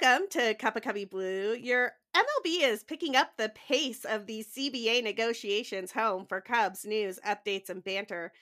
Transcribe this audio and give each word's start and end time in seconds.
Welcome 0.00 0.28
to 0.30 0.54
Cup 0.54 0.76
of 0.76 0.82
Cubby 0.82 1.04
Blue. 1.04 1.54
Your 1.54 1.92
MLB 2.14 2.62
is 2.62 2.82
picking 2.82 3.16
up 3.16 3.32
the 3.36 3.50
pace 3.50 4.04
of 4.04 4.26
the 4.26 4.44
CBA 4.44 5.02
negotiations 5.02 5.92
home 5.92 6.26
for 6.26 6.40
Cubs 6.40 6.84
news, 6.84 7.18
updates, 7.26 7.68
and 7.68 7.84
banter. 7.84 8.32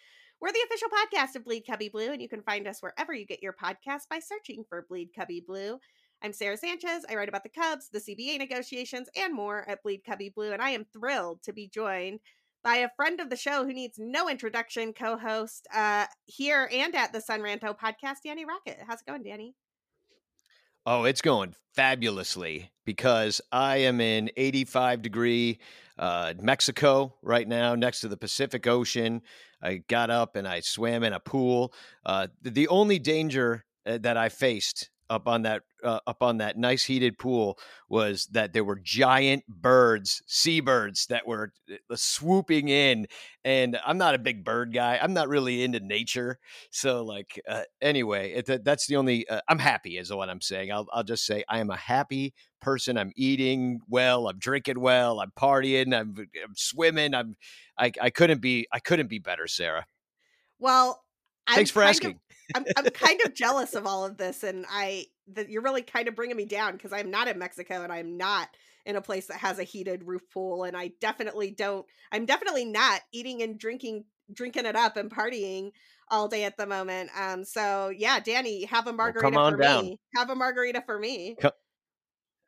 We're 0.40 0.52
the 0.52 0.64
official 0.66 0.88
podcast 0.88 1.36
of 1.36 1.44
Bleed 1.44 1.62
Cubby 1.62 1.88
Blue, 1.88 2.12
and 2.12 2.22
you 2.22 2.28
can 2.28 2.42
find 2.42 2.68
us 2.68 2.80
wherever 2.80 3.12
you 3.12 3.26
get 3.26 3.42
your 3.42 3.54
podcast 3.54 4.02
by 4.10 4.20
searching 4.20 4.64
for 4.68 4.86
Bleed 4.88 5.10
Cubby 5.16 5.42
Blue. 5.46 5.78
I'm 6.22 6.32
Sarah 6.32 6.56
Sanchez. 6.56 7.04
I 7.10 7.16
write 7.16 7.28
about 7.28 7.42
the 7.42 7.48
Cubs, 7.48 7.88
the 7.92 8.00
CBA 8.00 8.38
negotiations, 8.38 9.08
and 9.16 9.34
more 9.34 9.68
at 9.68 9.82
Bleed 9.82 10.02
Cubby 10.04 10.28
Blue, 10.28 10.52
and 10.52 10.62
I 10.62 10.70
am 10.70 10.86
thrilled 10.92 11.42
to 11.44 11.52
be 11.52 11.68
joined 11.68 12.20
by 12.62 12.76
a 12.76 12.90
friend 12.94 13.20
of 13.20 13.30
the 13.30 13.36
show 13.36 13.64
who 13.64 13.72
needs 13.72 13.98
no 13.98 14.28
introduction, 14.28 14.92
co-host 14.92 15.66
uh, 15.74 16.06
here 16.26 16.68
and 16.72 16.94
at 16.94 17.12
the 17.12 17.20
Sun 17.20 17.40
Ranto 17.40 17.76
podcast, 17.76 18.18
Danny 18.24 18.44
Rockett. 18.44 18.84
How's 18.86 19.00
it 19.00 19.06
going, 19.06 19.24
Danny? 19.24 19.54
Oh, 20.86 21.04
it's 21.04 21.20
going 21.20 21.54
fabulously 21.74 22.70
because 22.84 23.40
I 23.52 23.78
am 23.78 24.00
in 24.00 24.30
85 24.36 25.02
degree 25.02 25.58
uh, 25.98 26.34
Mexico 26.40 27.14
right 27.22 27.46
now, 27.46 27.74
next 27.74 28.00
to 28.00 28.08
the 28.08 28.16
Pacific 28.16 28.66
Ocean. 28.66 29.22
I 29.60 29.82
got 29.88 30.10
up 30.10 30.36
and 30.36 30.46
I 30.46 30.60
swam 30.60 31.02
in 31.02 31.12
a 31.12 31.20
pool. 31.20 31.72
Uh, 32.06 32.28
the 32.42 32.68
only 32.68 32.98
danger 32.98 33.64
uh, 33.84 33.98
that 33.98 34.16
I 34.16 34.28
faced 34.28 34.90
up 35.10 35.26
on 35.26 35.42
that 35.42 35.62
uh, 35.82 36.00
up 36.06 36.22
on 36.22 36.38
that 36.38 36.56
nice 36.56 36.84
heated 36.84 37.18
pool 37.18 37.58
was 37.88 38.26
that 38.32 38.52
there 38.52 38.64
were 38.64 38.78
giant 38.82 39.44
birds, 39.46 40.22
seabirds 40.26 41.06
that 41.06 41.26
were 41.26 41.52
uh, 41.70 41.94
swooping 41.94 42.68
in. 42.68 43.06
And 43.44 43.78
I'm 43.86 43.98
not 43.98 44.14
a 44.14 44.18
big 44.18 44.44
bird 44.44 44.74
guy. 44.74 44.98
I'm 45.00 45.14
not 45.14 45.28
really 45.28 45.62
into 45.62 45.80
nature. 45.80 46.38
So 46.70 47.04
like 47.04 47.40
uh, 47.48 47.62
anyway, 47.80 48.32
it, 48.32 48.64
that's 48.64 48.86
the 48.86 48.96
only. 48.96 49.28
Uh, 49.28 49.40
I'm 49.48 49.58
happy 49.58 49.98
is 49.98 50.12
what 50.12 50.28
I'm 50.28 50.40
saying. 50.40 50.72
I'll 50.72 50.86
I'll 50.92 51.04
just 51.04 51.24
say 51.24 51.44
I 51.48 51.58
am 51.58 51.70
a 51.70 51.76
happy 51.76 52.34
person. 52.60 52.98
I'm 52.98 53.12
eating 53.16 53.80
well. 53.88 54.28
I'm 54.28 54.38
drinking 54.38 54.80
well. 54.80 55.20
I'm 55.20 55.32
partying. 55.38 55.98
I'm, 55.98 56.14
I'm 56.18 56.54
swimming. 56.56 57.14
I'm 57.14 57.36
I 57.78 57.92
I 58.00 58.10
couldn't 58.10 58.40
be 58.40 58.66
I 58.72 58.80
couldn't 58.80 59.08
be 59.08 59.18
better, 59.18 59.46
Sarah. 59.46 59.86
Well, 60.58 61.02
Thanks 61.46 61.70
I'm 61.70 61.74
for 61.74 61.82
asking. 61.82 62.10
Of, 62.10 62.27
I'm, 62.54 62.64
I'm 62.76 62.84
kind 62.86 63.20
of 63.24 63.34
jealous 63.34 63.74
of 63.74 63.86
all 63.86 64.04
of 64.04 64.16
this, 64.16 64.42
and 64.42 64.64
I 64.70 65.06
that 65.34 65.50
you're 65.50 65.62
really 65.62 65.82
kind 65.82 66.08
of 66.08 66.14
bringing 66.14 66.36
me 66.36 66.44
down 66.44 66.72
because 66.72 66.92
I'm 66.92 67.10
not 67.10 67.28
in 67.28 67.38
Mexico 67.38 67.82
and 67.82 67.92
I'm 67.92 68.16
not 68.16 68.48
in 68.86 68.96
a 68.96 69.02
place 69.02 69.26
that 69.26 69.36
has 69.36 69.58
a 69.58 69.64
heated 69.64 70.04
roof 70.04 70.22
pool, 70.32 70.64
and 70.64 70.76
I 70.76 70.92
definitely 71.00 71.50
don't. 71.50 71.86
I'm 72.12 72.26
definitely 72.26 72.64
not 72.64 73.00
eating 73.12 73.42
and 73.42 73.58
drinking, 73.58 74.04
drinking 74.32 74.66
it 74.66 74.76
up 74.76 74.96
and 74.96 75.10
partying 75.10 75.72
all 76.10 76.28
day 76.28 76.44
at 76.44 76.56
the 76.56 76.66
moment. 76.66 77.10
Um, 77.18 77.44
so 77.44 77.90
yeah, 77.94 78.20
Danny, 78.20 78.64
have 78.64 78.86
a 78.86 78.92
margarita 78.92 79.30
well, 79.36 79.50
for 79.50 79.56
down. 79.56 79.84
me. 79.84 80.00
Have 80.16 80.30
a 80.30 80.34
margarita 80.34 80.82
for 80.86 80.98
me. 80.98 81.36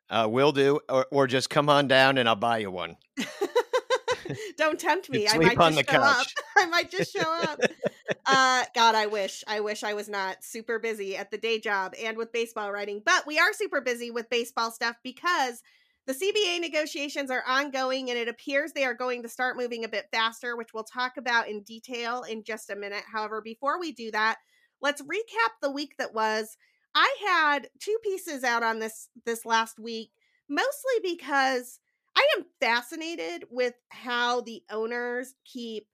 Uh, 0.09 0.27
will 0.29 0.51
do, 0.51 0.79
or, 0.89 1.05
or 1.11 1.25
just 1.25 1.49
come 1.49 1.69
on 1.69 1.87
down 1.87 2.17
and 2.17 2.27
I'll 2.27 2.35
buy 2.35 2.57
you 2.57 2.69
one. 2.69 2.97
Don't 4.57 4.79
tempt 4.79 5.09
me. 5.09 5.27
I 5.27 5.37
might 5.37 5.57
just 5.57 5.77
show 5.77 5.83
couch. 5.83 6.03
up. 6.03 6.43
I 6.57 6.65
might 6.67 6.91
just 6.91 7.13
show 7.13 7.43
up. 7.43 7.59
uh, 8.25 8.63
God, 8.75 8.95
I 8.95 9.07
wish. 9.07 9.43
I 9.47 9.59
wish 9.59 9.83
I 9.83 9.93
was 9.93 10.09
not 10.09 10.43
super 10.43 10.79
busy 10.79 11.17
at 11.17 11.31
the 11.31 11.37
day 11.37 11.59
job 11.59 11.93
and 12.01 12.17
with 12.17 12.31
baseball 12.31 12.71
writing. 12.71 13.01
But 13.05 13.25
we 13.25 13.39
are 13.39 13.53
super 13.53 13.81
busy 13.81 14.11
with 14.11 14.29
baseball 14.29 14.71
stuff 14.71 14.97
because 15.03 15.61
the 16.07 16.13
CBA 16.13 16.59
negotiations 16.59 17.29
are 17.29 17.43
ongoing 17.47 18.09
and 18.09 18.17
it 18.17 18.27
appears 18.27 18.71
they 18.71 18.85
are 18.85 18.93
going 18.93 19.21
to 19.23 19.29
start 19.29 19.57
moving 19.57 19.83
a 19.83 19.89
bit 19.89 20.07
faster, 20.11 20.57
which 20.57 20.73
we'll 20.73 20.83
talk 20.83 21.17
about 21.17 21.47
in 21.47 21.61
detail 21.61 22.23
in 22.23 22.43
just 22.43 22.69
a 22.69 22.75
minute. 22.75 23.03
However, 23.11 23.41
before 23.41 23.79
we 23.79 23.91
do 23.91 24.11
that, 24.11 24.37
let's 24.81 25.01
recap 25.01 25.51
the 25.61 25.71
week 25.71 25.93
that 25.97 26.13
was. 26.13 26.57
I 26.95 27.15
had 27.25 27.69
two 27.79 27.97
pieces 28.03 28.43
out 28.43 28.63
on 28.63 28.79
this 28.79 29.09
this 29.25 29.45
last 29.45 29.79
week, 29.79 30.11
mostly 30.49 30.93
because 31.03 31.79
I 32.15 32.27
am 32.37 32.45
fascinated 32.59 33.45
with 33.49 33.73
how 33.89 34.41
the 34.41 34.63
owners 34.69 35.33
keep 35.45 35.87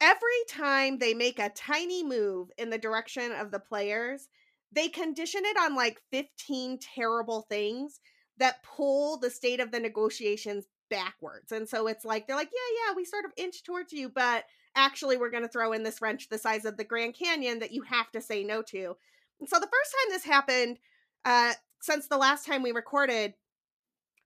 every 0.00 0.44
time 0.48 0.98
they 0.98 1.14
make 1.14 1.38
a 1.38 1.50
tiny 1.50 2.04
move 2.04 2.48
in 2.58 2.70
the 2.70 2.78
direction 2.78 3.32
of 3.32 3.50
the 3.50 3.60
players, 3.60 4.28
they 4.72 4.88
condition 4.88 5.42
it 5.44 5.56
on 5.56 5.74
like 5.74 6.00
15 6.10 6.78
terrible 6.80 7.46
things 7.48 8.00
that 8.38 8.62
pull 8.62 9.18
the 9.18 9.30
state 9.30 9.60
of 9.60 9.70
the 9.70 9.80
negotiations 9.80 10.66
backwards. 10.90 11.52
And 11.52 11.68
so 11.68 11.86
it's 11.86 12.04
like 12.04 12.26
they're 12.26 12.36
like, 12.36 12.50
yeah, 12.52 12.88
yeah, 12.88 12.94
we 12.94 13.04
sort 13.04 13.24
of 13.24 13.32
inch 13.36 13.64
towards 13.64 13.92
you, 13.92 14.08
but 14.08 14.44
actually 14.74 15.16
we're 15.16 15.30
going 15.30 15.42
to 15.42 15.48
throw 15.48 15.72
in 15.72 15.82
this 15.82 16.02
wrench 16.02 16.28
the 16.28 16.38
size 16.38 16.64
of 16.64 16.76
the 16.76 16.84
Grand 16.84 17.14
Canyon 17.14 17.60
that 17.60 17.72
you 17.72 17.82
have 17.82 18.10
to 18.12 18.20
say 18.20 18.44
no 18.44 18.62
to. 18.62 18.96
And 19.40 19.48
so 19.48 19.58
the 19.58 19.66
first 19.66 19.94
time 19.94 20.12
this 20.12 20.24
happened, 20.24 20.78
uh, 21.24 21.54
since 21.80 22.06
the 22.08 22.18
last 22.18 22.44
time 22.44 22.62
we 22.62 22.72
recorded, 22.72 23.34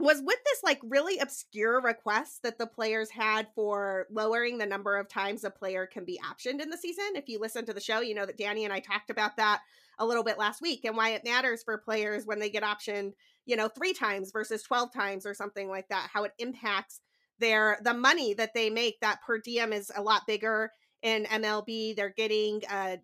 was 0.00 0.22
with 0.24 0.38
this 0.44 0.62
like 0.64 0.80
really 0.82 1.18
obscure 1.18 1.80
request 1.80 2.42
that 2.42 2.58
the 2.58 2.66
players 2.66 3.10
had 3.10 3.46
for 3.54 4.06
lowering 4.10 4.58
the 4.58 4.66
number 4.66 4.96
of 4.96 5.08
times 5.08 5.44
a 5.44 5.50
player 5.50 5.86
can 5.86 6.04
be 6.04 6.18
optioned 6.24 6.60
in 6.60 6.70
the 6.70 6.78
season. 6.78 7.04
If 7.14 7.28
you 7.28 7.38
listen 7.38 7.66
to 7.66 7.74
the 7.74 7.80
show, 7.80 8.00
you 8.00 8.14
know 8.14 8.26
that 8.26 8.38
Danny 8.38 8.64
and 8.64 8.72
I 8.72 8.80
talked 8.80 9.10
about 9.10 9.36
that 9.36 9.60
a 9.98 10.06
little 10.06 10.24
bit 10.24 10.38
last 10.38 10.62
week 10.62 10.84
and 10.84 10.96
why 10.96 11.10
it 11.10 11.24
matters 11.24 11.62
for 11.62 11.76
players 11.76 12.24
when 12.24 12.38
they 12.38 12.48
get 12.48 12.62
optioned, 12.62 13.12
you 13.44 13.56
know, 13.56 13.68
3 13.68 13.92
times 13.92 14.32
versus 14.32 14.62
12 14.62 14.92
times 14.92 15.26
or 15.26 15.34
something 15.34 15.68
like 15.68 15.88
that, 15.88 16.08
how 16.12 16.24
it 16.24 16.32
impacts 16.38 17.00
their 17.38 17.78
the 17.82 17.94
money 17.94 18.34
that 18.34 18.54
they 18.54 18.70
make 18.70 19.00
that 19.00 19.22
per 19.22 19.38
diem 19.38 19.72
is 19.72 19.92
a 19.94 20.02
lot 20.02 20.26
bigger 20.26 20.70
in 21.02 21.24
MLB. 21.24 21.94
They're 21.94 22.14
getting 22.16 22.62
a 22.70 22.98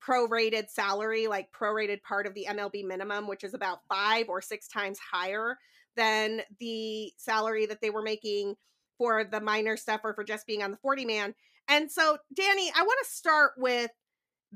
prorated 0.00 0.68
salary, 0.68 1.26
like 1.26 1.52
prorated 1.52 2.02
part 2.02 2.26
of 2.26 2.34
the 2.34 2.46
MLB 2.48 2.84
minimum, 2.84 3.28
which 3.28 3.44
is 3.44 3.54
about 3.54 3.78
5 3.88 4.28
or 4.28 4.42
6 4.42 4.68
times 4.68 4.98
higher 4.98 5.58
than 5.96 6.42
the 6.58 7.12
salary 7.16 7.66
that 7.66 7.80
they 7.80 7.90
were 7.90 8.02
making 8.02 8.54
for 8.98 9.24
the 9.24 9.40
minor 9.40 9.76
stuff 9.76 10.00
or 10.04 10.14
for 10.14 10.24
just 10.24 10.46
being 10.46 10.62
on 10.62 10.70
the 10.70 10.76
40 10.78 11.04
man. 11.04 11.34
And 11.68 11.90
so, 11.90 12.18
Danny, 12.34 12.70
I 12.76 12.82
want 12.82 12.98
to 13.04 13.10
start 13.10 13.52
with 13.56 13.90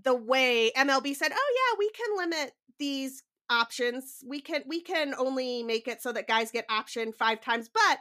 the 0.02 0.14
way 0.14 0.70
MLB 0.76 1.14
said, 1.14 1.32
"Oh 1.32 1.54
yeah, 1.56 1.78
we 1.78 1.90
can 1.90 2.16
limit 2.16 2.52
these 2.78 3.22
options. 3.48 4.22
We 4.26 4.40
can 4.40 4.62
we 4.66 4.80
can 4.80 5.14
only 5.14 5.62
make 5.62 5.88
it 5.88 6.02
so 6.02 6.12
that 6.12 6.28
guys 6.28 6.50
get 6.50 6.68
optioned 6.68 7.14
5 7.14 7.40
times, 7.40 7.70
but 7.72 7.98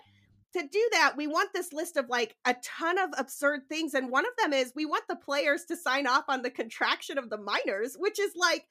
to 0.54 0.68
do 0.68 0.90
that, 0.94 1.16
we 1.18 1.28
want 1.28 1.52
this 1.54 1.74
list 1.74 1.98
of 1.98 2.08
like 2.10 2.36
a 2.46 2.56
ton 2.64 2.98
of 2.98 3.10
absurd 3.18 3.62
things. 3.68 3.94
And 3.94 4.10
one 4.10 4.26
of 4.26 4.32
them 4.42 4.54
is 4.54 4.72
we 4.74 4.86
want 4.86 5.04
the 5.10 5.18
players 5.18 5.66
to 5.66 5.76
sign 5.76 6.08
off 6.08 6.26
on 6.30 6.44
the 6.44 6.50
contraction 6.50 7.18
of 7.18 7.30
the 7.30 7.38
minors, 7.38 7.96
which 8.00 8.20
is 8.20 8.32
like 8.38 8.66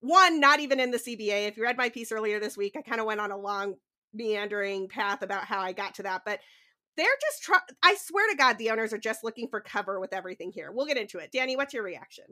one, 0.00 0.38
not 0.38 0.60
even 0.60 0.80
in 0.80 0.90
the 0.90 0.98
CBA. 0.98 1.48
If 1.48 1.56
you 1.56 1.62
read 1.62 1.78
my 1.78 1.88
piece 1.88 2.12
earlier 2.12 2.40
this 2.40 2.58
week, 2.58 2.74
I 2.76 2.82
kind 2.82 3.00
of 3.00 3.06
went 3.06 3.20
on 3.20 3.30
a 3.30 3.38
long 3.38 3.76
meandering 4.12 4.88
path 4.88 5.22
about 5.22 5.44
how 5.44 5.60
I 5.60 5.72
got 5.72 5.94
to 5.96 6.02
that, 6.04 6.22
but 6.24 6.40
they're 6.96 7.06
just. 7.20 7.62
I 7.82 7.96
swear 7.96 8.28
to 8.30 8.36
God, 8.36 8.58
the 8.58 8.70
owners 8.70 8.92
are 8.92 8.98
just 8.98 9.24
looking 9.24 9.48
for 9.48 9.60
cover 9.60 10.00
with 10.00 10.12
everything 10.12 10.52
here. 10.52 10.70
We'll 10.72 10.86
get 10.86 10.96
into 10.96 11.18
it. 11.18 11.30
Danny, 11.32 11.56
what's 11.56 11.72
your 11.72 11.82
reaction? 11.82 12.24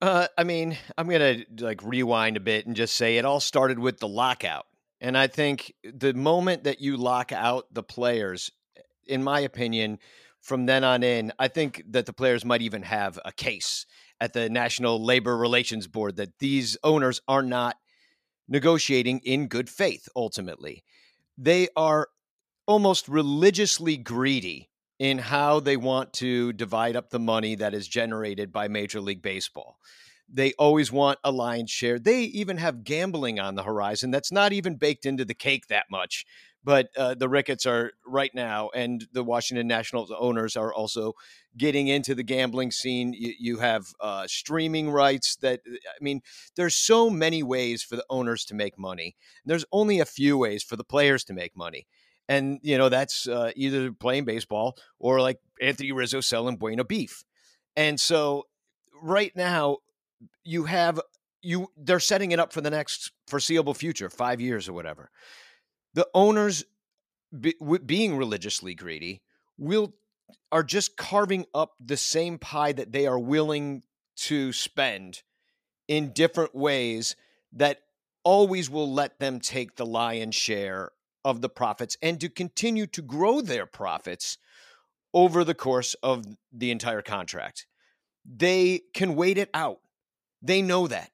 Uh, 0.00 0.26
I 0.38 0.44
mean, 0.44 0.76
I'm 0.96 1.08
gonna 1.08 1.44
like 1.58 1.82
rewind 1.82 2.36
a 2.36 2.40
bit 2.40 2.66
and 2.66 2.74
just 2.74 2.94
say 2.94 3.18
it 3.18 3.24
all 3.24 3.40
started 3.40 3.78
with 3.78 3.98
the 3.98 4.08
lockout, 4.08 4.66
and 5.00 5.16
I 5.16 5.26
think 5.26 5.74
the 5.84 6.14
moment 6.14 6.64
that 6.64 6.80
you 6.80 6.96
lock 6.96 7.32
out 7.32 7.66
the 7.72 7.82
players, 7.82 8.50
in 9.06 9.22
my 9.22 9.40
opinion, 9.40 9.98
from 10.40 10.66
then 10.66 10.84
on 10.84 11.02
in, 11.02 11.32
I 11.38 11.48
think 11.48 11.82
that 11.90 12.06
the 12.06 12.14
players 12.14 12.44
might 12.44 12.62
even 12.62 12.82
have 12.82 13.18
a 13.24 13.32
case 13.32 13.84
at 14.20 14.32
the 14.32 14.48
National 14.48 15.02
Labor 15.02 15.36
Relations 15.36 15.86
Board 15.86 16.16
that 16.16 16.38
these 16.38 16.76
owners 16.82 17.20
are 17.28 17.42
not 17.42 17.76
negotiating 18.50 19.20
in 19.20 19.46
good 19.46 19.70
faith, 19.70 20.08
ultimately. 20.14 20.84
They 21.38 21.68
are 21.76 22.08
almost 22.66 23.08
religiously 23.08 23.96
greedy 23.96 24.68
in 24.98 25.16
how 25.16 25.60
they 25.60 25.78
want 25.78 26.12
to 26.12 26.52
divide 26.52 26.94
up 26.94 27.08
the 27.08 27.18
money 27.18 27.54
that 27.54 27.72
is 27.72 27.88
generated 27.88 28.52
by 28.52 28.68
Major 28.68 29.00
League 29.00 29.22
Baseball. 29.22 29.78
They 30.32 30.52
always 30.54 30.92
want 30.92 31.18
a 31.24 31.32
lion's 31.32 31.70
share. 31.70 31.98
They 31.98 32.22
even 32.22 32.58
have 32.58 32.84
gambling 32.84 33.40
on 33.40 33.54
the 33.54 33.64
horizon 33.64 34.10
that's 34.10 34.30
not 34.30 34.52
even 34.52 34.76
baked 34.76 35.04
into 35.04 35.24
the 35.24 35.34
cake 35.34 35.66
that 35.68 35.86
much 35.90 36.24
but 36.62 36.88
uh, 36.96 37.14
the 37.14 37.28
Ricketts 37.28 37.64
are 37.66 37.92
right 38.06 38.30
now, 38.34 38.70
and 38.74 39.06
the 39.12 39.24
Washington 39.24 39.66
Nationals 39.66 40.12
owners 40.16 40.56
are 40.56 40.72
also 40.72 41.14
getting 41.56 41.88
into 41.88 42.14
the 42.14 42.22
gambling 42.22 42.70
scene. 42.70 43.12
You, 43.12 43.32
you 43.38 43.58
have 43.58 43.86
uh, 44.00 44.26
streaming 44.26 44.90
rights 44.90 45.36
that, 45.36 45.60
uh, 45.66 45.74
I 45.74 46.02
mean, 46.02 46.20
there's 46.56 46.74
so 46.74 47.08
many 47.08 47.42
ways 47.42 47.82
for 47.82 47.96
the 47.96 48.04
owners 48.10 48.44
to 48.46 48.54
make 48.54 48.78
money. 48.78 49.16
There's 49.44 49.64
only 49.72 50.00
a 50.00 50.04
few 50.04 50.36
ways 50.36 50.62
for 50.62 50.76
the 50.76 50.84
players 50.84 51.24
to 51.24 51.32
make 51.32 51.56
money. 51.56 51.86
And, 52.28 52.60
you 52.62 52.78
know, 52.78 52.88
that's 52.88 53.26
uh, 53.26 53.50
either 53.56 53.90
playing 53.92 54.24
baseball 54.24 54.76
or 54.98 55.20
like 55.20 55.38
Anthony 55.60 55.92
Rizzo 55.92 56.20
selling 56.20 56.56
Bueno 56.56 56.84
beef. 56.84 57.24
And 57.74 57.98
so 57.98 58.44
right 59.02 59.34
now, 59.34 59.78
you 60.44 60.64
have 60.64 61.00
you 61.42 61.70
they're 61.76 62.00
setting 62.00 62.32
it 62.32 62.38
up 62.38 62.52
for 62.52 62.60
the 62.60 62.70
next 62.70 63.12
foreseeable 63.26 63.74
future, 63.74 64.08
five 64.10 64.40
years 64.40 64.68
or 64.68 64.72
whatever 64.72 65.10
the 65.94 66.08
owners 66.14 66.64
be, 67.38 67.54
being 67.84 68.16
religiously 68.16 68.74
greedy 68.74 69.22
will 69.58 69.94
are 70.52 70.62
just 70.62 70.96
carving 70.96 71.44
up 71.54 71.72
the 71.80 71.96
same 71.96 72.38
pie 72.38 72.72
that 72.72 72.92
they 72.92 73.06
are 73.06 73.18
willing 73.18 73.82
to 74.16 74.52
spend 74.52 75.22
in 75.88 76.12
different 76.12 76.54
ways 76.54 77.16
that 77.52 77.80
always 78.22 78.70
will 78.70 78.92
let 78.92 79.18
them 79.18 79.40
take 79.40 79.76
the 79.76 79.86
lion's 79.86 80.34
share 80.34 80.90
of 81.24 81.40
the 81.40 81.48
profits 81.48 81.96
and 82.02 82.20
to 82.20 82.28
continue 82.28 82.86
to 82.86 83.02
grow 83.02 83.40
their 83.40 83.66
profits 83.66 84.38
over 85.12 85.42
the 85.42 85.54
course 85.54 85.94
of 85.94 86.24
the 86.52 86.70
entire 86.70 87.02
contract. 87.02 87.66
They 88.24 88.82
can 88.94 89.16
wait 89.16 89.38
it 89.38 89.50
out. 89.52 89.80
They 90.42 90.62
know 90.62 90.86
that. 90.86 91.10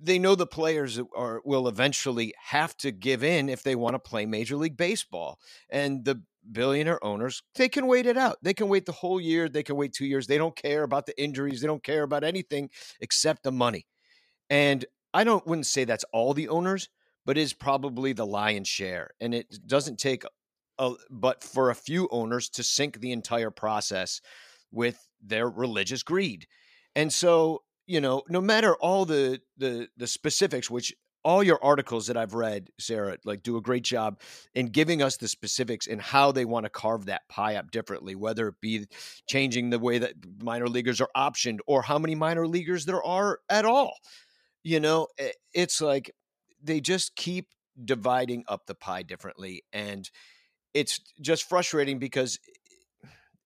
They 0.00 0.18
know 0.18 0.34
the 0.34 0.46
players 0.46 0.98
are 1.16 1.42
will 1.44 1.68
eventually 1.68 2.34
have 2.38 2.76
to 2.78 2.90
give 2.90 3.22
in 3.22 3.48
if 3.48 3.62
they 3.62 3.76
want 3.76 3.94
to 3.94 3.98
play 3.98 4.26
Major 4.26 4.56
League 4.56 4.76
Baseball. 4.76 5.38
And 5.70 6.04
the 6.04 6.22
billionaire 6.50 7.02
owners, 7.04 7.42
they 7.54 7.68
can 7.68 7.86
wait 7.86 8.06
it 8.06 8.16
out. 8.16 8.38
They 8.42 8.54
can 8.54 8.68
wait 8.68 8.86
the 8.86 8.92
whole 8.92 9.20
year. 9.20 9.48
They 9.48 9.62
can 9.62 9.76
wait 9.76 9.92
two 9.92 10.06
years. 10.06 10.26
They 10.26 10.38
don't 10.38 10.56
care 10.56 10.82
about 10.82 11.06
the 11.06 11.22
injuries. 11.22 11.60
They 11.60 11.68
don't 11.68 11.84
care 11.84 12.02
about 12.02 12.24
anything 12.24 12.70
except 13.00 13.44
the 13.44 13.52
money. 13.52 13.86
And 14.50 14.84
I 15.14 15.24
don't 15.24 15.46
wouldn't 15.46 15.66
say 15.66 15.84
that's 15.84 16.04
all 16.12 16.34
the 16.34 16.48
owners, 16.48 16.88
but 17.24 17.38
is 17.38 17.52
probably 17.52 18.12
the 18.12 18.26
lion's 18.26 18.68
share. 18.68 19.10
And 19.20 19.34
it 19.34 19.46
doesn't 19.66 19.98
take 19.98 20.24
a, 20.78 20.92
but 21.10 21.44
for 21.44 21.70
a 21.70 21.74
few 21.74 22.08
owners 22.10 22.48
to 22.50 22.62
sink 22.62 23.00
the 23.00 23.12
entire 23.12 23.50
process 23.50 24.20
with 24.70 25.06
their 25.22 25.48
religious 25.48 26.02
greed. 26.02 26.46
And 26.96 27.12
so, 27.12 27.62
you 27.86 28.00
know, 28.00 28.22
no 28.28 28.40
matter 28.40 28.74
all 28.76 29.04
the 29.04 29.40
the 29.56 29.88
the 29.96 30.06
specifics, 30.06 30.70
which 30.70 30.94
all 31.24 31.42
your 31.42 31.62
articles 31.62 32.08
that 32.08 32.16
I've 32.16 32.34
read, 32.34 32.70
Sarah, 32.80 33.16
like 33.24 33.42
do 33.42 33.56
a 33.56 33.62
great 33.62 33.84
job 33.84 34.20
in 34.54 34.66
giving 34.66 35.02
us 35.02 35.16
the 35.16 35.28
specifics 35.28 35.86
and 35.86 36.00
how 36.00 36.32
they 36.32 36.44
want 36.44 36.64
to 36.66 36.70
carve 36.70 37.06
that 37.06 37.28
pie 37.28 37.54
up 37.56 37.70
differently, 37.70 38.14
whether 38.14 38.48
it 38.48 38.60
be 38.60 38.86
changing 39.28 39.70
the 39.70 39.78
way 39.78 39.98
that 39.98 40.14
minor 40.42 40.66
leaguers 40.66 41.00
are 41.00 41.10
optioned 41.16 41.58
or 41.66 41.82
how 41.82 41.98
many 41.98 42.14
minor 42.14 42.46
leaguers 42.46 42.86
there 42.86 43.02
are 43.02 43.38
at 43.48 43.64
all. 43.64 43.94
You 44.64 44.80
know, 44.80 45.08
eh, 45.18 45.30
it's 45.54 45.80
like 45.80 46.10
they 46.62 46.80
just 46.80 47.14
keep 47.14 47.48
dividing 47.82 48.44
up 48.48 48.66
the 48.66 48.74
pie 48.74 49.02
differently. 49.02 49.62
And 49.72 50.08
it's 50.74 51.00
just 51.20 51.48
frustrating 51.48 51.98
because 51.98 52.38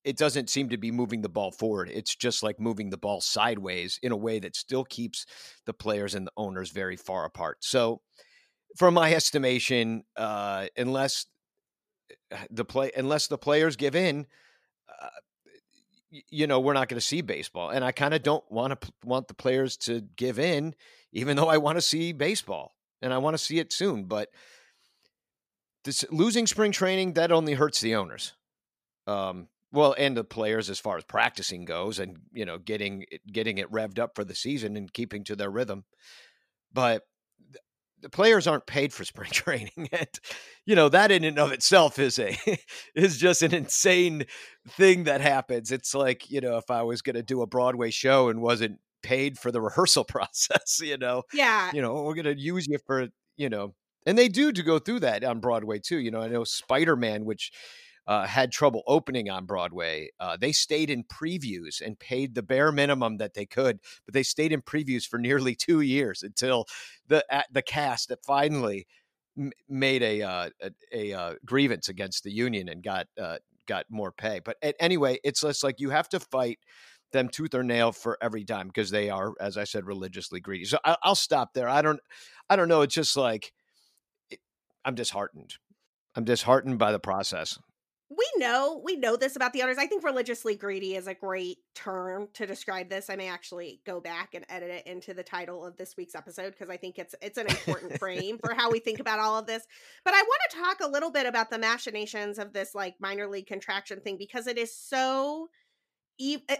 it 0.06 0.16
doesn't 0.16 0.48
seem 0.48 0.68
to 0.68 0.76
be 0.76 0.92
moving 0.92 1.20
the 1.20 1.28
ball 1.28 1.50
forward. 1.50 1.90
It's 1.92 2.14
just 2.14 2.44
like 2.44 2.60
moving 2.60 2.90
the 2.90 2.96
ball 2.96 3.20
sideways 3.20 3.98
in 4.04 4.12
a 4.12 4.16
way 4.16 4.38
that 4.38 4.54
still 4.54 4.84
keeps 4.84 5.26
the 5.66 5.74
players 5.74 6.14
and 6.14 6.24
the 6.24 6.32
owners 6.36 6.70
very 6.70 6.94
far 6.94 7.24
apart. 7.24 7.58
So, 7.64 8.00
from 8.76 8.94
my 8.94 9.12
estimation, 9.12 10.04
uh, 10.16 10.68
unless 10.76 11.26
uh, 12.32 12.36
the 12.50 12.64
play 12.64 12.92
unless 12.96 13.26
the 13.26 13.36
players 13.36 13.74
give 13.74 13.96
in, 13.96 14.26
uh, 15.02 15.08
you 16.30 16.46
know, 16.46 16.60
we're 16.60 16.72
not 16.72 16.88
going 16.88 17.00
to 17.00 17.06
see 17.06 17.20
baseball. 17.20 17.70
And 17.70 17.84
I 17.84 17.90
kind 17.90 18.14
of 18.14 18.22
don't 18.22 18.44
want 18.48 18.80
to 18.80 18.92
want 19.04 19.26
the 19.26 19.34
players 19.34 19.76
to 19.78 20.02
give 20.14 20.38
in, 20.38 20.76
even 21.12 21.36
though 21.36 21.48
I 21.48 21.56
want 21.56 21.78
to 21.78 21.82
see 21.82 22.12
baseball 22.12 22.76
and 23.02 23.12
I 23.12 23.18
want 23.18 23.34
to 23.34 23.42
see 23.42 23.58
it 23.58 23.72
soon. 23.72 24.04
But 24.04 24.28
this 25.84 26.04
losing 26.12 26.46
spring 26.46 26.70
training 26.70 27.14
that 27.14 27.32
only 27.32 27.54
hurts 27.54 27.80
the 27.80 27.96
owners. 27.96 28.34
Um, 29.08 29.48
well, 29.72 29.94
and 29.98 30.16
the 30.16 30.24
players 30.24 30.70
as 30.70 30.78
far 30.78 30.96
as 30.96 31.04
practicing 31.04 31.64
goes, 31.64 31.98
and 31.98 32.18
you 32.32 32.44
know, 32.44 32.58
getting 32.58 33.04
getting 33.30 33.58
it 33.58 33.70
revved 33.70 33.98
up 33.98 34.14
for 34.14 34.24
the 34.24 34.34
season 34.34 34.76
and 34.76 34.92
keeping 34.92 35.24
to 35.24 35.36
their 35.36 35.50
rhythm. 35.50 35.84
But 36.72 37.02
the 38.00 38.10
players 38.10 38.46
aren't 38.46 38.66
paid 38.66 38.92
for 38.92 39.04
spring 39.04 39.30
training, 39.32 39.88
and 39.92 40.08
you 40.64 40.74
know 40.76 40.88
that 40.88 41.10
in 41.10 41.24
and 41.24 41.38
of 41.38 41.52
itself 41.52 41.98
is 41.98 42.18
a 42.18 42.36
is 42.94 43.18
just 43.18 43.42
an 43.42 43.54
insane 43.54 44.24
thing 44.68 45.04
that 45.04 45.20
happens. 45.20 45.72
It's 45.72 45.94
like 45.94 46.30
you 46.30 46.40
know, 46.40 46.56
if 46.58 46.70
I 46.70 46.82
was 46.82 47.02
going 47.02 47.16
to 47.16 47.22
do 47.22 47.42
a 47.42 47.46
Broadway 47.46 47.90
show 47.90 48.28
and 48.28 48.40
wasn't 48.40 48.78
paid 49.02 49.38
for 49.38 49.50
the 49.50 49.60
rehearsal 49.62 50.04
process, 50.04 50.80
you 50.80 50.98
know, 50.98 51.22
yeah, 51.32 51.70
you 51.72 51.82
know, 51.82 52.02
we're 52.02 52.14
going 52.14 52.24
to 52.24 52.38
use 52.38 52.66
you 52.68 52.78
for 52.86 53.08
you 53.36 53.48
know 53.48 53.74
and 54.06 54.16
they 54.16 54.28
do 54.28 54.52
to 54.52 54.62
go 54.62 54.78
through 54.78 55.00
that 55.00 55.24
on 55.24 55.40
Broadway 55.40 55.80
too. 55.80 55.98
You 55.98 56.12
know, 56.12 56.22
I 56.22 56.28
know 56.28 56.44
Spider 56.44 56.96
Man, 56.96 57.24
which 57.24 57.50
uh, 58.06 58.26
had 58.26 58.52
trouble 58.52 58.82
opening 58.86 59.28
on 59.28 59.46
Broadway. 59.46 60.10
Uh, 60.20 60.36
they 60.36 60.52
stayed 60.52 60.90
in 60.90 61.04
previews 61.04 61.80
and 61.80 61.98
paid 61.98 62.34
the 62.34 62.42
bare 62.42 62.72
minimum 62.72 63.16
that 63.18 63.34
they 63.34 63.46
could, 63.46 63.80
but 64.04 64.14
they 64.14 64.22
stayed 64.22 64.52
in 64.52 64.62
previews 64.62 65.06
for 65.06 65.18
nearly 65.18 65.54
two 65.56 65.80
years 65.80 66.22
until 66.22 66.66
the 67.08 67.24
the 67.50 67.62
cast 67.62 68.08
that 68.08 68.24
finally 68.24 68.86
m- 69.38 69.52
made 69.68 70.02
a, 70.02 70.22
uh, 70.22 70.50
a, 70.62 70.70
a 70.92 71.18
uh, 71.18 71.34
grievance 71.44 71.88
against 71.88 72.24
the 72.24 72.32
union 72.32 72.68
and 72.68 72.82
got 72.82 73.06
uh, 73.20 73.38
got 73.66 73.86
more 73.90 74.12
pay. 74.12 74.40
But 74.44 74.56
anyway, 74.80 75.18
it's 75.24 75.40
just 75.40 75.64
like 75.64 75.80
you 75.80 75.90
have 75.90 76.08
to 76.10 76.20
fight 76.20 76.58
them 77.12 77.28
tooth 77.28 77.54
or 77.54 77.62
nail 77.62 77.92
for 77.92 78.18
every 78.20 78.44
dime 78.44 78.68
because 78.68 78.90
they 78.90 79.10
are, 79.10 79.32
as 79.40 79.56
I 79.56 79.64
said, 79.64 79.86
religiously 79.86 80.40
greedy. 80.40 80.64
So 80.64 80.78
I, 80.84 80.96
will 81.04 81.14
stop 81.14 81.54
there. 81.54 81.68
I 81.68 81.82
don't, 81.82 82.00
I 82.50 82.56
don't 82.56 82.68
know. 82.68 82.82
It's 82.82 82.94
just 82.94 83.16
like 83.16 83.52
I'm 84.84 84.94
disheartened. 84.94 85.54
I'm 86.14 86.24
disheartened 86.24 86.78
by 86.78 86.92
the 86.92 86.98
process. 86.98 87.58
We 88.08 88.24
know 88.36 88.80
we 88.84 88.94
know 88.94 89.16
this 89.16 89.34
about 89.34 89.52
the 89.52 89.62
owners. 89.62 89.78
I 89.78 89.86
think 89.86 90.04
religiously 90.04 90.54
greedy 90.54 90.94
is 90.94 91.08
a 91.08 91.14
great 91.14 91.58
term 91.74 92.28
to 92.34 92.46
describe 92.46 92.88
this. 92.88 93.10
I 93.10 93.16
may 93.16 93.28
actually 93.28 93.80
go 93.84 94.00
back 94.00 94.34
and 94.34 94.44
edit 94.48 94.70
it 94.70 94.86
into 94.86 95.12
the 95.12 95.24
title 95.24 95.66
of 95.66 95.76
this 95.76 95.96
week's 95.96 96.14
episode 96.14 96.52
because 96.52 96.70
I 96.70 96.76
think 96.76 96.98
it's 96.98 97.16
it's 97.20 97.36
an 97.36 97.48
important 97.48 97.98
frame 97.98 98.38
for 98.38 98.54
how 98.54 98.70
we 98.70 98.78
think 98.78 99.00
about 99.00 99.18
all 99.18 99.36
of 99.36 99.46
this. 99.46 99.66
But 100.04 100.14
I 100.14 100.22
want 100.22 100.40
to 100.50 100.56
talk 100.56 100.80
a 100.80 100.92
little 100.92 101.10
bit 101.10 101.26
about 101.26 101.50
the 101.50 101.58
machinations 101.58 102.38
of 102.38 102.52
this 102.52 102.76
like 102.76 102.94
minor 103.00 103.26
league 103.26 103.48
contraction 103.48 104.00
thing 104.00 104.16
because 104.18 104.46
it 104.46 104.56
is 104.56 104.72
so 104.72 105.48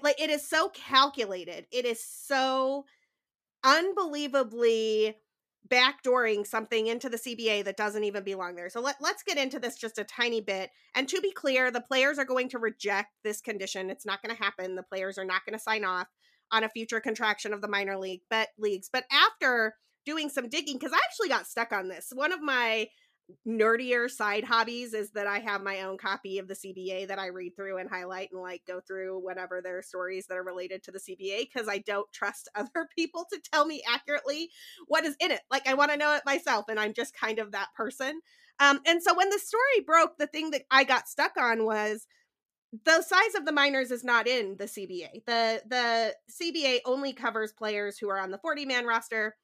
like 0.02 0.20
it 0.20 0.30
is 0.30 0.44
so 0.44 0.70
calculated. 0.70 1.66
It 1.70 1.84
is 1.84 2.02
so 2.02 2.86
unbelievably 3.62 5.16
backdooring 5.68 6.46
something 6.46 6.86
into 6.86 7.08
the 7.08 7.16
CBA 7.16 7.64
that 7.64 7.76
doesn't 7.76 8.04
even 8.04 8.24
belong 8.24 8.54
there. 8.54 8.68
So 8.70 8.80
let, 8.80 8.96
let's 9.00 9.22
get 9.22 9.38
into 9.38 9.58
this 9.58 9.76
just 9.76 9.98
a 9.98 10.04
tiny 10.04 10.40
bit. 10.40 10.70
And 10.94 11.08
to 11.08 11.20
be 11.20 11.32
clear, 11.32 11.70
the 11.70 11.80
players 11.80 12.18
are 12.18 12.24
going 12.24 12.48
to 12.50 12.58
reject 12.58 13.08
this 13.24 13.40
condition. 13.40 13.90
It's 13.90 14.06
not 14.06 14.22
going 14.22 14.34
to 14.34 14.42
happen. 14.42 14.76
The 14.76 14.82
players 14.82 15.18
are 15.18 15.24
not 15.24 15.44
going 15.44 15.58
to 15.58 15.62
sign 15.62 15.84
off 15.84 16.08
on 16.52 16.64
a 16.64 16.68
future 16.68 17.00
contraction 17.00 17.52
of 17.52 17.60
the 17.60 17.68
minor 17.68 17.98
league 17.98 18.20
but 18.30 18.48
leagues. 18.58 18.88
But 18.92 19.04
after 19.10 19.74
doing 20.04 20.30
some 20.30 20.48
digging, 20.48 20.78
because 20.78 20.92
I 20.92 21.00
actually 21.04 21.28
got 21.28 21.46
stuck 21.46 21.72
on 21.72 21.88
this. 21.88 22.12
One 22.14 22.32
of 22.32 22.40
my 22.40 22.86
nerdier 23.46 24.08
side 24.08 24.44
hobbies 24.44 24.94
is 24.94 25.10
that 25.10 25.26
I 25.26 25.38
have 25.40 25.62
my 25.62 25.82
own 25.82 25.98
copy 25.98 26.38
of 26.38 26.46
the 26.46 26.54
CBA 26.54 27.08
that 27.08 27.18
I 27.18 27.26
read 27.26 27.56
through 27.56 27.78
and 27.78 27.90
highlight 27.90 28.30
and 28.32 28.40
like 28.40 28.62
go 28.66 28.80
through 28.80 29.20
whenever 29.24 29.60
there 29.60 29.78
are 29.78 29.82
stories 29.82 30.26
that 30.26 30.38
are 30.38 30.44
related 30.44 30.82
to 30.84 30.92
the 30.92 31.00
CBA 31.00 31.48
because 31.52 31.68
I 31.68 31.78
don't 31.78 32.10
trust 32.12 32.48
other 32.54 32.88
people 32.96 33.26
to 33.32 33.40
tell 33.52 33.66
me 33.66 33.82
accurately 33.88 34.50
what 34.86 35.04
is 35.04 35.16
in 35.20 35.30
it. 35.30 35.40
Like 35.50 35.66
I 35.66 35.74
want 35.74 35.90
to 35.90 35.96
know 35.96 36.14
it 36.14 36.22
myself, 36.24 36.66
and 36.68 36.78
I'm 36.78 36.94
just 36.94 37.16
kind 37.16 37.38
of 37.38 37.52
that 37.52 37.74
person. 37.74 38.20
Um, 38.58 38.80
and 38.86 39.02
so 39.02 39.14
when 39.14 39.28
the 39.30 39.38
story 39.38 39.84
broke, 39.84 40.18
the 40.18 40.26
thing 40.26 40.50
that 40.52 40.62
I 40.70 40.84
got 40.84 41.08
stuck 41.08 41.32
on 41.36 41.64
was 41.64 42.06
the 42.84 43.02
size 43.02 43.34
of 43.36 43.44
the 43.44 43.52
minors 43.52 43.90
is 43.90 44.04
not 44.04 44.26
in 44.26 44.56
the 44.56 44.64
CBA. 44.64 45.24
The 45.26 45.62
the 45.66 46.14
CBA 46.30 46.80
only 46.84 47.12
covers 47.12 47.52
players 47.52 47.98
who 47.98 48.08
are 48.08 48.20
on 48.20 48.30
the 48.30 48.38
40 48.38 48.66
man 48.66 48.86
roster. 48.86 49.36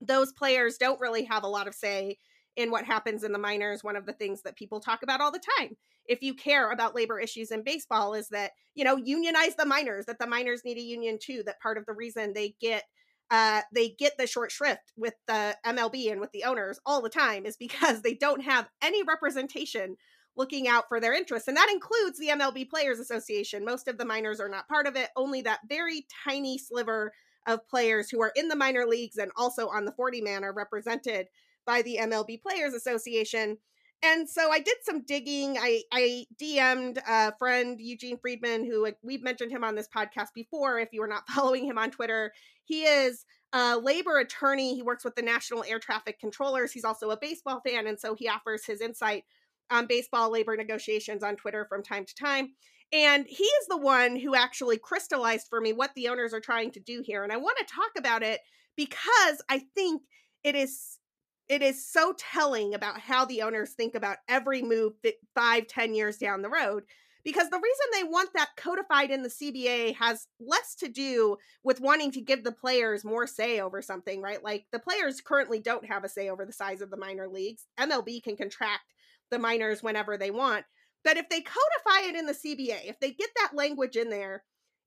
Those 0.00 0.32
players 0.32 0.78
don't 0.78 1.00
really 1.00 1.24
have 1.24 1.44
a 1.44 1.48
lot 1.48 1.68
of 1.68 1.74
say 1.74 2.18
in 2.56 2.70
what 2.70 2.84
happens 2.84 3.24
in 3.24 3.32
the 3.32 3.38
minors, 3.38 3.82
one 3.82 3.96
of 3.96 4.06
the 4.06 4.12
things 4.12 4.42
that 4.42 4.56
people 4.56 4.80
talk 4.80 5.02
about 5.02 5.20
all 5.20 5.32
the 5.32 5.42
time. 5.58 5.76
If 6.06 6.22
you 6.22 6.34
care 6.34 6.70
about 6.70 6.94
labor 6.94 7.18
issues 7.18 7.50
in 7.50 7.64
baseball, 7.64 8.14
is 8.14 8.28
that, 8.28 8.52
you 8.74 8.84
know, 8.84 8.96
unionize 8.96 9.56
the 9.56 9.66
minors, 9.66 10.06
that 10.06 10.18
the 10.18 10.26
minors 10.26 10.62
need 10.64 10.76
a 10.76 10.82
union 10.82 11.18
too, 11.20 11.42
that 11.46 11.60
part 11.60 11.78
of 11.78 11.86
the 11.86 11.94
reason 11.94 12.32
they 12.32 12.54
get 12.60 12.84
uh, 13.30 13.62
they 13.72 13.88
get 13.88 14.12
the 14.18 14.26
short 14.26 14.52
shrift 14.52 14.92
with 14.96 15.14
the 15.26 15.56
MLB 15.66 16.12
and 16.12 16.20
with 16.20 16.30
the 16.32 16.44
owners 16.44 16.78
all 16.84 17.00
the 17.00 17.08
time 17.08 17.46
is 17.46 17.56
because 17.56 18.02
they 18.02 18.14
don't 18.14 18.42
have 18.42 18.68
any 18.82 19.02
representation 19.02 19.96
looking 20.36 20.68
out 20.68 20.84
for 20.88 21.00
their 21.00 21.14
interests. 21.14 21.48
And 21.48 21.56
that 21.56 21.70
includes 21.72 22.18
the 22.18 22.28
MLB 22.28 22.68
Players 22.68 22.98
Association. 22.98 23.64
Most 23.64 23.88
of 23.88 23.98
the 23.98 24.04
minors 24.04 24.40
are 24.40 24.48
not 24.48 24.68
part 24.68 24.86
of 24.86 24.96
it, 24.96 25.08
only 25.16 25.42
that 25.42 25.60
very 25.68 26.06
tiny 26.24 26.58
sliver 26.58 27.12
of 27.46 27.66
players 27.68 28.10
who 28.10 28.22
are 28.22 28.32
in 28.36 28.48
the 28.48 28.56
minor 28.56 28.86
leagues 28.86 29.18
and 29.18 29.30
also 29.36 29.68
on 29.68 29.84
the 29.84 29.92
40 29.92 30.20
man 30.22 30.44
are 30.44 30.52
represented 30.52 31.28
by 31.66 31.82
the 31.82 31.98
MLB 32.00 32.42
Players 32.42 32.74
Association. 32.74 33.58
And 34.02 34.28
so 34.28 34.50
I 34.50 34.60
did 34.60 34.76
some 34.82 35.02
digging. 35.02 35.56
I, 35.58 35.82
I 35.90 36.26
DM'd 36.40 36.98
a 37.08 37.34
friend, 37.38 37.80
Eugene 37.80 38.18
Friedman, 38.18 38.66
who 38.66 38.86
we've 39.02 39.22
mentioned 39.22 39.50
him 39.50 39.64
on 39.64 39.74
this 39.74 39.88
podcast 39.88 40.28
before. 40.34 40.78
If 40.78 40.90
you 40.92 41.02
are 41.02 41.08
not 41.08 41.26
following 41.34 41.64
him 41.64 41.78
on 41.78 41.90
Twitter, 41.90 42.32
he 42.64 42.82
is 42.82 43.24
a 43.54 43.78
labor 43.78 44.18
attorney. 44.18 44.74
He 44.74 44.82
works 44.82 45.04
with 45.04 45.14
the 45.14 45.22
National 45.22 45.64
Air 45.64 45.78
Traffic 45.78 46.20
Controllers. 46.20 46.72
He's 46.72 46.84
also 46.84 47.10
a 47.10 47.16
baseball 47.16 47.62
fan. 47.66 47.86
And 47.86 47.98
so 47.98 48.14
he 48.14 48.28
offers 48.28 48.66
his 48.66 48.80
insight 48.80 49.24
on 49.70 49.86
baseball 49.86 50.30
labor 50.30 50.56
negotiations 50.56 51.22
on 51.22 51.36
Twitter 51.36 51.64
from 51.68 51.82
time 51.82 52.04
to 52.04 52.14
time. 52.14 52.50
And 52.92 53.26
he 53.26 53.44
is 53.44 53.66
the 53.68 53.78
one 53.78 54.16
who 54.16 54.34
actually 54.34 54.76
crystallized 54.76 55.46
for 55.48 55.60
me 55.60 55.72
what 55.72 55.92
the 55.96 56.08
owners 56.08 56.34
are 56.34 56.40
trying 56.40 56.72
to 56.72 56.80
do 56.80 57.02
here. 57.04 57.24
And 57.24 57.32
I 57.32 57.38
want 57.38 57.56
to 57.58 57.74
talk 57.74 57.90
about 57.96 58.22
it 58.22 58.40
because 58.76 59.40
I 59.48 59.60
think 59.74 60.02
it 60.42 60.54
is 60.54 60.98
it 61.48 61.62
is 61.62 61.86
so 61.86 62.14
telling 62.16 62.74
about 62.74 63.00
how 63.00 63.24
the 63.24 63.42
owners 63.42 63.72
think 63.72 63.94
about 63.94 64.18
every 64.28 64.62
move 64.62 64.94
five 65.34 65.66
ten 65.66 65.94
years 65.94 66.18
down 66.18 66.42
the 66.42 66.48
road 66.48 66.84
because 67.24 67.48
the 67.48 67.56
reason 67.56 67.86
they 67.92 68.04
want 68.04 68.30
that 68.34 68.50
codified 68.56 69.10
in 69.10 69.22
the 69.22 69.30
CBA 69.30 69.96
has 69.96 70.26
less 70.38 70.74
to 70.76 70.88
do 70.88 71.38
with 71.62 71.80
wanting 71.80 72.12
to 72.12 72.20
give 72.20 72.44
the 72.44 72.52
players 72.52 73.02
more 73.02 73.26
say 73.26 73.60
over 73.60 73.80
something, 73.80 74.20
right? 74.20 74.44
Like 74.44 74.66
the 74.72 74.78
players 74.78 75.22
currently 75.22 75.58
don't 75.58 75.86
have 75.86 76.04
a 76.04 76.08
say 76.08 76.28
over 76.28 76.44
the 76.44 76.52
size 76.52 76.82
of 76.82 76.90
the 76.90 76.98
minor 76.98 77.26
leagues. 77.26 77.66
MLB 77.80 78.22
can 78.22 78.36
contract 78.36 78.92
the 79.30 79.38
minors 79.38 79.82
whenever 79.82 80.18
they 80.18 80.30
want. 80.30 80.66
But 81.02 81.16
if 81.16 81.28
they 81.30 81.40
codify 81.40 82.08
it 82.08 82.16
in 82.16 82.26
the 82.26 82.32
CBA, 82.32 82.88
if 82.88 83.00
they 83.00 83.12
get 83.12 83.30
that 83.36 83.54
language 83.54 83.96
in 83.96 84.10
there, 84.10 84.44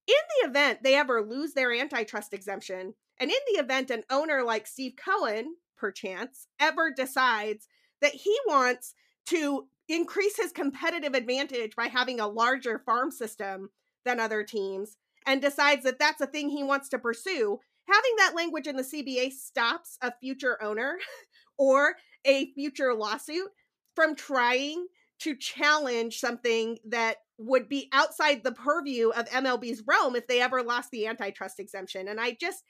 in 0.07 0.15
the 0.41 0.49
event 0.49 0.83
they 0.83 0.95
ever 0.95 1.21
lose 1.23 1.53
their 1.53 1.73
antitrust 1.73 2.33
exemption, 2.33 2.93
and 3.19 3.31
in 3.31 3.37
the 3.51 3.59
event 3.59 3.89
an 3.89 4.03
owner 4.11 4.43
like 4.43 4.67
Steve 4.67 4.93
Cohen, 5.03 5.55
perchance, 5.77 6.47
ever 6.59 6.91
decides 6.91 7.67
that 8.01 8.13
he 8.13 8.35
wants 8.47 8.93
to 9.27 9.67
increase 9.89 10.37
his 10.37 10.51
competitive 10.51 11.13
advantage 11.13 11.75
by 11.75 11.87
having 11.87 12.19
a 12.19 12.27
larger 12.27 12.79
farm 12.79 13.11
system 13.11 13.69
than 14.05 14.19
other 14.19 14.43
teams 14.43 14.97
and 15.25 15.41
decides 15.41 15.83
that 15.83 15.99
that's 15.99 16.21
a 16.21 16.27
thing 16.27 16.49
he 16.49 16.63
wants 16.63 16.89
to 16.89 16.99
pursue, 16.99 17.59
having 17.87 18.15
that 18.17 18.35
language 18.35 18.67
in 18.67 18.77
the 18.77 18.83
CBA 18.83 19.31
stops 19.31 19.97
a 20.01 20.13
future 20.19 20.61
owner 20.63 20.97
or 21.57 21.95
a 22.25 22.51
future 22.53 22.93
lawsuit 22.93 23.49
from 23.95 24.15
trying 24.15 24.87
to 25.19 25.35
challenge 25.35 26.19
something 26.19 26.77
that 26.87 27.17
would 27.37 27.67
be 27.67 27.89
outside 27.91 28.43
the 28.43 28.51
purview 28.51 29.09
of 29.09 29.29
MLB's 29.29 29.83
realm 29.87 30.15
if 30.15 30.27
they 30.27 30.41
ever 30.41 30.63
lost 30.63 30.91
the 30.91 31.07
antitrust 31.07 31.59
exemption. 31.59 32.07
And 32.07 32.19
I 32.19 32.37
just, 32.39 32.63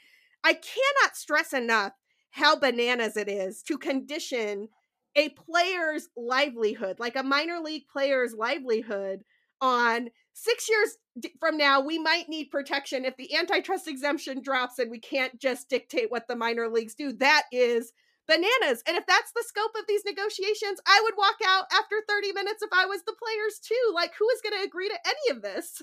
I 0.44 0.54
cannot 0.54 1.16
stress 1.16 1.54
enough 1.54 1.94
how 2.38 2.56
bananas 2.56 3.17
it 3.17 3.27
is 3.27 3.62
to 3.63 3.77
condition 3.77 4.70
a 5.15 5.29
player's 5.29 6.10
livelihood, 6.15 7.00
like 7.00 7.15
a 7.15 7.24
minor 7.24 7.60
league 7.60 7.88
player's 7.91 8.34
livelihood, 8.34 9.24
on 9.62 10.10
six 10.34 10.70
years 10.70 11.32
from 11.39 11.58
now, 11.58 11.82
we 11.82 11.98
might 11.98 12.29
need 12.29 12.51
protection 12.51 13.06
if 13.06 13.17
the 13.17 13.36
antitrust 13.36 13.88
exemption 13.88 14.41
drops 14.41 14.77
and 14.77 14.91
we 14.91 15.00
can't 15.00 15.39
just 15.39 15.70
dictate 15.70 16.12
what 16.12 16.27
the 16.27 16.36
minor 16.36 16.70
leagues 16.70 16.94
do. 16.94 17.12
That 17.13 17.44
is 17.51 17.91
bananas. 18.27 18.84
And 18.88 18.98
if 18.98 19.08
that's 19.08 19.32
the 19.32 19.46
scope 19.48 19.72
of 19.75 19.86
these 19.88 20.03
negotiations, 20.06 20.79
I 20.86 21.01
would 21.03 21.15
walk 21.17 21.38
out 21.46 21.65
after 21.74 21.96
30 22.08 22.34
minutes 22.34 22.62
if 22.62 22.70
I 22.72 22.86
was 22.86 23.01
the 23.03 23.15
players 23.17 23.60
too. 23.63 23.94
Like, 23.96 24.12
who 24.20 24.29
is 24.29 24.41
going 24.41 24.62
to 24.62 24.67
agree 24.67 24.89
to 24.89 25.00
any 25.06 25.36
of 25.36 25.41
this? 25.41 25.82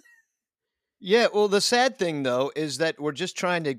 Yeah, 1.06 1.26
well, 1.34 1.48
the 1.48 1.60
sad 1.60 1.98
thing 1.98 2.22
though 2.22 2.50
is 2.56 2.78
that 2.78 2.98
we're 2.98 3.12
just 3.12 3.36
trying 3.36 3.64
to 3.64 3.76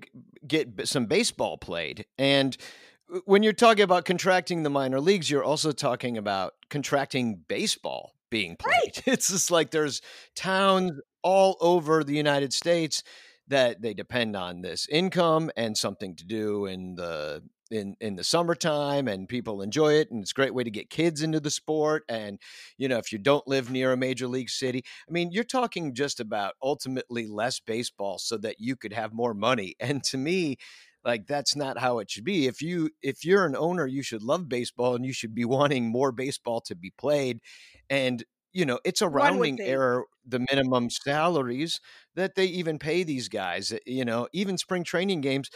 get 0.47 0.87
some 0.87 1.07
baseball 1.07 1.57
played. 1.57 2.05
And 2.19 2.55
uh, 3.11 3.21
when 3.25 3.41
you're 3.41 3.51
talking 3.51 3.83
about 3.83 4.05
contracting 4.05 4.61
the 4.61 4.69
minor 4.69 4.99
leagues, 4.99 5.31
you're 5.31 5.43
also 5.43 5.71
talking 5.71 6.19
about 6.19 6.53
contracting 6.69 7.41
baseball 7.47 8.13
being 8.29 8.55
played. 8.55 8.71
Right. 8.71 9.03
It's 9.07 9.29
just 9.29 9.49
like 9.49 9.71
there's 9.71 10.03
towns 10.35 11.01
all 11.23 11.57
over 11.61 12.03
the 12.03 12.13
United 12.13 12.53
States 12.53 13.01
that 13.47 13.81
they 13.81 13.95
depend 13.95 14.35
on 14.35 14.61
this 14.61 14.87
income 14.87 15.49
and 15.57 15.75
something 15.75 16.15
to 16.17 16.25
do 16.25 16.67
in 16.67 16.93
the 16.93 17.41
in 17.75 17.95
in 17.99 18.15
the 18.15 18.23
summertime 18.23 19.07
and 19.07 19.29
people 19.29 19.61
enjoy 19.61 19.93
it 19.93 20.09
and 20.11 20.21
it's 20.23 20.31
a 20.31 20.35
great 20.35 20.53
way 20.53 20.63
to 20.63 20.71
get 20.71 20.89
kids 20.89 21.21
into 21.21 21.39
the 21.39 21.51
sport 21.51 22.03
and 22.09 22.39
you 22.77 22.87
know 22.87 22.97
if 22.97 23.11
you 23.11 23.17
don't 23.17 23.47
live 23.47 23.69
near 23.69 23.91
a 23.91 23.97
major 23.97 24.27
league 24.27 24.49
city 24.49 24.83
i 25.07 25.11
mean 25.11 25.31
you're 25.31 25.43
talking 25.43 25.93
just 25.93 26.19
about 26.19 26.53
ultimately 26.63 27.27
less 27.27 27.59
baseball 27.59 28.17
so 28.17 28.37
that 28.37 28.55
you 28.59 28.75
could 28.75 28.93
have 28.93 29.13
more 29.13 29.33
money. 29.33 29.75
And 29.85 30.03
to 30.05 30.17
me 30.17 30.57
like 31.03 31.27
that's 31.27 31.55
not 31.55 31.77
how 31.77 31.99
it 31.99 32.09
should 32.09 32.23
be. 32.23 32.47
If 32.47 32.61
you 32.61 32.89
if 33.03 33.23
you're 33.23 33.45
an 33.45 33.55
owner 33.55 33.85
you 33.85 34.01
should 34.01 34.23
love 34.23 34.49
baseball 34.49 34.95
and 34.95 35.05
you 35.05 35.13
should 35.13 35.35
be 35.35 35.45
wanting 35.57 35.85
more 35.87 36.11
baseball 36.11 36.61
to 36.61 36.75
be 36.75 36.91
played. 36.97 37.39
And 37.89 38.23
you 38.53 38.65
know 38.65 38.79
it's 38.85 39.01
a 39.01 39.09
rounding 39.09 39.59
error 39.61 40.05
the 40.25 40.39
minimum 40.49 40.89
salaries 40.89 41.79
that 42.15 42.35
they 42.35 42.45
even 42.45 42.79
pay 42.79 43.03
these 43.03 43.27
guys 43.27 43.71
eh, 43.73 43.79
you 43.85 44.05
know 44.05 44.27
even 44.33 44.57
spring 44.57 44.83
training 44.83 45.21
games 45.21 45.49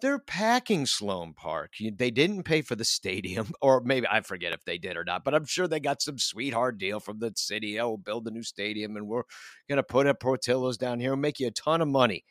they're 0.00 0.18
packing 0.18 0.86
Sloan 0.86 1.34
Park. 1.34 1.74
They 1.80 2.10
didn't 2.10 2.42
pay 2.42 2.62
for 2.62 2.76
the 2.76 2.84
stadium, 2.84 3.52
or 3.62 3.80
maybe 3.80 4.06
I 4.10 4.20
forget 4.20 4.52
if 4.52 4.64
they 4.64 4.78
did 4.78 4.96
or 4.96 5.04
not, 5.04 5.24
but 5.24 5.34
I'm 5.34 5.46
sure 5.46 5.66
they 5.66 5.80
got 5.80 6.02
some 6.02 6.18
sweetheart 6.18 6.78
deal 6.78 7.00
from 7.00 7.18
the 7.18 7.32
city. 7.36 7.80
Oh, 7.80 7.96
build 7.96 8.26
a 8.26 8.30
new 8.30 8.42
stadium 8.42 8.96
and 8.96 9.06
we're 9.06 9.22
going 9.68 9.76
to 9.76 9.82
put 9.82 10.06
up 10.06 10.20
Portillo's 10.20 10.76
down 10.76 11.00
here 11.00 11.12
and 11.12 11.22
make 11.22 11.40
you 11.40 11.48
a 11.48 11.52
ton 11.52 11.80
of 11.80 11.88
money. 11.88 12.24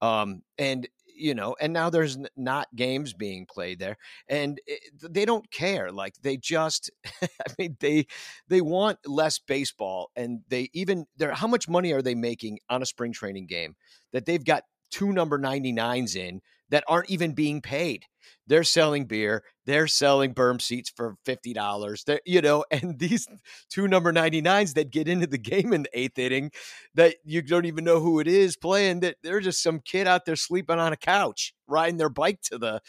Um, 0.00 0.42
and 0.58 0.88
you 1.18 1.34
know, 1.34 1.56
and 1.60 1.72
now 1.72 1.90
there's 1.90 2.16
not 2.36 2.68
games 2.76 3.12
being 3.12 3.44
played 3.44 3.80
there, 3.80 3.96
and 4.28 4.60
it, 4.66 4.80
they 5.02 5.24
don't 5.24 5.50
care. 5.50 5.90
Like 5.90 6.14
they 6.22 6.36
just, 6.36 6.90
I 7.22 7.26
mean, 7.58 7.76
they 7.80 8.06
they 8.46 8.60
want 8.60 8.98
less 9.04 9.40
baseball, 9.40 10.10
and 10.14 10.40
they 10.48 10.70
even 10.72 11.06
they're 11.16 11.34
how 11.34 11.48
much 11.48 11.68
money 11.68 11.92
are 11.92 12.02
they 12.02 12.14
making 12.14 12.60
on 12.70 12.82
a 12.82 12.86
spring 12.86 13.12
training 13.12 13.46
game 13.46 13.74
that 14.12 14.26
they've 14.26 14.44
got 14.44 14.62
two 14.90 15.12
number 15.12 15.38
99s 15.38 16.16
in 16.16 16.40
that 16.70 16.84
aren't 16.86 17.10
even 17.10 17.32
being 17.32 17.60
paid. 17.60 18.04
They're 18.46 18.64
selling 18.64 19.04
beer, 19.06 19.42
they're 19.66 19.86
selling 19.86 20.34
berm 20.34 20.60
seats 20.60 20.90
for 20.94 21.16
$50. 21.26 22.04
They're, 22.04 22.20
you 22.24 22.40
know, 22.40 22.64
and 22.70 22.98
these 22.98 23.26
two 23.70 23.88
number 23.88 24.12
99s 24.12 24.74
that 24.74 24.90
get 24.90 25.08
into 25.08 25.26
the 25.26 25.38
game 25.38 25.72
in 25.72 25.82
the 25.84 25.98
eighth 25.98 26.18
inning 26.18 26.50
that 26.94 27.16
you 27.24 27.42
don't 27.42 27.66
even 27.66 27.84
know 27.84 28.00
who 28.00 28.20
it 28.20 28.26
is 28.26 28.56
playing, 28.56 29.00
that 29.00 29.16
they're 29.22 29.40
just 29.40 29.62
some 29.62 29.80
kid 29.80 30.06
out 30.06 30.24
there 30.24 30.36
sleeping 30.36 30.78
on 30.78 30.92
a 30.92 30.96
couch, 30.96 31.54
riding 31.66 31.98
their 31.98 32.08
bike 32.08 32.40
to 32.42 32.58
the 32.58 32.80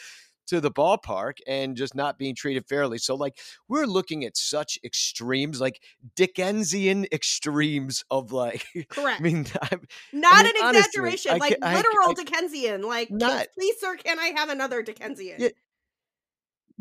to 0.50 0.62
the 0.62 0.72
ballpark 0.72 1.38
and 1.48 1.76
just 1.76 1.96
not 1.96 2.18
being 2.18 2.36
treated 2.36 2.66
fairly. 2.68 2.98
So, 2.98 3.16
like, 3.16 3.38
we're 3.68 3.86
looking 3.86 4.26
at 4.26 4.38
such 4.38 4.78
extremes, 4.84 5.62
like 5.62 5.82
Dickensian 6.16 7.06
extremes 7.12 8.04
of 8.12 8.32
like. 8.32 8.66
Correct. 8.90 9.20
I 9.20 9.24
mean, 9.24 9.46
I'm, 9.62 9.82
not 10.14 10.34
I 10.34 10.44
mean, 10.44 10.54
an 10.62 10.76
exaggeration, 10.76 11.32
honestly, 11.32 11.50
like 11.50 11.60
I, 11.62 11.76
literal 11.76 12.10
I, 12.10 12.14
Dickensian. 12.14 12.82
Like, 12.82 13.12
not, 13.12 13.48
please, 13.54 13.80
sir, 13.80 13.96
can 13.98 14.20
I 14.20 14.34
have 14.36 14.50
another 14.50 14.82
Dickensian? 14.82 15.36
Yeah, 15.40 15.50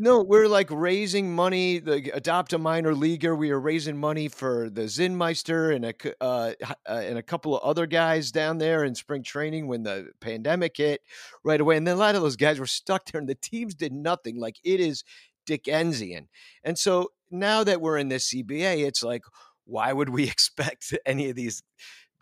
no, 0.01 0.23
we're 0.23 0.47
like 0.47 0.69
raising 0.71 1.35
money. 1.35 1.81
The 1.81 2.13
adopt 2.15 2.53
a 2.53 2.59
minor 2.59 2.95
leaguer. 2.95 3.35
We 3.35 3.51
are 3.51 3.59
raising 3.59 3.97
money 3.97 4.29
for 4.29 4.71
the 4.71 4.83
Zinmeister 4.83 5.75
and 5.75 5.87
a 5.87 6.23
uh, 6.23 6.53
uh, 6.89 6.93
and 6.93 7.19
a 7.19 7.23
couple 7.23 7.57
of 7.57 7.69
other 7.69 7.85
guys 7.85 8.31
down 8.31 8.59
there 8.59 8.85
in 8.85 8.95
spring 8.95 9.25
training 9.25 9.67
when 9.67 9.83
the 9.83 10.11
pandemic 10.21 10.77
hit 10.77 11.03
right 11.43 11.61
away. 11.61 11.77
And 11.77 11.85
then 11.85 11.97
a 11.97 11.99
lot 11.99 12.15
of 12.15 12.23
those 12.23 12.37
guys 12.37 12.61
were 12.61 12.67
stuck 12.67 13.07
there, 13.07 13.19
and 13.19 13.29
the 13.29 13.35
teams 13.35 13.75
did 13.75 13.93
nothing. 13.93 14.39
Like 14.39 14.61
it 14.63 14.79
is 14.79 15.03
Dickensian. 15.47 16.29
And 16.63 16.79
so 16.79 17.09
now 17.33 17.65
that 17.65 17.81
we're 17.81 17.99
in 17.99 18.09
this 18.09 18.33
CBA, 18.33 18.87
it's 18.87 19.03
like, 19.03 19.25
why 19.65 19.93
would 19.93 20.11
we 20.11 20.25
expect 20.31 20.97
any 21.07 21.29
of 21.29 21.35
these 21.35 21.61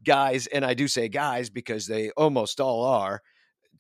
guys? 0.02 0.47
And 0.47 0.64
I 0.64 0.73
do 0.73 0.88
say 0.88 1.11
guys 1.11 1.50
because 1.50 1.88
they 1.88 2.09
almost 2.12 2.59
all 2.59 2.87
are 2.87 3.21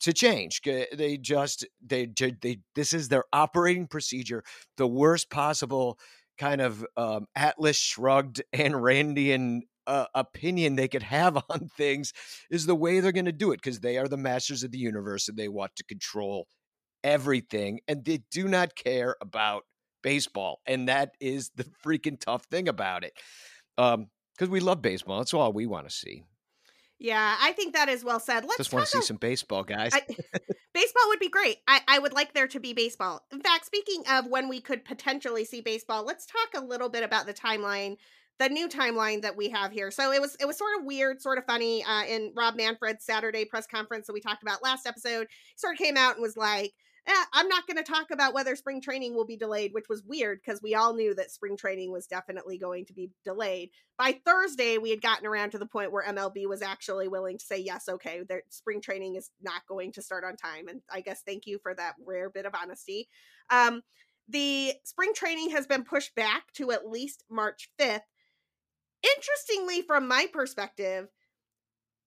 to 0.00 0.12
change. 0.12 0.60
They 0.62 1.18
just 1.20 1.66
they 1.84 2.06
did 2.06 2.40
they 2.40 2.58
this 2.74 2.92
is 2.92 3.08
their 3.08 3.24
operating 3.32 3.86
procedure, 3.86 4.42
the 4.76 4.86
worst 4.86 5.30
possible 5.30 5.98
kind 6.38 6.60
of 6.60 6.84
um, 6.96 7.26
Atlas 7.34 7.76
shrugged 7.76 8.42
and 8.52 8.74
Randian 8.74 9.62
uh, 9.86 10.06
opinion 10.14 10.76
they 10.76 10.88
could 10.88 11.02
have 11.02 11.36
on 11.48 11.68
things 11.76 12.12
is 12.50 12.66
the 12.66 12.74
way 12.74 13.00
they're 13.00 13.12
going 13.12 13.24
to 13.24 13.32
do 13.32 13.52
it 13.52 13.58
because 13.58 13.80
they 13.80 13.98
are 13.98 14.08
the 14.08 14.16
masters 14.16 14.62
of 14.62 14.72
the 14.72 14.78
universe 14.78 15.28
and 15.28 15.36
they 15.36 15.48
want 15.48 15.74
to 15.76 15.84
control 15.84 16.46
everything 17.04 17.80
and 17.86 18.04
they 18.04 18.20
do 18.32 18.48
not 18.48 18.74
care 18.74 19.16
about 19.20 19.62
baseball 20.02 20.60
and 20.66 20.88
that 20.88 21.10
is 21.20 21.50
the 21.54 21.64
freaking 21.84 22.18
tough 22.20 22.44
thing 22.46 22.68
about 22.68 23.04
it 23.04 23.12
um 23.78 24.06
because 24.34 24.48
we 24.50 24.60
love 24.60 24.82
baseball 24.82 25.18
that's 25.18 25.34
all 25.34 25.52
we 25.52 25.66
want 25.66 25.88
to 25.88 25.94
see 25.94 26.24
yeah, 26.98 27.36
I 27.40 27.52
think 27.52 27.74
that 27.74 27.88
is 27.88 28.04
well 28.04 28.20
said. 28.20 28.44
Let's 28.44 28.56
just 28.56 28.72
want 28.72 28.86
to 28.86 28.90
see 28.90 29.02
some 29.02 29.18
baseball, 29.18 29.64
guys. 29.64 29.92
I, 29.92 30.00
baseball 30.74 31.02
would 31.08 31.18
be 31.18 31.28
great. 31.28 31.58
I, 31.68 31.80
I 31.86 31.98
would 31.98 32.12
like 32.12 32.32
there 32.32 32.48
to 32.48 32.60
be 32.60 32.72
baseball. 32.72 33.20
In 33.32 33.40
fact, 33.40 33.66
speaking 33.66 34.02
of 34.10 34.26
when 34.26 34.48
we 34.48 34.60
could 34.60 34.84
potentially 34.84 35.44
see 35.44 35.60
baseball, 35.60 36.04
let's 36.04 36.26
talk 36.26 36.62
a 36.62 36.64
little 36.64 36.88
bit 36.88 37.02
about 37.02 37.26
the 37.26 37.34
timeline, 37.34 37.96
the 38.38 38.48
new 38.48 38.66
timeline 38.68 39.22
that 39.22 39.36
we 39.36 39.50
have 39.50 39.72
here. 39.72 39.90
So 39.90 40.10
it 40.10 40.20
was 40.20 40.36
it 40.40 40.46
was 40.46 40.56
sort 40.56 40.78
of 40.78 40.86
weird, 40.86 41.20
sort 41.20 41.36
of 41.36 41.44
funny. 41.44 41.84
Uh, 41.84 42.04
in 42.04 42.32
Rob 42.34 42.56
Manfred's 42.56 43.04
Saturday 43.04 43.44
press 43.44 43.66
conference 43.66 44.06
that 44.06 44.14
we 44.14 44.20
talked 44.20 44.42
about 44.42 44.62
last 44.62 44.86
episode, 44.86 45.26
he 45.30 45.58
sort 45.58 45.74
of 45.74 45.78
came 45.78 45.98
out 45.98 46.14
and 46.14 46.22
was 46.22 46.36
like, 46.36 46.72
eh, 47.06 47.24
I'm 47.32 47.48
not 47.48 47.66
going 47.66 47.76
to 47.76 47.82
talk 47.82 48.10
about 48.10 48.34
whether 48.34 48.56
spring 48.56 48.80
training 48.80 49.14
will 49.14 49.26
be 49.26 49.36
delayed, 49.36 49.72
which 49.72 49.88
was 49.88 50.02
weird 50.02 50.40
because 50.44 50.62
we 50.62 50.74
all 50.74 50.94
knew 50.94 51.14
that 51.14 51.30
spring 51.30 51.56
training 51.56 51.92
was 51.92 52.06
definitely 52.06 52.58
going 52.58 52.84
to 52.86 52.92
be 52.92 53.10
delayed. 53.24 53.70
By 53.98 54.20
Thursday, 54.24 54.78
we 54.78 54.90
had 54.90 55.02
gotten 55.02 55.26
around 55.26 55.50
to 55.50 55.58
the 55.58 55.66
point 55.66 55.92
where 55.92 56.04
MLB 56.04 56.46
was 56.48 56.62
actually 56.62 57.08
willing 57.08 57.38
to 57.38 57.44
say, 57.44 57.58
yes, 57.58 57.88
okay, 57.88 58.22
their 58.28 58.42
spring 58.48 58.80
training 58.80 59.16
is 59.16 59.30
not 59.40 59.66
going 59.68 59.92
to 59.92 60.02
start 60.02 60.24
on 60.24 60.36
time. 60.36 60.68
And 60.68 60.82
I 60.90 61.00
guess 61.00 61.22
thank 61.26 61.46
you 61.46 61.58
for 61.62 61.74
that 61.74 61.94
rare 62.04 62.30
bit 62.30 62.46
of 62.46 62.54
honesty. 62.60 63.08
Um, 63.50 63.82
the 64.28 64.74
spring 64.84 65.12
training 65.14 65.50
has 65.50 65.66
been 65.66 65.84
pushed 65.84 66.14
back 66.14 66.52
to 66.54 66.72
at 66.72 66.88
least 66.88 67.22
March 67.30 67.70
5th. 67.80 68.00
Interestingly, 69.16 69.82
from 69.82 70.08
my 70.08 70.26
perspective, 70.32 71.08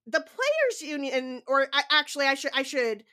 the 0.05 0.19
players 0.19 0.81
union 0.81 1.43
or 1.47 1.67
actually 1.91 2.25
I 2.25 2.33
should 2.33 2.51
I 2.53 2.63
should 2.63 3.03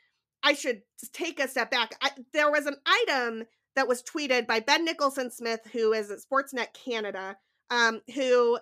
I 0.46 0.52
should 0.52 0.82
take 1.12 1.40
a 1.40 1.48
step 1.48 1.72
back. 1.72 1.96
I, 2.00 2.10
there 2.32 2.52
was 2.52 2.66
an 2.66 2.76
item 2.86 3.46
that 3.74 3.88
was 3.88 4.00
tweeted 4.00 4.46
by 4.46 4.60
Ben 4.60 4.84
Nicholson 4.84 5.28
Smith, 5.28 5.58
who 5.72 5.92
is 5.92 6.08
at 6.12 6.20
Sportsnet 6.20 6.68
Canada, 6.72 7.36
um, 7.68 8.00
who 8.14 8.56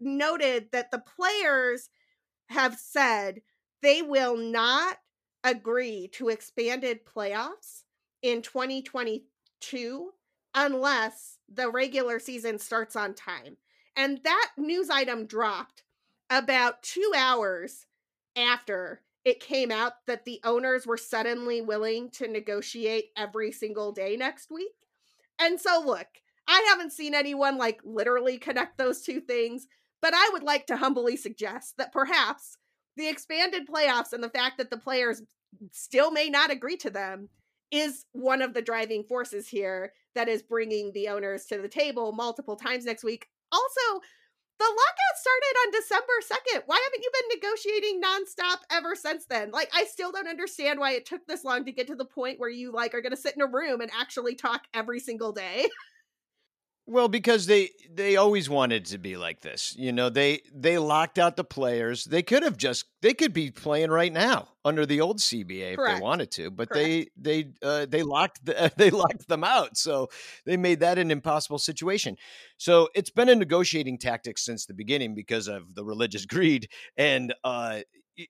noted 0.00 0.70
that 0.72 0.90
the 0.90 0.98
players 0.98 1.90
have 2.48 2.76
said 2.76 3.40
they 3.82 4.02
will 4.02 4.36
not 4.36 4.96
agree 5.44 6.08
to 6.14 6.28
expanded 6.28 7.06
playoffs 7.06 7.84
in 8.20 8.42
2022 8.42 10.10
unless 10.56 11.38
the 11.48 11.70
regular 11.70 12.18
season 12.18 12.58
starts 12.58 12.96
on 12.96 13.14
time. 13.14 13.56
And 13.96 14.18
that 14.24 14.50
news 14.56 14.90
item 14.90 15.26
dropped 15.26 15.84
about 16.30 16.82
two 16.82 17.12
hours 17.16 17.86
after 18.34 19.02
it 19.28 19.40
came 19.40 19.70
out 19.70 19.92
that 20.06 20.24
the 20.24 20.40
owners 20.42 20.86
were 20.86 20.96
suddenly 20.96 21.60
willing 21.60 22.10
to 22.10 22.26
negotiate 22.26 23.10
every 23.14 23.52
single 23.52 23.92
day 23.92 24.16
next 24.16 24.50
week. 24.50 24.72
And 25.38 25.60
so, 25.60 25.82
look, 25.84 26.06
I 26.48 26.66
haven't 26.70 26.92
seen 26.92 27.14
anyone 27.14 27.58
like 27.58 27.80
literally 27.84 28.38
connect 28.38 28.78
those 28.78 29.02
two 29.02 29.20
things, 29.20 29.66
but 30.00 30.14
I 30.14 30.30
would 30.32 30.42
like 30.42 30.66
to 30.68 30.78
humbly 30.78 31.16
suggest 31.16 31.76
that 31.76 31.92
perhaps 31.92 32.56
the 32.96 33.08
expanded 33.08 33.68
playoffs 33.68 34.14
and 34.14 34.24
the 34.24 34.30
fact 34.30 34.56
that 34.56 34.70
the 34.70 34.78
players 34.78 35.22
still 35.72 36.10
may 36.10 36.30
not 36.30 36.50
agree 36.50 36.78
to 36.78 36.90
them 36.90 37.28
is 37.70 38.06
one 38.12 38.40
of 38.40 38.54
the 38.54 38.62
driving 38.62 39.04
forces 39.04 39.46
here 39.46 39.92
that 40.14 40.28
is 40.28 40.42
bringing 40.42 40.90
the 40.92 41.08
owners 41.08 41.44
to 41.44 41.58
the 41.58 41.68
table 41.68 42.12
multiple 42.12 42.56
times 42.56 42.86
next 42.86 43.04
week. 43.04 43.26
Also, 43.52 44.00
the 44.58 44.64
lockout 44.64 45.16
started 45.16 45.54
on 45.62 45.70
December 45.72 46.12
2nd. 46.58 46.62
Why 46.66 46.80
haven't 46.82 47.02
you 47.02 47.10
been 47.12 47.38
negotiating 47.38 48.02
nonstop 48.02 48.58
ever 48.70 48.94
since 48.96 49.24
then? 49.26 49.50
Like, 49.52 49.70
I 49.74 49.84
still 49.84 50.10
don't 50.12 50.28
understand 50.28 50.80
why 50.80 50.92
it 50.92 51.06
took 51.06 51.26
this 51.26 51.44
long 51.44 51.64
to 51.64 51.72
get 51.72 51.86
to 51.86 51.94
the 51.94 52.04
point 52.04 52.40
where 52.40 52.50
you 52.50 52.72
like 52.72 52.94
are 52.94 53.00
going 53.00 53.14
to 53.14 53.16
sit 53.16 53.36
in 53.36 53.42
a 53.42 53.46
room 53.46 53.80
and 53.80 53.90
actually 53.98 54.34
talk 54.34 54.62
every 54.74 55.00
single 55.00 55.32
day. 55.32 55.68
Well, 56.90 57.08
because 57.08 57.44
they 57.44 57.68
they 57.94 58.16
always 58.16 58.48
wanted 58.48 58.86
to 58.86 58.98
be 58.98 59.18
like 59.18 59.42
this. 59.42 59.74
You 59.76 59.92
know, 59.92 60.08
they 60.08 60.40
they 60.54 60.78
locked 60.78 61.18
out 61.18 61.36
the 61.36 61.44
players. 61.44 62.06
They 62.06 62.22
could 62.22 62.42
have 62.42 62.56
just 62.56 62.86
they 63.02 63.12
could 63.12 63.34
be 63.34 63.50
playing 63.50 63.90
right 63.90 64.10
now 64.10 64.48
under 64.64 64.86
the 64.86 65.02
old 65.02 65.18
CBA 65.18 65.76
Correct. 65.76 65.92
if 65.92 65.98
they 65.98 66.02
wanted 66.02 66.30
to, 66.30 66.50
but 66.50 66.70
Correct. 66.70 67.10
they 67.18 67.42
they 67.42 67.52
uh, 67.62 67.84
they 67.86 68.02
locked 68.02 68.42
the, 68.46 68.72
they 68.78 68.88
locked 68.88 69.28
them 69.28 69.44
out. 69.44 69.76
So 69.76 70.08
they 70.46 70.56
made 70.56 70.80
that 70.80 70.96
an 70.96 71.10
impossible 71.10 71.58
situation. 71.58 72.16
So 72.56 72.88
it's 72.94 73.10
been 73.10 73.28
a 73.28 73.34
negotiating 73.34 73.98
tactic 73.98 74.38
since 74.38 74.64
the 74.64 74.72
beginning 74.72 75.14
because 75.14 75.46
of 75.46 75.74
the 75.74 75.84
religious 75.84 76.24
greed 76.34 76.70
and 76.96 77.34
uh, 77.44 77.80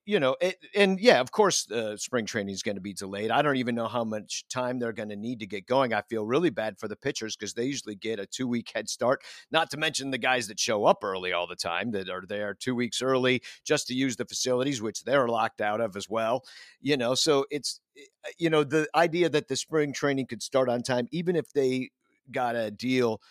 you 0.05 0.21
know, 0.21 0.37
it, 0.41 0.57
and 0.75 1.01
yeah, 1.01 1.21
of 1.21 1.33
course, 1.33 1.71
uh, 1.71 1.97
spring 1.97 2.27
training 2.27 2.55
is 2.55 2.63
going 2.63 2.75
to 2.75 2.81
be 2.81 2.93
delayed. 2.93 3.31
I 3.31 3.41
don't 3.41 3.57
even 3.57 3.75
know 3.75 3.89
how 3.89 4.05
much 4.05 4.45
time 4.49 4.79
they're 4.79 4.93
going 4.93 5.09
to 5.09 5.17
need 5.17 5.41
to 5.41 5.47
get 5.47 5.67
going. 5.67 5.95
I 5.95 6.03
feel 6.03 6.27
really 6.27 6.51
bad 6.51 6.79
for 6.79 6.89
the 6.89 6.97
pitchers 6.97 7.37
because 7.37 7.55
they 7.55 7.65
usually 7.65 7.95
get 7.95 8.19
a 8.19 8.27
two 8.27 8.47
week 8.47 8.71
head 8.75 8.89
start. 8.89 9.23
Not 9.51 9.71
to 9.71 9.77
mention 9.79 10.11
the 10.11 10.19
guys 10.19 10.49
that 10.49 10.61
show 10.61 10.85
up 10.85 11.03
early 11.03 11.33
all 11.33 11.47
the 11.47 11.57
time 11.57 11.93
that 11.93 12.11
are 12.11 12.25
there 12.27 12.55
two 12.55 12.75
weeks 12.75 13.01
early 13.01 13.43
just 13.65 13.87
to 13.89 13.95
use 13.95 14.17
the 14.17 14.27
facilities, 14.27 14.83
which 14.83 15.05
they're 15.05 15.29
locked 15.29 15.61
out 15.61 15.81
of 15.81 15.97
as 15.97 16.09
well. 16.09 16.45
You 16.81 16.97
know, 16.97 17.15
so 17.15 17.47
it's 17.51 17.81
eh, 17.97 18.31
you 18.39 18.51
know 18.51 18.65
the 18.65 18.89
idea 18.95 19.29
that 19.31 19.49
the 19.49 19.57
spring 19.57 19.93
training 19.93 20.27
could 20.27 20.43
start 20.43 20.69
on 20.69 20.83
time, 20.83 21.09
even 21.13 21.35
if 21.35 21.53
they 21.53 21.91
got 22.31 22.57
a 22.57 22.71
deal 22.71 23.23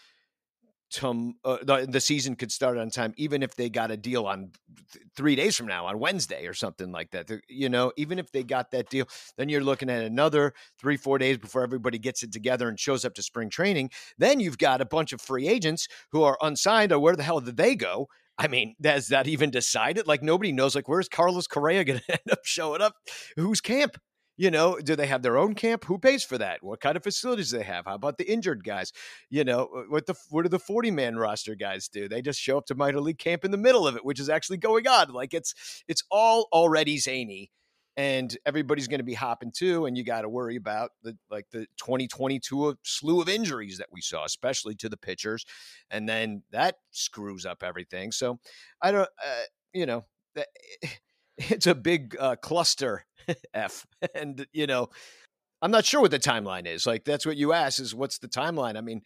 to, 0.89 1.33
uh, 1.43 1.57
the, 1.61 1.87
the 1.89 1.99
season 1.99 2.35
could 2.35 2.51
start 2.51 2.77
on 2.77 2.89
time, 2.89 3.13
even 3.17 3.43
if 3.43 3.55
they 3.55 3.69
got 3.69 3.91
a 3.91 3.97
deal 3.97 4.25
on 4.25 4.51
th- 4.91 5.05
three 5.15 5.35
days 5.35 5.55
from 5.55 5.67
now, 5.67 5.85
on 5.85 5.99
Wednesday 5.99 6.47
or 6.47 6.53
something 6.53 6.91
like 6.91 7.11
that. 7.11 7.29
You 7.49 7.69
know, 7.69 7.91
even 7.97 8.19
if 8.19 8.31
they 8.31 8.43
got 8.43 8.71
that 8.71 8.89
deal, 8.89 9.07
then 9.37 9.49
you're 9.49 9.63
looking 9.63 9.89
at 9.89 10.03
another 10.03 10.53
three, 10.79 10.97
four 10.97 11.17
days 11.17 11.37
before 11.37 11.63
everybody 11.63 11.97
gets 11.97 12.23
it 12.23 12.31
together 12.31 12.69
and 12.69 12.79
shows 12.79 13.05
up 13.05 13.13
to 13.15 13.23
spring 13.23 13.49
training. 13.49 13.89
Then 14.17 14.39
you've 14.39 14.57
got 14.57 14.81
a 14.81 14.85
bunch 14.85 15.13
of 15.13 15.21
free 15.21 15.47
agents 15.47 15.87
who 16.11 16.23
are 16.23 16.37
unsigned, 16.41 16.91
or 16.91 16.99
where 16.99 17.15
the 17.15 17.23
hell 17.23 17.39
did 17.39 17.57
they 17.57 17.75
go? 17.75 18.07
I 18.37 18.47
mean, 18.47 18.75
has 18.83 19.07
that 19.07 19.27
even 19.27 19.49
decided? 19.49 20.07
Like 20.07 20.21
nobody 20.21 20.51
knows. 20.51 20.75
Like, 20.75 20.87
where's 20.87 21.09
Carlos 21.09 21.47
Correa 21.47 21.83
going 21.83 21.99
to 22.07 22.11
end 22.11 22.31
up 22.31 22.45
showing 22.45 22.81
up? 22.81 22.93
Whose 23.35 23.61
camp? 23.61 23.97
You 24.37 24.51
know, 24.51 24.77
do 24.77 24.95
they 24.95 25.07
have 25.07 25.23
their 25.23 25.37
own 25.37 25.55
camp? 25.55 25.85
Who 25.85 25.97
pays 25.97 26.23
for 26.23 26.37
that? 26.37 26.63
What 26.63 26.79
kind 26.79 26.95
of 26.95 27.03
facilities 27.03 27.49
do 27.49 27.57
they 27.57 27.63
have? 27.63 27.85
How 27.85 27.95
about 27.95 28.17
the 28.17 28.31
injured 28.31 28.63
guys? 28.63 28.91
You 29.29 29.43
know, 29.43 29.85
what 29.89 30.05
the 30.05 30.15
what 30.29 30.43
do 30.43 30.49
the 30.49 30.59
40 30.59 30.91
man 30.91 31.15
roster 31.17 31.55
guys 31.55 31.87
do? 31.87 32.07
They 32.07 32.21
just 32.21 32.39
show 32.39 32.57
up 32.57 32.67
to 32.67 32.75
minor 32.75 33.01
league 33.01 33.17
camp 33.17 33.43
in 33.43 33.51
the 33.51 33.57
middle 33.57 33.87
of 33.87 33.95
it, 33.95 34.05
which 34.05 34.19
is 34.19 34.29
actually 34.29 34.57
going 34.57 34.87
on. 34.87 35.09
Like 35.09 35.33
it's 35.33 35.83
it's 35.87 36.03
all 36.11 36.47
already 36.53 36.97
zany 36.97 37.51
and 37.97 38.37
everybody's 38.45 38.87
going 38.87 38.99
to 38.99 39.03
be 39.03 39.15
hopping 39.15 39.51
too 39.51 39.87
and 39.87 39.97
you 39.97 40.03
got 40.03 40.21
to 40.21 40.29
worry 40.29 40.55
about 40.55 40.91
the 41.01 41.17
like 41.29 41.47
the 41.51 41.65
2022 41.77 42.77
slew 42.83 43.19
of 43.21 43.27
injuries 43.27 43.79
that 43.79 43.87
we 43.91 44.01
saw 44.01 44.23
especially 44.23 44.75
to 44.75 44.87
the 44.87 44.95
pitchers 44.95 45.45
and 45.89 46.07
then 46.07 46.43
that 46.51 46.75
screws 46.91 47.45
up 47.45 47.63
everything 47.63 48.11
so 48.11 48.39
i 48.81 48.91
don't 48.91 49.09
uh, 49.25 49.43
you 49.73 49.85
know 49.85 50.05
it's 51.37 51.67
a 51.67 51.75
big 51.75 52.15
uh, 52.19 52.35
cluster 52.35 53.05
F. 53.53 53.85
And, 54.15 54.45
you 54.51 54.67
know, 54.67 54.89
I'm 55.61 55.71
not 55.71 55.85
sure 55.85 56.01
what 56.01 56.11
the 56.11 56.19
timeline 56.19 56.67
is. 56.67 56.85
Like, 56.85 57.03
that's 57.03 57.25
what 57.25 57.37
you 57.37 57.53
asked 57.53 57.79
is 57.79 57.95
what's 57.95 58.19
the 58.19 58.27
timeline? 58.27 58.77
I 58.77 58.81
mean, 58.81 59.01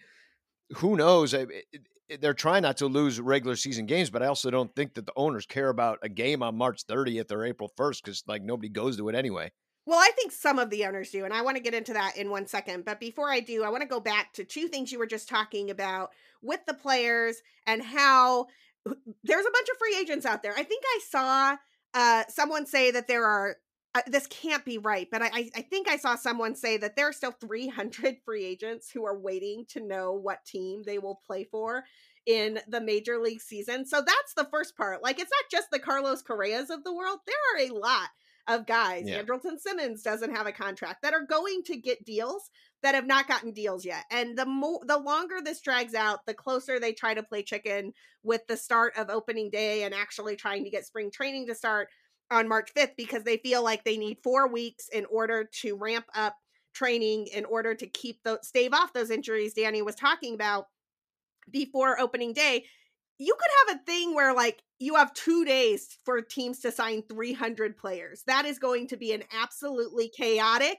who 0.76 0.96
knows? 0.96 1.34
It, 1.34 1.50
it, 1.72 2.22
they're 2.22 2.34
trying 2.34 2.64
not 2.64 2.78
to 2.78 2.88
lose 2.88 3.22
regular 3.22 3.56
season 3.56 3.86
games, 3.86 4.10
but 4.10 4.22
I 4.22 4.28
also 4.28 4.52
don't 4.52 4.74
think 4.76 4.96
that 4.96 5.06
the 5.06 5.14
owners 5.16 5.46
care 5.46 5.70
about 5.70 6.00
a 6.02 6.10
game 6.10 6.44
on 6.44 6.58
March 6.58 6.86
30th 6.86 7.32
or 7.32 7.46
April 7.46 7.72
1st 7.78 8.04
because, 8.04 8.24
like, 8.28 8.44
nobody 8.44 8.70
goes 8.70 8.98
to 8.98 9.08
it 9.08 9.16
anyway. 9.16 9.52
Well, 9.86 10.00
I 10.00 10.12
think 10.16 10.32
some 10.32 10.60
of 10.60 10.70
the 10.70 10.86
owners 10.86 11.10
do, 11.10 11.26
and 11.26 11.34
I 11.34 11.42
want 11.42 11.58
to 11.58 11.64
get 11.64 11.74
into 11.74 11.94
that 11.94 12.16
in 12.16 12.30
one 12.30 12.46
second. 12.46 12.86
But 12.86 13.00
before 13.00 13.32
I 13.32 13.40
do, 13.40 13.64
I 13.64 13.70
want 13.70 13.82
to 13.82 13.88
go 13.88 14.00
back 14.00 14.34
to 14.34 14.44
two 14.44 14.68
things 14.68 14.92
you 14.92 15.00
were 15.00 15.08
just 15.08 15.28
talking 15.28 15.72
about 15.72 16.12
with 16.42 16.60
the 16.68 16.74
players 16.74 17.42
and 17.66 17.82
how 17.82 18.48
there's 18.86 19.46
a 19.46 19.52
bunch 19.52 19.70
of 19.70 19.78
free 19.78 19.98
agents 20.00 20.26
out 20.26 20.44
there. 20.44 20.54
I 20.54 20.64
think 20.64 20.84
I 20.86 21.00
saw 21.10 21.58
uh, 21.94 22.24
someone 22.30 22.66
say 22.66 22.92
that 22.92 23.08
there 23.08 23.26
are 23.26 23.58
uh, 23.94 24.02
this 24.08 24.28
can't 24.28 24.64
be 24.64 24.78
right, 24.78 25.10
but 25.12 25.22
I, 25.22 25.50
I 25.54 25.62
think 25.62 25.90
I 25.90 25.98
saw 25.98 26.16
someone 26.16 26.56
say 26.56 26.78
that 26.78 26.96
there 26.96 27.10
are 27.10 27.14
still 27.14 27.34
300 27.34 28.18
free 28.26 28.46
agents 28.46 28.90
who 28.90 29.06
are 29.06 29.20
waiting 29.20 29.66
to 29.70 29.86
know 29.86 30.14
what 30.14 30.46
team 30.46 30.84
they 30.86 30.98
will 30.98 31.22
play 31.28 31.44
for 31.44 31.84
in 32.26 32.60
the 32.70 32.80
major 32.80 33.20
league 33.20 33.42
season. 33.42 33.86
So 33.86 33.98
that's 33.98 34.34
the 34.36 34.48
first 34.50 34.78
part. 34.78 35.04
Like, 35.04 35.20
it's 35.20 35.32
not 35.32 35.52
just 35.52 35.72
the 35.72 35.80
Carlos 35.80 36.22
Correas 36.22 36.70
of 36.70 36.84
the 36.86 36.94
world. 36.94 37.20
There 37.28 37.36
are 37.56 37.70
a 37.70 37.78
lot 37.78 38.10
of 38.48 38.66
guys. 38.66 39.04
Yeah. 39.06 39.22
Andrelton 39.22 39.60
Simmons 39.60 40.04
doesn't 40.04 40.36
have 40.36 40.48
a 40.48 40.52
contract 40.52 41.02
that 41.02 41.14
are 41.14 41.26
going 41.26 41.64
to 41.66 41.78
get 41.78 42.06
deals 42.06 42.50
that 42.84 42.96
have 42.96 43.06
not 43.06 43.28
gotten 43.28 43.52
deals 43.52 43.86
yet. 43.86 44.06
And 44.10 44.38
the 44.38 44.46
more 44.46 44.80
the 44.86 44.98
longer 44.98 45.36
this 45.44 45.62
drags 45.62 45.94
out, 45.94 46.26
the 46.26 46.34
closer 46.34 46.80
they 46.80 46.94
try 46.94 47.14
to 47.14 47.24
play 47.24 47.44
chicken 47.44 47.94
with 48.24 48.42
the 48.48 48.58
start 48.58 48.94
of 48.98 49.10
opening 49.10 49.50
day 49.50 49.84
and 49.84 49.94
actually 49.94 50.36
trying 50.36 50.64
to 50.64 50.70
get 50.70 50.86
spring 50.86 51.12
training 51.12 51.48
to 51.48 51.56
start 51.56 51.90
on 52.32 52.48
March 52.48 52.72
5th 52.76 52.96
because 52.98 53.24
they 53.24 53.38
feel 53.38 53.64
like 53.64 53.84
they 53.84 53.98
need 53.98 54.18
4 54.24 54.52
weeks 54.52 54.88
in 54.94 55.06
order 55.06 55.50
to 55.62 55.76
ramp 55.76 56.06
up 56.16 56.36
training 56.74 57.28
in 57.28 57.44
order 57.46 57.76
to 57.76 57.86
keep 57.86 58.24
the 58.24 58.40
stave 58.42 58.74
off 58.74 58.94
those 58.94 59.12
injuries 59.12 59.54
Danny 59.54 59.82
was 59.82 59.96
talking 59.96 60.34
about 60.34 60.68
before 61.52 62.00
opening 62.00 62.32
day. 62.32 62.64
You 63.18 63.36
could 63.38 63.52
have 63.68 63.78
a 63.78 63.86
thing 63.86 64.16
where 64.16 64.34
like 64.34 64.64
you 64.80 64.96
have 64.96 65.14
2 65.14 65.46
days 65.46 65.98
for 66.06 66.22
teams 66.22 66.60
to 66.62 66.72
sign 66.72 67.04
300 67.04 67.78
players. 67.78 68.24
That 68.26 68.46
is 68.46 68.58
going 68.58 68.88
to 68.88 68.98
be 68.98 69.12
an 69.12 69.24
absolutely 69.32 70.10
chaotic 70.10 70.78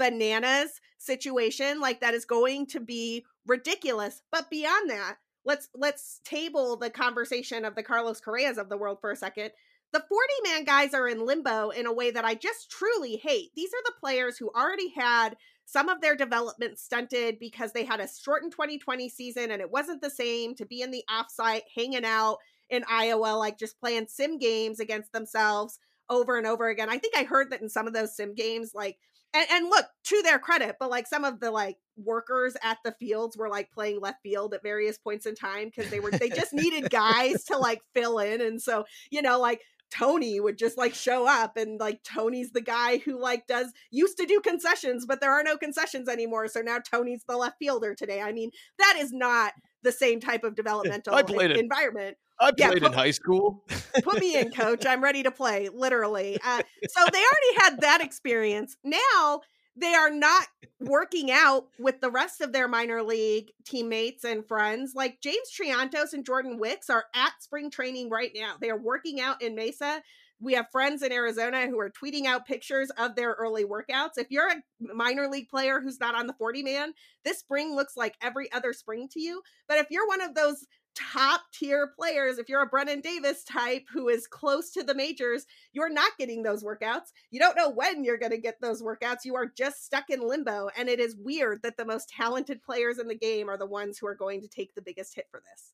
bananas 0.00 0.80
situation 0.96 1.78
like 1.78 2.00
that 2.00 2.14
is 2.14 2.24
going 2.24 2.66
to 2.66 2.80
be 2.80 3.24
ridiculous. 3.46 4.22
But 4.32 4.50
beyond 4.50 4.88
that, 4.90 5.16
let's 5.44 5.68
let's 5.74 6.20
table 6.24 6.76
the 6.76 6.88
conversation 6.88 7.64
of 7.66 7.74
the 7.74 7.82
Carlos 7.82 8.18
Correas 8.18 8.56
of 8.56 8.70
the 8.70 8.78
world 8.78 8.98
for 9.00 9.12
a 9.12 9.16
second. 9.16 9.50
The 9.92 10.02
40 10.08 10.14
man 10.44 10.64
guys 10.64 10.94
are 10.94 11.06
in 11.06 11.26
limbo 11.26 11.68
in 11.70 11.84
a 11.84 11.92
way 11.92 12.12
that 12.12 12.24
I 12.24 12.34
just 12.34 12.70
truly 12.70 13.16
hate. 13.16 13.50
These 13.54 13.70
are 13.70 13.82
the 13.84 14.00
players 14.00 14.38
who 14.38 14.50
already 14.56 14.90
had 14.96 15.36
some 15.66 15.88
of 15.88 16.00
their 16.00 16.16
development 16.16 16.78
stunted 16.78 17.38
because 17.38 17.72
they 17.72 17.84
had 17.84 18.00
a 18.00 18.08
shortened 18.08 18.52
2020 18.52 19.08
season 19.08 19.50
and 19.50 19.60
it 19.60 19.70
wasn't 19.70 20.00
the 20.00 20.10
same 20.10 20.54
to 20.54 20.64
be 20.64 20.80
in 20.80 20.92
the 20.92 21.04
offsite 21.10 21.62
hanging 21.76 22.04
out 22.04 22.38
in 22.70 22.84
Iowa, 22.88 23.36
like 23.36 23.58
just 23.58 23.80
playing 23.80 24.06
sim 24.08 24.38
games 24.38 24.80
against 24.80 25.12
themselves 25.12 25.78
over 26.08 26.38
and 26.38 26.46
over 26.46 26.68
again. 26.68 26.88
I 26.88 26.98
think 26.98 27.16
I 27.16 27.24
heard 27.24 27.50
that 27.50 27.60
in 27.60 27.68
some 27.68 27.86
of 27.86 27.92
those 27.92 28.16
sim 28.16 28.34
games, 28.34 28.72
like 28.74 28.96
and, 29.34 29.46
and 29.50 29.68
look 29.68 29.86
to 30.04 30.22
their 30.22 30.38
credit 30.38 30.76
but 30.78 30.90
like 30.90 31.06
some 31.06 31.24
of 31.24 31.40
the 31.40 31.50
like 31.50 31.76
workers 31.96 32.56
at 32.62 32.78
the 32.84 32.92
fields 32.92 33.36
were 33.36 33.48
like 33.48 33.70
playing 33.70 34.00
left 34.00 34.22
field 34.22 34.54
at 34.54 34.62
various 34.62 34.98
points 34.98 35.26
in 35.26 35.34
time 35.34 35.70
because 35.74 35.90
they 35.90 36.00
were 36.00 36.10
they 36.10 36.28
just 36.30 36.52
needed 36.52 36.90
guys 36.90 37.44
to 37.44 37.56
like 37.56 37.80
fill 37.94 38.18
in 38.18 38.40
and 38.40 38.60
so 38.60 38.84
you 39.10 39.22
know 39.22 39.38
like 39.38 39.60
Tony 39.90 40.38
would 40.38 40.56
just 40.56 40.78
like 40.78 40.94
show 40.94 41.26
up 41.26 41.56
and 41.56 41.80
like 41.80 42.02
Tony's 42.04 42.52
the 42.52 42.60
guy 42.60 42.98
who 42.98 43.20
like 43.20 43.46
does 43.46 43.72
used 43.90 44.16
to 44.18 44.26
do 44.26 44.40
concessions 44.40 45.04
but 45.06 45.20
there 45.20 45.32
are 45.32 45.42
no 45.42 45.56
concessions 45.56 46.08
anymore 46.08 46.48
so 46.48 46.60
now 46.60 46.78
Tony's 46.78 47.24
the 47.28 47.36
left 47.36 47.56
fielder 47.58 47.94
today. 47.94 48.20
I 48.20 48.32
mean 48.32 48.50
that 48.78 48.96
is 48.98 49.12
not 49.12 49.52
the 49.82 49.92
same 49.92 50.20
type 50.20 50.44
of 50.44 50.54
developmental 50.54 51.16
environment. 51.16 52.16
I 52.40 52.52
played 52.52 52.58
yeah, 52.58 52.68
put, 52.70 52.82
in 52.84 52.92
high 52.92 53.10
school. 53.10 53.64
put 54.02 54.18
me 54.18 54.36
in, 54.36 54.50
coach. 54.50 54.86
I'm 54.86 55.04
ready 55.04 55.22
to 55.22 55.30
play, 55.30 55.68
literally. 55.72 56.38
Uh, 56.42 56.62
so 56.88 57.04
they 57.12 57.18
already 57.18 57.54
had 57.58 57.80
that 57.82 58.00
experience. 58.00 58.76
Now 58.82 59.42
they 59.76 59.94
are 59.94 60.10
not 60.10 60.46
working 60.80 61.30
out 61.30 61.66
with 61.78 62.00
the 62.00 62.10
rest 62.10 62.40
of 62.40 62.52
their 62.52 62.66
minor 62.66 63.02
league 63.02 63.50
teammates 63.64 64.24
and 64.24 64.46
friends. 64.46 64.92
Like 64.94 65.20
James 65.20 65.50
Triantos 65.54 66.12
and 66.12 66.24
Jordan 66.24 66.58
Wicks 66.58 66.90
are 66.90 67.04
at 67.14 67.32
spring 67.40 67.70
training 67.70 68.10
right 68.10 68.32
now. 68.34 68.54
They 68.60 68.70
are 68.70 68.80
working 68.80 69.20
out 69.20 69.42
in 69.42 69.54
Mesa. 69.54 70.02
We 70.40 70.54
have 70.54 70.70
friends 70.72 71.02
in 71.02 71.12
Arizona 71.12 71.66
who 71.66 71.78
are 71.78 71.90
tweeting 71.90 72.24
out 72.26 72.46
pictures 72.46 72.90
of 72.90 73.14
their 73.14 73.32
early 73.32 73.64
workouts. 73.64 74.16
If 74.16 74.30
you're 74.30 74.48
a 74.48 74.94
minor 74.94 75.28
league 75.28 75.48
player 75.48 75.80
who's 75.80 76.00
not 76.00 76.14
on 76.14 76.26
the 76.26 76.32
40 76.32 76.62
man, 76.62 76.94
this 77.24 77.38
spring 77.38 77.74
looks 77.74 77.96
like 77.96 78.16
every 78.22 78.50
other 78.52 78.72
spring 78.72 79.08
to 79.12 79.20
you. 79.20 79.42
But 79.68 79.78
if 79.78 79.88
you're 79.90 80.08
one 80.08 80.22
of 80.22 80.34
those 80.34 80.66
top 80.94 81.42
tier 81.52 81.92
players, 81.96 82.38
if 82.38 82.48
you're 82.48 82.62
a 82.62 82.66
Brennen 82.66 83.00
Davis 83.00 83.44
type 83.44 83.84
who 83.92 84.08
is 84.08 84.26
close 84.26 84.70
to 84.72 84.82
the 84.82 84.94
majors, 84.94 85.46
you're 85.72 85.92
not 85.92 86.12
getting 86.18 86.42
those 86.42 86.64
workouts. 86.64 87.12
You 87.30 87.38
don't 87.38 87.56
know 87.56 87.70
when 87.70 88.04
you're 88.04 88.18
going 88.18 88.32
to 88.32 88.38
get 88.38 88.60
those 88.60 88.82
workouts. 88.82 89.24
You 89.24 89.36
are 89.36 89.46
just 89.46 89.84
stuck 89.84 90.10
in 90.10 90.26
limbo. 90.26 90.68
And 90.76 90.88
it 90.88 91.00
is 91.00 91.16
weird 91.16 91.62
that 91.62 91.76
the 91.76 91.84
most 91.84 92.08
talented 92.08 92.62
players 92.62 92.98
in 92.98 93.08
the 93.08 93.14
game 93.14 93.48
are 93.48 93.58
the 93.58 93.66
ones 93.66 93.98
who 93.98 94.06
are 94.06 94.14
going 94.14 94.40
to 94.40 94.48
take 94.48 94.74
the 94.74 94.82
biggest 94.82 95.14
hit 95.14 95.26
for 95.30 95.40
this. 95.40 95.72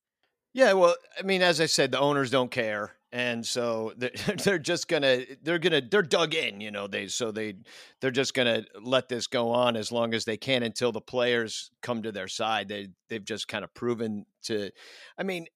Yeah, 0.52 0.72
well, 0.72 0.96
I 1.18 1.22
mean, 1.22 1.42
as 1.42 1.60
I 1.60 1.66
said, 1.66 1.92
the 1.92 2.00
owners 2.00 2.30
don't 2.30 2.50
care, 2.50 2.92
and 3.12 3.46
so 3.46 3.92
they're, 3.96 4.10
they're 4.44 4.58
just 4.58 4.88
gonna 4.88 5.22
they're 5.42 5.58
gonna 5.58 5.82
they're 5.90 6.02
dug 6.02 6.34
in, 6.34 6.60
you 6.60 6.70
know. 6.70 6.86
They 6.86 7.08
so 7.08 7.30
they 7.30 7.54
they're 8.00 8.10
just 8.10 8.34
gonna 8.34 8.64
let 8.80 9.08
this 9.08 9.26
go 9.26 9.50
on 9.50 9.76
as 9.76 9.92
long 9.92 10.14
as 10.14 10.24
they 10.24 10.36
can 10.36 10.62
until 10.62 10.92
the 10.92 11.00
players 11.00 11.70
come 11.82 12.02
to 12.02 12.12
their 12.12 12.28
side. 12.28 12.68
They 12.68 12.88
they've 13.08 13.24
just 13.24 13.48
kind 13.48 13.64
of 13.64 13.72
proven 13.74 14.26
to, 14.44 14.70
I 15.18 15.22
mean, 15.22 15.46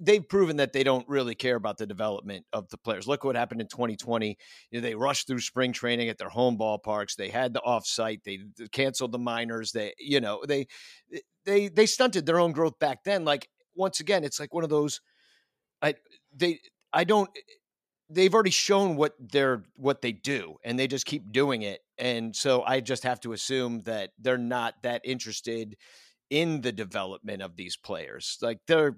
they've 0.00 0.28
proven 0.28 0.56
that 0.56 0.72
they 0.72 0.82
don't 0.82 1.08
really 1.08 1.34
care 1.34 1.56
about 1.56 1.78
the 1.78 1.86
development 1.86 2.44
of 2.52 2.68
the 2.70 2.78
players. 2.78 3.06
Look 3.06 3.24
what 3.24 3.36
happened 3.36 3.60
in 3.60 3.68
2020. 3.68 4.36
You 4.70 4.80
know, 4.80 4.82
they 4.82 4.94
rushed 4.94 5.26
through 5.26 5.40
spring 5.40 5.72
training 5.72 6.08
at 6.08 6.18
their 6.18 6.28
home 6.28 6.58
ballparks. 6.58 7.16
They 7.16 7.28
had 7.28 7.52
the 7.54 7.62
offsite. 7.66 8.24
They 8.24 8.40
canceled 8.72 9.12
the 9.12 9.18
minors. 9.18 9.72
They, 9.72 9.92
you 9.98 10.20
know, 10.20 10.42
they 10.46 10.66
they 11.44 11.68
they 11.68 11.86
stunted 11.86 12.26
their 12.26 12.40
own 12.40 12.52
growth 12.52 12.78
back 12.78 13.04
then. 13.04 13.24
Like 13.24 13.48
once 13.74 14.00
again, 14.00 14.24
it's 14.24 14.40
like 14.40 14.52
one 14.52 14.64
of 14.64 14.70
those. 14.70 15.00
I 15.82 15.94
they 16.34 16.60
I 16.92 17.04
don't. 17.04 17.30
They've 18.10 18.32
already 18.32 18.50
shown 18.50 18.96
what 18.96 19.14
they're 19.18 19.64
what 19.76 20.02
they 20.02 20.12
do, 20.12 20.56
and 20.64 20.78
they 20.78 20.86
just 20.86 21.06
keep 21.06 21.32
doing 21.32 21.62
it. 21.62 21.80
And 21.98 22.34
so 22.34 22.62
I 22.62 22.80
just 22.80 23.02
have 23.04 23.20
to 23.20 23.32
assume 23.32 23.80
that 23.82 24.10
they're 24.18 24.38
not 24.38 24.74
that 24.82 25.00
interested 25.04 25.76
in 26.30 26.60
the 26.60 26.72
development 26.72 27.42
of 27.42 27.56
these 27.56 27.76
players. 27.76 28.38
Like 28.42 28.58
they're 28.66 28.96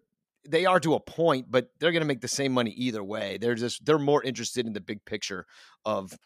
they 0.48 0.66
are 0.66 0.80
to 0.80 0.94
a 0.94 1.00
point, 1.00 1.46
but 1.50 1.70
they're 1.78 1.92
going 1.92 2.02
to 2.02 2.06
make 2.06 2.20
the 2.20 2.28
same 2.28 2.52
money 2.52 2.70
either 2.70 3.02
way. 3.02 3.38
They're 3.38 3.54
just 3.54 3.84
they're 3.84 3.98
more 3.98 4.22
interested 4.22 4.66
in 4.66 4.72
the 4.72 4.80
big 4.80 5.04
picture 5.04 5.46
of 5.84 6.16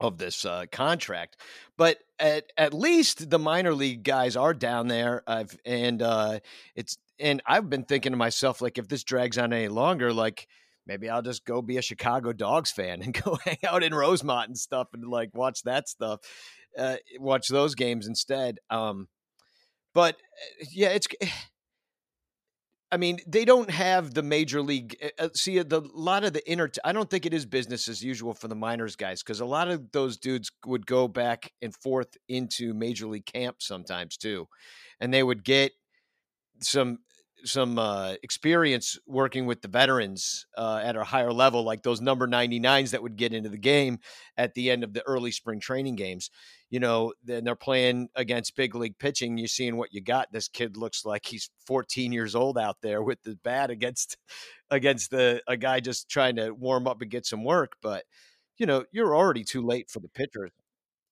of 0.00 0.18
this 0.18 0.44
uh, 0.44 0.64
contract. 0.70 1.36
But 1.76 1.98
at 2.18 2.44
at 2.56 2.74
least 2.74 3.30
the 3.30 3.38
minor 3.38 3.74
league 3.74 4.04
guys 4.04 4.36
are 4.36 4.54
down 4.54 4.88
there. 4.88 5.22
I've 5.26 5.56
and 5.64 6.02
uh, 6.02 6.40
it's 6.74 6.98
and 7.20 7.42
I've 7.46 7.68
been 7.68 7.84
thinking 7.84 8.12
to 8.12 8.18
myself, 8.18 8.60
like, 8.60 8.78
if 8.78 8.88
this 8.88 9.04
drags 9.04 9.38
on 9.38 9.52
any 9.52 9.68
longer, 9.68 10.12
like, 10.12 10.46
maybe 10.88 11.08
I'll 11.08 11.22
just 11.22 11.44
go 11.44 11.62
be 11.62 11.76
a 11.76 11.82
Chicago 11.82 12.32
Dogs 12.32 12.72
fan 12.72 13.02
and 13.02 13.14
go 13.22 13.38
hang 13.44 13.58
out 13.64 13.84
in 13.84 13.94
Rosemont 13.94 14.48
and 14.48 14.58
stuff 14.58 14.88
and 14.94 15.04
like 15.04 15.30
watch 15.34 15.62
that 15.62 15.88
stuff, 15.88 16.20
uh, 16.76 16.96
watch 17.20 17.48
those 17.48 17.76
games 17.76 18.08
instead. 18.08 18.58
Um, 18.70 19.06
but 19.94 20.16
uh, 20.16 20.64
yeah, 20.72 20.88
it's. 20.88 21.06
I 22.90 22.96
mean, 22.96 23.18
they 23.26 23.44
don't 23.44 23.70
have 23.70 24.14
the 24.14 24.22
major 24.22 24.62
league. 24.62 24.96
Uh 25.18 25.28
see, 25.34 25.60
the 25.60 25.82
lot 25.92 26.24
of 26.24 26.32
the 26.32 26.50
inner. 26.50 26.70
I 26.82 26.92
don't 26.92 27.10
think 27.10 27.26
it 27.26 27.34
is 27.34 27.44
business 27.44 27.86
as 27.86 28.02
usual 28.02 28.32
for 28.32 28.48
the 28.48 28.54
minors 28.54 28.96
guys 28.96 29.22
because 29.22 29.40
a 29.40 29.44
lot 29.44 29.68
of 29.68 29.92
those 29.92 30.16
dudes 30.16 30.50
would 30.64 30.86
go 30.86 31.06
back 31.06 31.52
and 31.60 31.74
forth 31.76 32.16
into 32.30 32.72
major 32.72 33.06
league 33.06 33.26
camp 33.26 33.56
sometimes 33.60 34.16
too, 34.16 34.48
and 35.00 35.12
they 35.12 35.22
would 35.22 35.44
get 35.44 35.72
some 36.62 37.00
some 37.44 37.78
uh, 37.78 38.14
experience 38.22 38.98
working 39.06 39.46
with 39.46 39.62
the 39.62 39.68
veterans 39.68 40.46
uh, 40.56 40.80
at 40.82 40.96
a 40.96 41.04
higher 41.04 41.32
level, 41.32 41.62
like 41.62 41.82
those 41.82 42.00
number 42.00 42.26
99s 42.26 42.90
that 42.90 43.02
would 43.02 43.16
get 43.16 43.32
into 43.32 43.48
the 43.48 43.58
game 43.58 43.98
at 44.36 44.54
the 44.54 44.70
end 44.70 44.84
of 44.84 44.92
the 44.92 45.02
early 45.06 45.30
spring 45.30 45.60
training 45.60 45.96
games. 45.96 46.30
You 46.70 46.80
know, 46.80 47.14
then 47.24 47.44
they're 47.44 47.56
playing 47.56 48.08
against 48.14 48.56
big 48.56 48.74
league 48.74 48.98
pitching. 48.98 49.38
You're 49.38 49.48
seeing 49.48 49.76
what 49.76 49.92
you 49.92 50.00
got. 50.00 50.32
This 50.32 50.48
kid 50.48 50.76
looks 50.76 51.04
like 51.04 51.24
he's 51.26 51.50
14 51.66 52.12
years 52.12 52.34
old 52.34 52.58
out 52.58 52.76
there 52.82 53.02
with 53.02 53.22
the 53.22 53.38
bat 53.42 53.70
against 53.70 54.16
against 54.70 55.10
the 55.10 55.42
a 55.46 55.56
guy 55.56 55.80
just 55.80 56.10
trying 56.10 56.36
to 56.36 56.50
warm 56.50 56.86
up 56.86 57.00
and 57.00 57.10
get 57.10 57.26
some 57.26 57.44
work. 57.44 57.72
But 57.80 58.04
you 58.58 58.66
know, 58.66 58.84
you're 58.92 59.16
already 59.16 59.44
too 59.44 59.62
late 59.62 59.88
for 59.88 60.00
the 60.00 60.08
pitchers 60.08 60.50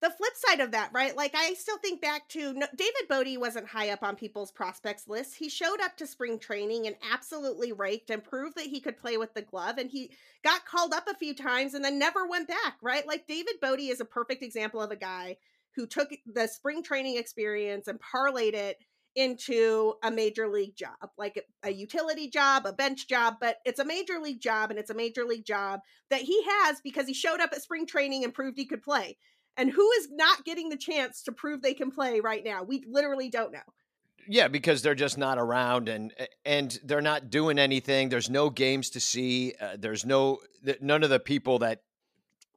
the 0.03 0.11
flip 0.11 0.33
side 0.35 0.61
of 0.61 0.73
that, 0.73 0.91
right? 0.93 1.17
Like 1.17 1.35
I 1.35 1.55
still 1.55 1.79
think 1.79 2.03
back 2.03 2.29
to 2.31 2.53
no, 2.53 2.67
David 2.77 3.09
Bote 3.09 3.39
wasn't 3.39 3.69
high 3.69 3.91
up 3.91 4.03
on 4.03 4.15
people's 4.15 4.53
prospects 4.53 5.09
list. 5.09 5.37
He 5.37 5.49
showed 5.49 5.81
up 5.83 5.97
to 5.97 6.07
spring 6.07 6.39
training 6.39 6.87
and 6.87 6.97
absolutely 7.11 7.73
raked 7.73 8.11
and 8.11 8.23
proved 8.23 8.57
that 8.57 8.67
he 8.67 8.81
could 8.81 8.99
play 8.99 9.17
with 9.17 9.33
the 9.35 9.43
glove. 9.43 9.79
And 9.79 9.91
he 9.91 10.11
got 10.45 10.67
called 10.67 10.93
up 10.93 11.09
a 11.09 11.15
few 11.15 11.35
times 11.35 11.75
and 11.75 11.85
then 11.85 11.99
never 11.99 12.27
went 12.27 12.49
back, 12.49 12.77
right? 12.83 13.07
Like 13.07 13.27
David 13.27 13.55
Bote 13.63 13.81
is 13.81 14.01
a 14.01 14.05
perfect 14.05 14.43
example 14.43 14.83
of 14.83 14.91
a 14.91 14.97
guy 14.97 15.37
who 15.77 15.87
took 15.87 16.11
the 16.27 16.47
spring 16.47 16.83
training 16.83 17.17
experience 17.17 17.89
and 17.89 17.99
parlayed 18.01 18.55
it 18.55 18.79
into 19.17 19.95
a 20.03 20.11
major 20.11 20.47
league 20.47 20.77
job, 20.77 21.11
like 21.17 21.43
a, 21.65 21.73
utility 21.73 22.29
job, 22.29 22.67
a 22.67 22.73
bench 22.73 23.09
job, 23.09 23.37
but 23.41 23.57
it's 23.65 23.81
a 23.81 23.85
major 23.85 24.19
league 24.23 24.43
job 24.43 24.71
and 24.71 24.79
it's 24.79 24.91
a 24.91 24.95
major 24.95 25.25
league 25.25 25.47
job 25.47 25.81
that 26.11 26.21
he 26.21 26.45
has 26.45 26.83
because 26.83 27.07
he 27.07 27.15
showed 27.15 27.41
up 27.41 27.51
at 27.53 27.63
spring 27.63 27.87
training 27.87 28.25
and 28.25 28.35
proved 28.35 28.59
he 28.59 28.67
could 28.67 28.83
play. 28.83 29.17
And 29.57 29.71
who 29.71 29.90
is 29.92 30.09
not 30.11 30.45
getting 30.45 30.69
the 30.69 30.77
chance 30.77 31.23
to 31.23 31.33
prove 31.33 31.62
they 31.62 31.75
can 31.75 31.90
play 31.90 32.21
right 32.21 32.45
now? 32.45 32.62
We 32.62 32.85
literally 32.87 33.31
don't 33.31 33.53
know. 33.53 33.61
Yeah, 34.29 34.49
because 34.49 34.83
they're 34.83 34.95
just 34.95 35.19
not 35.19 35.38
around 35.38 35.88
and 35.88 36.12
and 36.45 36.77
they're 36.85 37.01
not 37.01 37.31
doing 37.31 37.59
anything. 37.59 38.09
There's 38.09 38.29
no 38.29 38.51
games 38.51 38.90
to 38.90 39.01
see. 39.01 39.55
Uh, 39.61 39.77
there's 39.79 40.05
no 40.05 40.38
none 40.81 41.05
of 41.05 41.11
the 41.11 41.21
people 41.21 41.61
that 41.61 41.83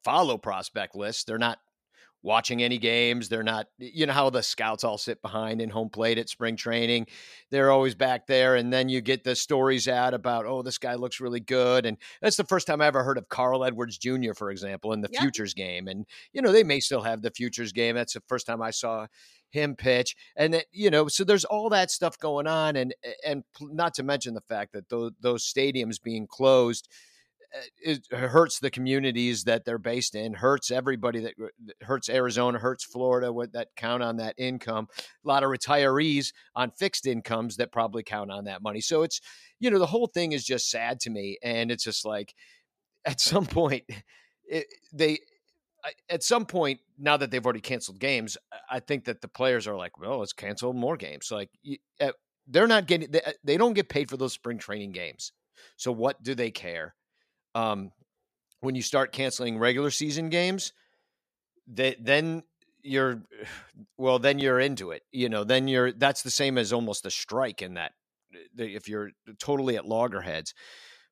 follow 0.03 0.37
prospect 0.37 0.95
lists. 0.95 1.25
They're 1.25 1.37
not 1.37 1.59
watching 2.21 2.61
any 2.61 2.77
games. 2.77 3.29
They're 3.29 3.43
not, 3.43 3.67
you 3.77 4.05
know, 4.05 4.13
how 4.13 4.29
the 4.29 4.43
scouts 4.43 4.83
all 4.83 4.97
sit 4.97 5.21
behind 5.21 5.61
in 5.61 5.69
home 5.69 5.89
plate 5.89 6.17
at 6.17 6.29
spring 6.29 6.55
training. 6.55 7.07
They're 7.49 7.71
always 7.71 7.95
back 7.95 8.27
there. 8.27 8.55
And 8.55 8.71
then 8.71 8.89
you 8.89 9.01
get 9.01 9.23
the 9.23 9.35
stories 9.35 9.87
out 9.87 10.13
about, 10.13 10.45
oh, 10.45 10.61
this 10.61 10.77
guy 10.77 10.95
looks 10.95 11.19
really 11.19 11.39
good. 11.39 11.85
And 11.85 11.97
that's 12.21 12.37
the 12.37 12.43
first 12.43 12.67
time 12.67 12.81
I 12.81 12.87
ever 12.87 13.03
heard 13.03 13.17
of 13.17 13.29
Carl 13.29 13.63
Edwards 13.63 13.97
Jr., 13.97 14.33
for 14.35 14.51
example, 14.51 14.93
in 14.93 15.01
the 15.01 15.09
yep. 15.11 15.21
futures 15.21 15.53
game. 15.53 15.87
And, 15.87 16.05
you 16.33 16.41
know, 16.41 16.51
they 16.51 16.63
may 16.63 16.79
still 16.79 17.01
have 17.01 17.21
the 17.21 17.31
futures 17.31 17.71
game. 17.71 17.95
That's 17.95 18.13
the 18.13 18.23
first 18.27 18.45
time 18.45 18.61
I 18.61 18.71
saw 18.71 19.07
him 19.51 19.75
pitch 19.75 20.15
and 20.35 20.53
that 20.53 20.65
you 20.71 20.91
know 20.91 21.07
so 21.07 21.23
there's 21.23 21.45
all 21.45 21.69
that 21.69 21.89
stuff 21.89 22.19
going 22.19 22.45
on 22.45 22.75
and 22.75 22.93
and 23.25 23.43
not 23.61 23.95
to 23.95 24.03
mention 24.03 24.35
the 24.35 24.41
fact 24.41 24.73
that 24.73 24.87
those 24.89 25.11
those 25.21 25.43
stadiums 25.43 26.01
being 26.01 26.27
closed 26.27 26.87
Uh, 27.55 27.61
it 27.81 28.05
hurts 28.11 28.59
the 28.59 28.69
communities 28.69 29.43
that 29.45 29.65
they're 29.65 29.77
based 29.79 30.15
in, 30.15 30.33
hurts 30.33 30.69
everybody 30.69 31.19
that 31.19 31.33
uh, 31.41 31.47
hurts 31.81 32.09
Arizona, 32.09 32.59
hurts 32.59 32.83
Florida 32.83 33.33
what 33.33 33.53
that 33.53 33.69
count 33.75 34.03
on 34.03 34.17
that 34.17 34.35
income. 34.37 34.87
A 34.99 35.27
lot 35.27 35.43
of 35.43 35.49
retirees 35.49 36.31
on 36.55 36.71
fixed 36.71 37.07
incomes 37.07 37.57
that 37.57 37.71
probably 37.71 38.03
count 38.03 38.31
on 38.31 38.45
that 38.45 38.61
money. 38.61 38.81
So 38.81 39.03
it's 39.03 39.19
you 39.59 39.71
know 39.71 39.79
the 39.79 39.85
whole 39.87 40.07
thing 40.07 40.31
is 40.31 40.45
just 40.45 40.69
sad 40.69 40.99
to 41.01 41.09
me, 41.09 41.37
and 41.43 41.71
it's 41.71 41.83
just 41.83 42.05
like 42.05 42.33
at 43.05 43.19
some 43.19 43.45
point 43.45 43.83
it, 44.49 44.67
they 44.93 45.19
at 46.09 46.23
some 46.23 46.45
point 46.45 46.79
now 46.97 47.17
that 47.17 47.31
they've 47.31 47.45
already 47.45 47.61
canceled 47.61 47.99
games, 47.99 48.37
I 48.69 48.79
think 48.79 49.05
that 49.05 49.21
the 49.21 49.27
players 49.27 49.67
are 49.67 49.75
like, 49.75 49.97
well, 49.97 50.19
let's 50.19 50.33
cancel 50.33 50.73
more 50.73 50.97
games. 50.97 51.31
Like 51.31 51.49
eh, 51.99 52.11
they're 52.47 52.67
not 52.67 52.87
getting 52.87 53.11
they, 53.11 53.21
eh, 53.21 53.33
they 53.43 53.57
don't 53.57 53.73
get 53.73 53.89
paid 53.89 54.09
for 54.09 54.17
those 54.17 54.33
spring 54.33 54.57
training 54.57 54.91
games. 54.91 55.31
So 55.77 55.91
what 55.91 56.21
do 56.23 56.35
they 56.35 56.51
care? 56.51 56.95
Um, 57.55 57.91
when 58.61 58.75
you 58.75 58.81
start 58.81 59.11
canceling 59.11 59.57
regular 59.57 59.91
season 59.91 60.29
games, 60.29 60.73
that 61.73 62.03
then 62.03 62.43
you're 62.83 63.21
well, 63.97 64.19
then 64.19 64.39
you're 64.39 64.59
into 64.59 64.91
it. 64.91 65.03
You 65.11 65.29
know, 65.29 65.43
then 65.43 65.67
you're 65.67 65.91
that's 65.91 66.23
the 66.23 66.31
same 66.31 66.57
as 66.57 66.73
almost 66.73 67.05
a 67.05 67.11
strike 67.11 67.61
in 67.61 67.75
that 67.75 67.93
if 68.57 68.87
you're 68.87 69.11
totally 69.39 69.75
at 69.77 69.85
loggerheads. 69.85 70.53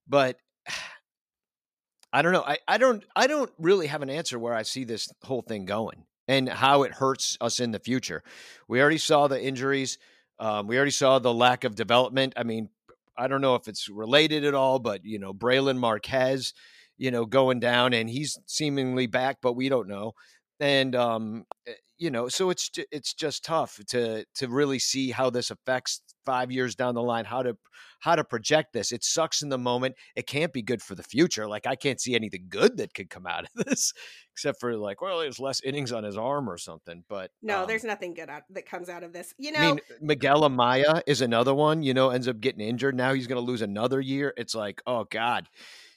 But 0.08 0.38
I 2.14 2.22
don't 2.22 2.32
know. 2.32 2.44
I, 2.44 2.58
I 2.68 2.78
don't 2.78 3.04
I 3.16 3.28
don't 3.28 3.52
really 3.60 3.88
have 3.88 4.02
an 4.02 4.10
answer 4.10 4.40
where 4.40 4.54
I 4.54 4.64
see 4.64 4.86
this 4.86 5.10
whole 5.24 5.42
thing 5.42 5.66
going 5.66 6.06
and 6.28 6.48
how 6.48 6.84
it 6.84 6.94
hurts 6.94 7.38
us 7.42 7.60
in 7.60 7.72
the 7.72 7.80
future. 7.80 8.24
We 8.68 8.82
already 8.82 8.98
saw 8.98 9.28
the 9.28 9.42
injuries. 9.42 9.98
Um, 10.40 10.68
we 10.68 10.78
already 10.78 10.92
saw 10.92 11.20
the 11.20 11.34
lack 11.34 11.64
of 11.64 11.76
development. 11.76 12.34
I 12.38 12.44
mean, 12.44 12.70
I 13.18 13.28
don't 13.28 13.42
know 13.42 13.56
if 13.56 13.68
it's 13.68 13.90
related 13.90 14.46
at 14.46 14.54
all, 14.54 14.80
but 14.80 15.04
you 15.04 15.20
know, 15.20 15.34
Brailyn 15.34 15.78
Marquez, 15.78 16.54
you 16.98 17.12
know, 17.12 17.26
going 17.26 17.60
down 17.60 17.94
and 17.94 18.10
he's 18.10 18.38
seemingly 18.46 19.08
back, 19.08 19.38
but 19.42 19.54
we 19.54 19.70
don't 19.70 19.88
know. 19.88 20.14
And 20.60 20.96
um, 20.96 21.46
eh, 21.68 21.74
you 21.98 22.12
know, 22.12 22.28
so 22.28 22.50
it's 22.50 22.70
it's 22.92 23.14
just 23.14 23.44
tough 23.44 23.80
to 23.88 24.24
to 24.36 24.48
really 24.48 24.80
see 24.80 25.10
how 25.10 25.30
this 25.30 25.50
affects 25.50 26.02
five 26.26 26.52
years 26.52 26.76
down 26.76 26.94
the 26.94 27.02
line. 27.02 27.26
How 27.26 27.42
to 27.42 27.58
how 28.00 28.16
to 28.16 28.24
project 28.24 28.74
this? 28.74 28.92
It 28.92 29.04
sucks 29.04 29.42
in 29.42 29.50
the 29.50 29.58
moment. 29.58 29.96
It 30.16 30.28
can't 30.28 30.54
be 30.54 30.62
good 30.62 30.82
for 30.82 30.94
the 30.94 31.04
future. 31.04 31.48
Like 31.48 31.66
I 31.66 31.76
can't 31.76 32.00
see 32.00 32.14
anything 32.14 32.46
good 32.50 32.78
that 32.78 32.94
could 32.94 33.10
come 33.10 33.26
out 33.26 33.46
of 33.46 33.50
this, 33.66 33.94
except 34.32 34.60
for 34.60 34.76
like, 34.78 35.02
well, 35.02 35.20
there's 35.20 35.40
less 35.40 35.62
innings 35.62 35.92
on 35.92 36.04
his 36.04 36.18
arm 36.18 36.50
or 36.50 36.58
something. 36.58 37.04
But 37.10 37.32
no, 37.42 37.62
um, 37.62 37.68
there's 37.68 37.84
nothing 37.84 38.14
good 38.14 38.30
out, 38.30 38.44
that 38.52 38.68
comes 38.68 38.90
out 38.90 39.04
of 39.04 39.12
this. 39.12 39.34
You 39.40 39.52
know, 39.52 39.60
I 39.60 39.72
mean, 39.72 39.80
Miguel 40.00 40.42
Amaya 40.42 41.02
is 41.08 41.22
another 41.22 41.56
one. 41.56 41.82
You 41.82 41.96
know, 41.96 42.12
ends 42.12 42.28
up 42.28 42.40
getting 42.40 42.62
injured. 42.62 42.96
Now 42.96 43.14
he's 43.14 43.28
going 43.28 43.44
to 43.44 43.52
lose 43.52 43.64
another 43.64 44.00
year. 44.00 44.34
It's 44.38 44.56
like, 44.56 44.82
oh 44.86 45.06
god 45.10 45.48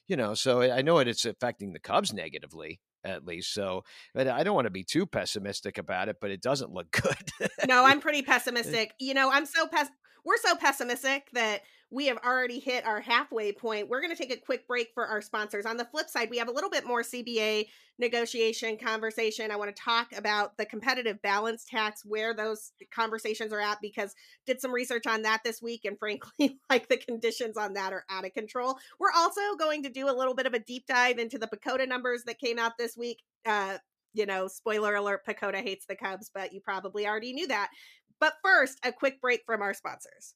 you 0.08 0.16
know, 0.16 0.34
so 0.34 0.60
I 0.60 0.82
know 0.82 0.98
it, 0.98 1.06
it's 1.06 1.24
affecting 1.24 1.72
the 1.72 1.78
Cubs 1.78 2.12
negatively 2.12 2.80
at 3.04 3.26
least. 3.26 3.52
So, 3.54 3.84
but 4.14 4.28
I 4.28 4.42
don't 4.42 4.54
want 4.54 4.66
to 4.66 4.70
be 4.70 4.84
too 4.84 5.06
pessimistic 5.06 5.78
about 5.78 6.08
it, 6.08 6.16
but 6.20 6.30
it 6.30 6.42
doesn't 6.42 6.72
look 6.72 6.90
good. 7.40 7.50
no, 7.68 7.84
I'm 7.84 8.00
pretty 8.00 8.20
eh 8.20 8.26
pessimistic. 8.26 8.92
You 8.98 9.14
know, 9.14 9.30
I'm 9.30 9.46
so 9.46 9.66
pes- 9.66 9.90
we're 10.24 10.38
so 10.38 10.54
pessimistic 10.56 11.28
that 11.32 11.62
we 11.90 12.06
have 12.06 12.18
already 12.18 12.60
hit 12.60 12.86
our 12.86 13.00
halfway 13.00 13.52
point. 13.52 13.88
We're 13.88 14.00
going 14.00 14.14
to 14.14 14.16
take 14.16 14.32
a 14.32 14.40
quick 14.40 14.66
break 14.68 14.88
for 14.94 15.06
our 15.06 15.20
sponsors. 15.20 15.66
On 15.66 15.76
the 15.76 15.84
flip 15.84 16.08
side, 16.08 16.30
we 16.30 16.38
have 16.38 16.48
a 16.48 16.52
little 16.52 16.70
bit 16.70 16.86
more 16.86 17.02
CBA 17.02 17.66
negotiation 17.98 18.76
conversation. 18.76 19.50
I 19.50 19.56
want 19.56 19.74
to 19.74 19.82
talk 19.82 20.08
about 20.16 20.56
the 20.56 20.66
competitive 20.66 21.20
balance 21.20 21.64
tax, 21.68 22.02
where 22.04 22.32
those 22.32 22.72
conversations 22.94 23.52
are 23.52 23.60
at, 23.60 23.78
because 23.82 24.14
did 24.46 24.60
some 24.60 24.72
research 24.72 25.06
on 25.06 25.22
that 25.22 25.40
this 25.44 25.60
week, 25.60 25.84
and 25.84 25.98
frankly, 25.98 26.58
like 26.70 26.88
the 26.88 26.96
conditions 26.96 27.56
on 27.56 27.72
that 27.74 27.92
are 27.92 28.04
out 28.08 28.24
of 28.24 28.32
control. 28.34 28.78
We're 29.00 29.12
also 29.16 29.40
going 29.58 29.82
to 29.82 29.90
do 29.90 30.08
a 30.08 30.14
little 30.16 30.34
bit 30.34 30.46
of 30.46 30.54
a 30.54 30.60
deep 30.60 30.86
dive 30.86 31.18
into 31.18 31.38
the 31.38 31.48
PECOTA 31.48 31.88
numbers 31.88 32.22
that 32.24 32.38
came 32.38 32.58
out 32.58 32.78
this 32.78 32.96
week. 32.96 33.18
Uh, 33.44 33.78
you 34.12 34.26
know, 34.26 34.48
spoiler 34.48 34.94
alert, 34.94 35.26
PECOTA 35.26 35.62
hates 35.62 35.86
the 35.86 35.96
Cubs, 35.96 36.30
but 36.32 36.52
you 36.52 36.60
probably 36.60 37.06
already 37.06 37.32
knew 37.32 37.48
that. 37.48 37.70
But 38.20 38.34
first, 38.44 38.78
a 38.84 38.92
quick 38.92 39.20
break 39.20 39.42
from 39.46 39.62
our 39.62 39.74
sponsors. 39.74 40.34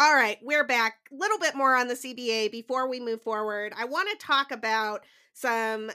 All 0.00 0.14
right, 0.14 0.38
we're 0.40 0.64
back. 0.64 0.94
A 1.12 1.14
little 1.14 1.38
bit 1.38 1.54
more 1.54 1.76
on 1.76 1.86
the 1.86 1.94
CBA 1.94 2.50
before 2.50 2.88
we 2.88 3.00
move 3.00 3.20
forward. 3.20 3.74
I 3.76 3.84
want 3.84 4.08
to 4.08 4.26
talk 4.26 4.50
about 4.50 5.04
some 5.34 5.90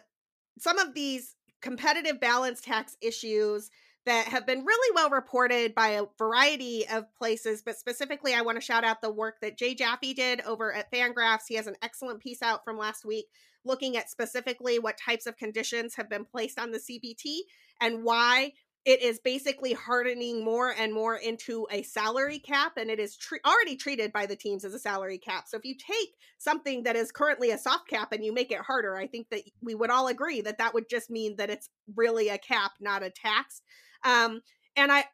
some 0.60 0.78
of 0.78 0.94
these 0.94 1.36
competitive 1.60 2.20
balance 2.20 2.62
tax 2.62 2.96
issues 3.02 3.72
that 4.06 4.28
have 4.28 4.46
been 4.46 4.64
really 4.64 4.94
well 4.94 5.10
reported 5.10 5.74
by 5.74 5.88
a 5.88 6.04
variety 6.20 6.88
of 6.88 7.12
places, 7.16 7.64
but 7.66 7.80
specifically 7.80 8.36
I 8.36 8.44
want 8.44 8.58
to 8.58 8.62
shout 8.62 8.84
out 8.84 9.02
the 9.02 9.12
work 9.12 9.42
that 9.42 9.58
Jay 9.58 9.74
Jaffe 9.74 10.14
did 10.14 10.42
over 10.42 10.72
at 10.72 10.92
Fangraphs. 10.92 11.48
He 11.50 11.56
has 11.56 11.66
an 11.66 11.76
excellent 11.82 12.20
piece 12.20 12.44
out 12.44 12.64
from 12.64 12.78
last 12.78 13.06
week 13.06 13.26
looking 13.64 13.98
at 13.98 14.12
specifically 14.12 14.78
what 14.78 15.00
types 15.00 15.26
of 15.26 15.36
conditions 15.36 15.96
have 15.96 16.10
been 16.10 16.26
placed 16.26 16.60
on 16.60 16.70
the 16.70 16.78
CBT 16.78 17.40
and 17.82 18.04
why 18.04 18.54
it 18.86 19.02
is 19.02 19.20
basically 19.20 19.74
hardening 19.74 20.46
more 20.46 20.74
and 20.78 20.94
more 20.94 21.16
into 21.16 21.68
a 21.72 21.82
salary 21.82 22.40
cap 22.40 22.74
and 22.78 22.90
it 22.90 23.00
is 23.00 23.18
tre- 23.18 23.40
already 23.46 23.76
treated 23.76 24.14
by 24.14 24.26
the 24.26 24.36
teams 24.36 24.64
as 24.64 24.74
a 24.74 24.80
salary 24.80 25.18
cap. 25.18 25.48
So 25.48 25.58
if 25.58 25.66
you 25.66 25.76
take 25.76 26.10
something 26.38 26.84
that 26.84 26.96
is 26.96 27.12
currently 27.12 27.52
a 27.52 27.58
soft 27.58 27.88
cap 27.88 28.12
and 28.12 28.24
you 28.24 28.34
make 28.34 28.52
it 28.52 28.60
harder 28.60 28.96
i 28.96 29.08
think 29.08 29.30
that 29.30 29.42
we 29.62 29.76
would 29.76 29.90
all 29.90 30.08
agree 30.08 30.42
that 30.42 30.58
that 30.58 30.74
would 30.74 30.90
just 30.90 31.10
mean 31.10 31.36
that 31.38 31.50
it's 31.50 31.70
really 31.96 32.30
a 32.30 32.38
cap 32.38 32.72
not 32.80 33.04
a 33.04 33.10
tax. 33.10 33.62
Um, 34.04 34.42
and 34.76 34.92
i 34.92 35.06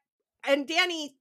and 0.47 0.67
danny 0.67 1.15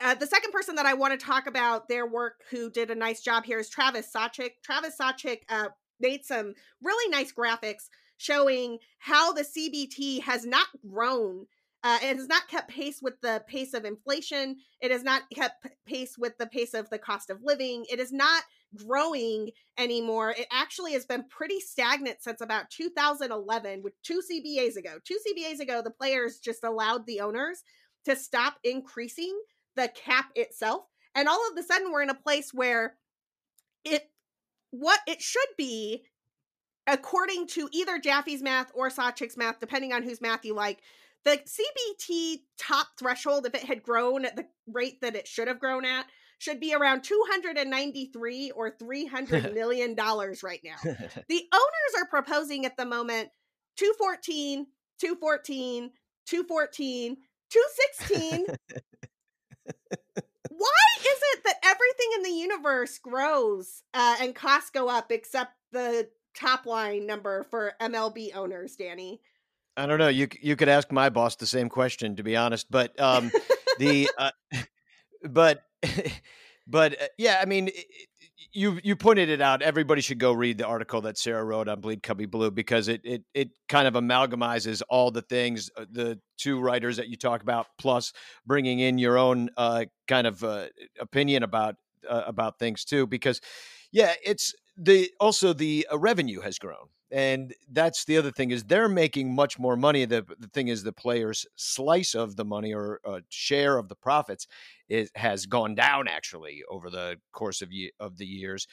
uh, 0.00 0.14
the 0.14 0.26
second 0.26 0.52
person 0.52 0.74
that 0.76 0.86
i 0.86 0.94
want 0.94 1.18
to 1.18 1.26
talk 1.26 1.46
about 1.46 1.88
their 1.88 2.06
work 2.06 2.42
who 2.50 2.70
did 2.70 2.90
a 2.90 2.94
nice 2.94 3.20
job 3.22 3.44
here 3.44 3.58
is 3.58 3.68
travis 3.68 4.10
sawchik 4.14 4.50
travis 4.62 4.96
sawchik 5.00 5.40
uh, 5.48 5.68
made 6.00 6.24
some 6.24 6.54
really 6.82 7.10
nice 7.10 7.32
graphics 7.32 7.88
showing 8.18 8.78
how 8.98 9.32
the 9.32 9.42
cbt 9.42 10.22
has 10.22 10.46
not 10.46 10.66
grown 10.88 11.46
uh, 11.86 11.98
it 12.02 12.16
has 12.16 12.26
not 12.26 12.48
kept 12.48 12.68
pace 12.68 12.98
with 13.00 13.14
the 13.20 13.44
pace 13.46 13.72
of 13.72 13.84
inflation. 13.84 14.56
It 14.80 14.90
has 14.90 15.04
not 15.04 15.22
kept 15.32 15.68
pace 15.86 16.18
with 16.18 16.36
the 16.36 16.48
pace 16.48 16.74
of 16.74 16.90
the 16.90 16.98
cost 16.98 17.30
of 17.30 17.44
living. 17.44 17.84
It 17.88 18.00
is 18.00 18.12
not 18.12 18.42
growing 18.74 19.50
anymore. 19.78 20.30
It 20.30 20.48
actually 20.50 20.94
has 20.94 21.06
been 21.06 21.28
pretty 21.28 21.60
stagnant 21.60 22.24
since 22.24 22.40
about 22.40 22.70
2011, 22.70 23.84
with 23.84 23.92
two 24.02 24.20
CBAs 24.20 24.74
ago. 24.76 24.98
Two 25.04 25.16
CBAs 25.28 25.60
ago, 25.60 25.80
the 25.80 25.92
players 25.92 26.40
just 26.40 26.64
allowed 26.64 27.06
the 27.06 27.20
owners 27.20 27.62
to 28.04 28.16
stop 28.16 28.54
increasing 28.64 29.38
the 29.76 29.88
cap 29.94 30.30
itself. 30.34 30.86
And 31.14 31.28
all 31.28 31.40
of 31.52 31.56
a 31.56 31.62
sudden, 31.62 31.92
we're 31.92 32.02
in 32.02 32.10
a 32.10 32.14
place 32.14 32.52
where 32.52 32.96
it 33.84 34.10
what 34.72 34.98
it 35.06 35.22
should 35.22 35.54
be 35.56 36.02
according 36.88 37.46
to 37.46 37.68
either 37.72 38.00
Jaffe's 38.00 38.42
math 38.42 38.72
or 38.74 38.90
Sawchik's 38.90 39.36
math, 39.36 39.60
depending 39.60 39.92
on 39.92 40.02
whose 40.02 40.20
math 40.20 40.44
you 40.44 40.54
like, 40.54 40.80
the 41.26 41.38
CBT 41.38 42.42
top 42.56 42.86
threshold, 42.96 43.46
if 43.46 43.54
it 43.54 43.64
had 43.64 43.82
grown 43.82 44.24
at 44.24 44.36
the 44.36 44.46
rate 44.68 45.00
that 45.00 45.16
it 45.16 45.26
should 45.26 45.48
have 45.48 45.58
grown 45.58 45.84
at, 45.84 46.06
should 46.38 46.60
be 46.60 46.72
around 46.72 47.02
293 47.02 48.52
or 48.52 48.70
300 48.78 49.52
million 49.52 49.96
dollars 49.96 50.44
right 50.44 50.60
now. 50.64 50.76
the 50.84 51.48
owners 51.52 51.94
are 51.98 52.06
proposing 52.08 52.64
at 52.64 52.76
the 52.76 52.86
moment 52.86 53.30
214, 53.76 54.66
214, 55.00 55.90
214, 56.26 57.16
216. 57.50 58.46
Why 60.48 60.86
is 61.00 61.20
it 61.34 61.44
that 61.44 61.56
everything 61.64 62.10
in 62.14 62.22
the 62.22 62.38
universe 62.38 62.98
grows 62.98 63.82
uh, 63.92 64.16
and 64.20 64.32
costs 64.34 64.70
go 64.70 64.88
up 64.88 65.10
except 65.10 65.54
the 65.72 66.08
top 66.36 66.66
line 66.66 67.04
number 67.04 67.42
for 67.50 67.72
MLB 67.80 68.34
owners, 68.36 68.76
Danny? 68.76 69.20
I 69.76 69.86
don't 69.86 69.98
know. 69.98 70.08
You 70.08 70.28
you 70.40 70.56
could 70.56 70.68
ask 70.68 70.90
my 70.90 71.10
boss 71.10 71.36
the 71.36 71.46
same 71.46 71.68
question, 71.68 72.16
to 72.16 72.22
be 72.22 72.36
honest. 72.36 72.70
But 72.70 72.98
um, 72.98 73.30
the 73.78 74.08
uh, 74.16 74.30
but 75.28 75.62
but 76.66 77.00
uh, 77.00 77.06
yeah, 77.18 77.38
I 77.42 77.44
mean, 77.44 77.70
you 78.52 78.80
you 78.82 78.96
pointed 78.96 79.28
it 79.28 79.42
out. 79.42 79.60
Everybody 79.60 80.00
should 80.00 80.18
go 80.18 80.32
read 80.32 80.58
the 80.58 80.66
article 80.66 81.02
that 81.02 81.18
Sarah 81.18 81.44
wrote 81.44 81.68
on 81.68 81.80
Bleed 81.80 82.02
Cubby 82.02 82.26
Blue 82.26 82.50
because 82.50 82.88
it 82.88 83.02
it 83.04 83.22
it 83.34 83.50
kind 83.68 83.86
of 83.86 83.94
amalgamizes 83.94 84.82
all 84.88 85.10
the 85.10 85.22
things 85.22 85.70
uh, 85.76 85.84
the 85.90 86.18
two 86.38 86.58
writers 86.58 86.96
that 86.96 87.08
you 87.08 87.16
talk 87.16 87.42
about, 87.42 87.66
plus 87.78 88.12
bringing 88.46 88.80
in 88.80 88.98
your 88.98 89.18
own 89.18 89.50
uh, 89.58 89.84
kind 90.08 90.26
of 90.26 90.42
uh, 90.42 90.66
opinion 90.98 91.42
about 91.42 91.76
uh, 92.08 92.22
about 92.26 92.58
things 92.58 92.84
too. 92.84 93.06
Because 93.06 93.42
yeah, 93.92 94.14
it's 94.24 94.54
the 94.76 95.10
also 95.20 95.52
the 95.52 95.86
revenue 95.92 96.40
has 96.40 96.58
grown 96.58 96.88
and 97.10 97.54
that's 97.70 98.04
the 98.04 98.16
other 98.16 98.30
thing 98.30 98.50
is 98.50 98.64
they're 98.64 98.88
making 98.88 99.34
much 99.34 99.58
more 99.58 99.76
money. 99.76 100.04
The, 100.04 100.24
the 100.38 100.48
thing 100.48 100.68
is 100.68 100.82
the 100.82 100.92
players 100.92 101.46
slice 101.54 102.14
of 102.14 102.36
the 102.36 102.44
money 102.44 102.74
or 102.74 103.00
a 103.04 103.22
share 103.28 103.78
of 103.78 103.88
the 103.88 103.94
profits 103.94 104.46
it 104.88 105.10
has 105.16 105.46
gone 105.46 105.74
down 105.74 106.06
actually 106.08 106.62
over 106.68 106.90
the 106.90 107.16
course 107.32 107.60
of, 107.62 107.70
of 107.98 108.18
the 108.18 108.26
years 108.26 108.66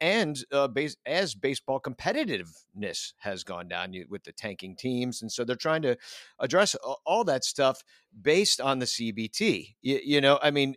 and 0.00 0.44
uh, 0.52 0.68
base, 0.68 0.96
as 1.04 1.34
baseball 1.34 1.80
competitiveness 1.80 3.12
has 3.18 3.44
gone 3.44 3.68
down 3.68 3.94
with 4.08 4.24
the 4.24 4.32
tanking 4.32 4.74
teams 4.74 5.20
and 5.20 5.30
so 5.30 5.44
they're 5.44 5.56
trying 5.56 5.82
to 5.82 5.96
address 6.38 6.74
all 7.04 7.24
that 7.24 7.44
stuff 7.44 7.82
based 8.22 8.60
on 8.60 8.78
the 8.78 8.86
cbt 8.86 9.74
you, 9.82 10.00
you 10.02 10.20
know 10.20 10.38
i 10.42 10.50
mean 10.50 10.74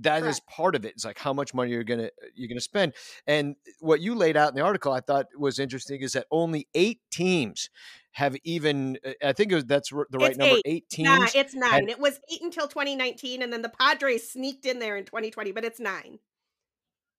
that 0.00 0.20
Correct. 0.20 0.30
is 0.30 0.40
part 0.40 0.74
of 0.74 0.84
it. 0.84 0.94
It's 0.94 1.04
like 1.04 1.18
how 1.18 1.32
much 1.32 1.54
money 1.54 1.70
you're 1.70 1.84
gonna 1.84 2.10
you're 2.34 2.48
gonna 2.48 2.60
spend. 2.60 2.94
And 3.26 3.56
what 3.80 4.00
you 4.00 4.14
laid 4.14 4.36
out 4.36 4.48
in 4.48 4.54
the 4.54 4.62
article, 4.62 4.92
I 4.92 5.00
thought 5.00 5.26
was 5.38 5.58
interesting, 5.58 6.00
is 6.00 6.12
that 6.12 6.26
only 6.30 6.68
eight 6.74 7.00
teams 7.10 7.70
have 8.12 8.36
even. 8.44 8.98
I 9.22 9.32
think 9.32 9.52
it 9.52 9.56
was, 9.56 9.64
that's 9.64 9.90
the 9.90 10.06
right 10.14 10.30
it's 10.30 10.38
number. 10.38 10.56
Eight, 10.56 10.62
eight 10.64 10.88
teams. 10.88 11.08
Nah, 11.08 11.26
it's 11.34 11.54
nine. 11.54 11.70
Had, 11.70 11.90
it 11.90 12.00
was 12.00 12.20
eight 12.32 12.42
until 12.42 12.68
2019, 12.68 13.42
and 13.42 13.52
then 13.52 13.62
the 13.62 13.68
Padres 13.70 14.30
sneaked 14.30 14.66
in 14.66 14.78
there 14.78 14.96
in 14.96 15.04
2020, 15.04 15.52
but 15.52 15.64
it's 15.64 15.80
nine. 15.80 16.18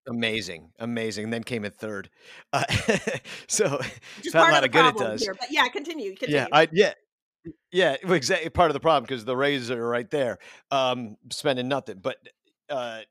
Amazing, 0.07 0.71
amazing. 0.79 1.25
And 1.25 1.33
then 1.33 1.43
came 1.43 1.65
in 1.65 1.71
third. 1.71 2.09
Uh, 2.53 2.63
so 3.47 3.81
Just 4.21 4.35
part 4.35 4.53
of 4.53 4.61
the 4.61 4.69
good 4.69 4.85
it 4.85 4.97
does. 4.97 5.23
Here, 5.23 5.33
but 5.33 5.51
yeah, 5.51 5.67
continue. 5.67 6.15
continue. 6.15 6.37
Yeah, 6.37 6.47
I 6.51 6.67
yeah. 6.71 6.93
Yeah, 7.71 7.95
exactly. 8.03 8.49
Part 8.49 8.71
of 8.71 8.73
the 8.73 8.79
problem 8.79 9.03
because 9.03 9.23
the 9.23 9.37
Rays 9.37 9.69
are 9.69 9.87
right 9.87 10.09
there, 10.09 10.39
um, 10.71 11.17
spending 11.29 11.67
nothing. 11.67 11.99
But 12.01 12.17
uh, 12.69 13.01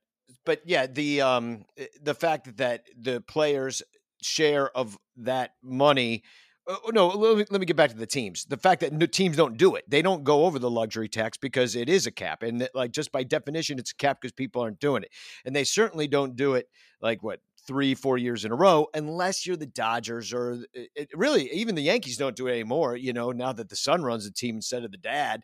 but 0.44 0.62
yeah, 0.64 0.86
the 0.86 1.20
um, 1.20 1.64
eh, 1.76 1.86
the 2.02 2.14
fact 2.14 2.56
that 2.56 2.84
the 2.96 3.20
players 3.20 3.82
share 4.22 4.70
of 4.76 4.98
that 5.16 5.52
money. 5.62 6.22
Uh, 6.66 6.76
no, 6.92 7.08
let 7.08 7.36
me, 7.36 7.44
let 7.50 7.60
me 7.60 7.66
get 7.66 7.76
back 7.76 7.90
to 7.90 7.96
the 7.96 8.06
teams. 8.06 8.46
The 8.46 8.56
fact 8.56 8.80
that 8.80 9.12
teams 9.12 9.36
don't 9.36 9.58
do 9.58 9.74
it, 9.74 9.84
they 9.86 10.00
don't 10.00 10.24
go 10.24 10.46
over 10.46 10.58
the 10.58 10.70
luxury 10.70 11.08
tax 11.08 11.36
because 11.36 11.76
it 11.76 11.90
is 11.90 12.06
a 12.06 12.10
cap, 12.10 12.42
and 12.42 12.62
that, 12.62 12.74
like 12.74 12.90
just 12.90 13.12
by 13.12 13.22
definition, 13.22 13.78
it's 13.78 13.90
a 13.90 13.96
cap 13.96 14.20
because 14.20 14.32
people 14.32 14.62
aren't 14.62 14.80
doing 14.80 15.02
it, 15.02 15.10
and 15.44 15.54
they 15.54 15.64
certainly 15.64 16.08
don't 16.08 16.36
do 16.36 16.54
it 16.54 16.68
like 17.02 17.22
what 17.22 17.40
three, 17.66 17.94
four 17.94 18.18
years 18.18 18.44
in 18.44 18.52
a 18.52 18.54
row, 18.54 18.86
unless 18.94 19.46
you're 19.46 19.56
the 19.56 19.66
Dodgers 19.66 20.32
or 20.32 20.64
it, 20.72 20.90
eh, 20.96 21.04
really 21.14 21.50
even 21.52 21.74
the 21.74 21.82
Yankees 21.82 22.16
don't 22.16 22.36
do 22.36 22.46
it 22.46 22.52
anymore. 22.52 22.96
You 22.96 23.12
know, 23.12 23.30
now 23.32 23.52
that 23.52 23.68
the 23.68 23.76
son 23.76 24.02
runs 24.02 24.24
the 24.24 24.32
team 24.32 24.56
instead 24.56 24.84
of 24.84 24.90
the 24.90 24.98
dad. 24.98 25.42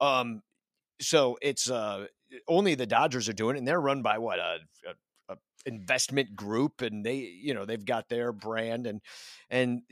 Um, 0.00 0.42
so 1.00 1.38
it's 1.42 1.70
uh 1.70 2.06
only 2.48 2.74
the 2.74 2.86
Dodgers 2.86 3.28
are 3.28 3.34
doing 3.34 3.56
it, 3.56 3.60
and 3.60 3.68
they're 3.68 3.80
run 3.80 4.02
by 4.02 4.18
what 4.18 4.38
a, 4.38 4.58
a, 4.88 5.34
a 5.34 5.36
investment 5.66 6.36
group, 6.36 6.82
and 6.82 7.04
they 7.04 7.16
you 7.16 7.54
know 7.54 7.64
they've 7.64 7.84
got 7.84 8.08
their 8.08 8.32
brand 8.32 8.86
and 8.86 9.00
and 9.48 9.82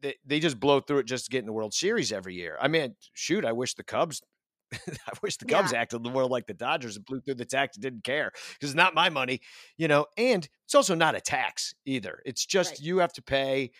they, 0.00 0.14
they 0.24 0.40
just 0.40 0.60
blow 0.60 0.80
through 0.80 0.98
it 0.98 1.06
just 1.06 1.26
to 1.26 1.30
get 1.30 1.40
in 1.40 1.46
the 1.46 1.52
World 1.52 1.74
Series 1.74 2.12
every 2.12 2.34
year. 2.34 2.56
I 2.60 2.68
mean, 2.68 2.94
shoot, 3.14 3.44
I 3.44 3.52
wish 3.52 3.74
the 3.74 3.84
Cubs 3.84 4.22
I 4.72 5.12
wish 5.22 5.36
the 5.36 5.44
Cubs 5.44 5.72
yeah. 5.72 5.80
acted 5.80 6.02
more 6.02 6.26
like 6.26 6.46
the 6.46 6.54
Dodgers 6.54 6.96
and 6.96 7.04
blew 7.04 7.20
through 7.20 7.34
the 7.34 7.44
tax 7.44 7.76
and 7.76 7.82
didn't 7.82 8.04
care 8.04 8.32
because 8.34 8.70
it's 8.70 8.76
not 8.76 8.94
my 8.94 9.08
money, 9.08 9.40
you 9.76 9.88
know. 9.88 10.06
And 10.16 10.46
it's 10.64 10.74
also 10.74 10.94
not 10.94 11.14
a 11.14 11.20
tax 11.20 11.74
either. 11.86 12.20
It's 12.24 12.44
just 12.44 12.72
right. 12.72 12.80
you 12.80 12.98
have 12.98 13.12
to 13.14 13.22
pay 13.22 13.70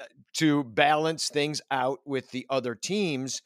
uh, 0.00 0.04
to 0.34 0.64
balance 0.64 1.28
things 1.28 1.60
out 1.70 2.00
with 2.06 2.30
the 2.30 2.46
other 2.48 2.74
teams, 2.74 3.42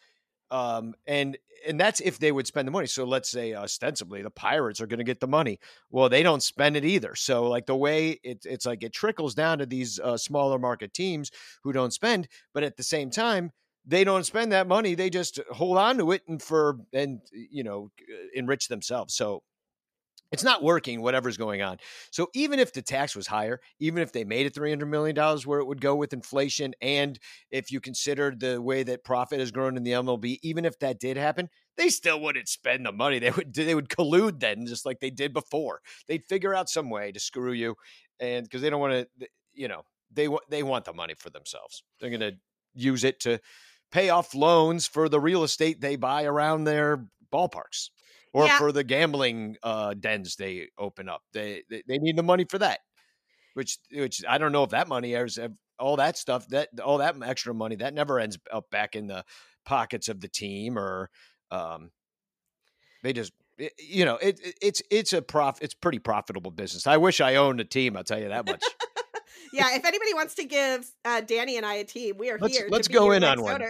um, 0.55 0.95
and 1.09 1.37
and 1.67 1.81
that's 1.81 2.01
if 2.01 2.19
they 2.21 2.31
would 2.31 2.47
spend 2.47 2.69
the 2.69 2.73
money. 2.73 2.87
So 2.87 3.05
let's 3.05 3.29
say 3.29 3.55
ostensibly 3.55 4.23
the 4.23 4.31
Pirates 4.31 4.81
are 4.81 4.87
going 4.87 4.99
to 4.99 5.05
get 5.05 5.19
the 5.19 5.27
money. 5.27 5.59
Well, 5.90 6.09
they 6.09 6.23
don't 6.23 6.43
spend 6.43 6.77
it 6.77 6.85
either. 6.85 7.17
So 7.17 7.49
like 7.49 7.67
the 7.67 7.75
way 7.75 8.21
it, 8.23 8.45
it's 8.45 8.64
like 8.64 8.85
it 8.85 8.93
trickles 8.93 9.35
down 9.35 9.59
to 9.59 9.67
these 9.67 9.99
uh, 9.99 10.17
smaller 10.17 10.59
market 10.59 10.95
teams 10.95 11.33
who 11.64 11.73
don't 11.73 11.93
spend, 11.93 12.29
but 12.53 12.62
at 12.62 12.77
the 12.77 12.85
same 12.85 13.11
time 13.11 13.51
they 13.85 14.05
don't 14.05 14.25
spend 14.25 14.53
that 14.53 14.69
money. 14.69 14.95
They 14.95 15.11
just 15.11 15.40
hold 15.51 15.77
on 15.77 15.99
to 15.99 16.12
it 16.12 16.23
and 16.29 16.40
for 16.40 16.79
and 16.93 17.21
you 17.33 17.64
know 17.64 17.90
enrich 18.33 18.69
themselves. 18.69 19.14
So 19.14 19.43
it's 20.35 20.44
not 20.44 20.62
working 20.62 21.01
whatever's 21.01 21.37
going 21.37 21.62
on. 21.62 21.79
So 22.11 22.29
even 22.35 22.59
if 22.59 22.73
the 22.73 22.83
tax 22.83 23.16
was 23.16 23.27
higher 23.27 23.61
even 23.79 24.03
if 24.03 24.12
they 24.12 24.25
made 24.25 24.47
it 24.47 24.55
300 24.55 24.85
million 24.87 25.14
dollars 25.14 25.47
where 25.47 25.61
it 25.61 25.66
would 25.66 25.81
go 25.81 25.94
with 25.94 26.12
inflation 26.12 26.75
and 26.83 27.18
if 27.51 27.73
you 27.73 27.81
considered 27.81 28.40
the 28.40 28.61
way 28.61 28.83
that 28.83 29.05
profit 29.05 29.40
has 29.40 29.51
grown 29.51 29.77
in 29.77 29.85
the 29.85 29.92
MLB 29.92 30.38
even 30.42 30.64
if 30.64 30.79
that 30.81 31.01
did 31.01 31.16
happen 31.16 31.49
they 31.77 31.88
still 31.88 32.20
wouldn't 32.20 32.49
spend 32.49 32.87
the 32.87 32.92
money. 32.92 33.18
They 33.18 33.31
would 33.31 33.55
they 33.55 33.75
would 33.75 33.88
collude 33.88 34.40
then 34.40 34.66
just 34.66 34.85
like 34.85 35.01
they 35.01 35.11
did 35.11 35.33
before. 35.33 35.81
They'd 36.09 36.25
figure 36.25 36.55
out 36.55 36.68
some 36.68 36.90
way 36.90 37.12
to 37.12 37.20
screw 37.20 37.53
you 37.53 37.77
and 38.20 38.44
because 38.44 38.62
they 38.62 38.70
don't 38.70 38.81
want 38.81 39.09
to 39.20 39.29
you 39.55 39.68
know 39.68 39.83
they 40.12 40.29
want 40.29 40.44
they 40.51 40.62
want 40.62 40.85
the 40.85 40.92
money 40.92 41.14
for 41.14 41.31
themselves. 41.31 41.83
They're 42.01 42.11
going 42.11 42.20
to 42.20 42.37
use 42.75 43.05
it 43.05 43.20
to 43.20 43.40
pay 43.92 44.11
off 44.11 44.35
loans 44.35 44.87
for 44.87 45.09
the 45.09 45.20
real 45.20 45.44
estate 45.44 45.81
they 45.81 45.97
buy 45.97 46.25
around 46.25 46.64
their 46.64 47.07
ballparks 47.33 47.90
or 48.35 48.47
yeah. 48.47 48.59
for 48.59 48.73
the 48.73 48.85
gambling 48.85 49.57
uh, 49.62 49.94
dens 49.94 50.37
they 50.37 50.68
open 50.77 51.09
up. 51.09 51.23
They, 51.33 51.62
they, 51.70 51.83
they 51.87 51.99
need 51.99 52.16
the 52.16 52.23
money 52.23 52.44
for 52.44 52.59
that. 52.59 52.81
Which 53.55 53.79
which 53.92 54.23
I 54.29 54.38
don't 54.38 54.51
know 54.51 54.64
if 54.64 54.70
that 54.70 54.88
money 54.88 55.14
is 55.14 55.38
all 55.79 55.97
that 55.97 56.18
stuff 56.18 56.47
that 56.49 56.68
all 56.85 56.99
that 56.99 57.14
extra 57.25 57.55
money 57.55 57.77
that 57.77 57.94
never 57.94 58.18
ends 58.18 58.37
up 58.53 58.68
back 58.70 58.97
in 58.97 59.07
the 59.07 59.25
pockets 59.64 60.09
of 60.09 60.20
the 60.20 60.27
team 60.27 60.77
or 60.77 61.09
um, 61.53 61.92
they 63.05 63.12
just 63.12 63.33
you 63.79 64.05
know 64.05 64.16
it, 64.16 64.40
it's 64.61 64.83
it's 64.90 65.12
a 65.12 65.23
prof 65.23 65.59
it's 65.62 65.73
pretty 65.73 66.01
profitable 66.01 66.51
business. 66.51 66.88
I 66.88 66.97
wish 66.97 67.20
I 67.20 67.37
owned 67.37 67.61
a 67.61 67.64
team. 67.64 67.97
I'll 67.97 68.03
tell 68.03 68.20
you 68.20 68.29
that 68.31 68.44
much. 68.44 68.64
yeah, 69.53 69.77
if 69.77 69.85
anybody 69.85 70.14
wants 70.14 70.35
to 70.35 70.44
give 70.44 70.90
uh, 71.05 71.20
Danny 71.20 71.57
and 71.57 71.64
I 71.64 71.75
a 71.75 71.85
team, 71.85 72.16
we 72.18 72.31
are 72.31 72.38
let's, 72.40 72.57
here. 72.57 72.66
Let's 72.68 72.88
go 72.88 73.12
in 73.12 73.23
on 73.23 73.40
one. 73.40 73.62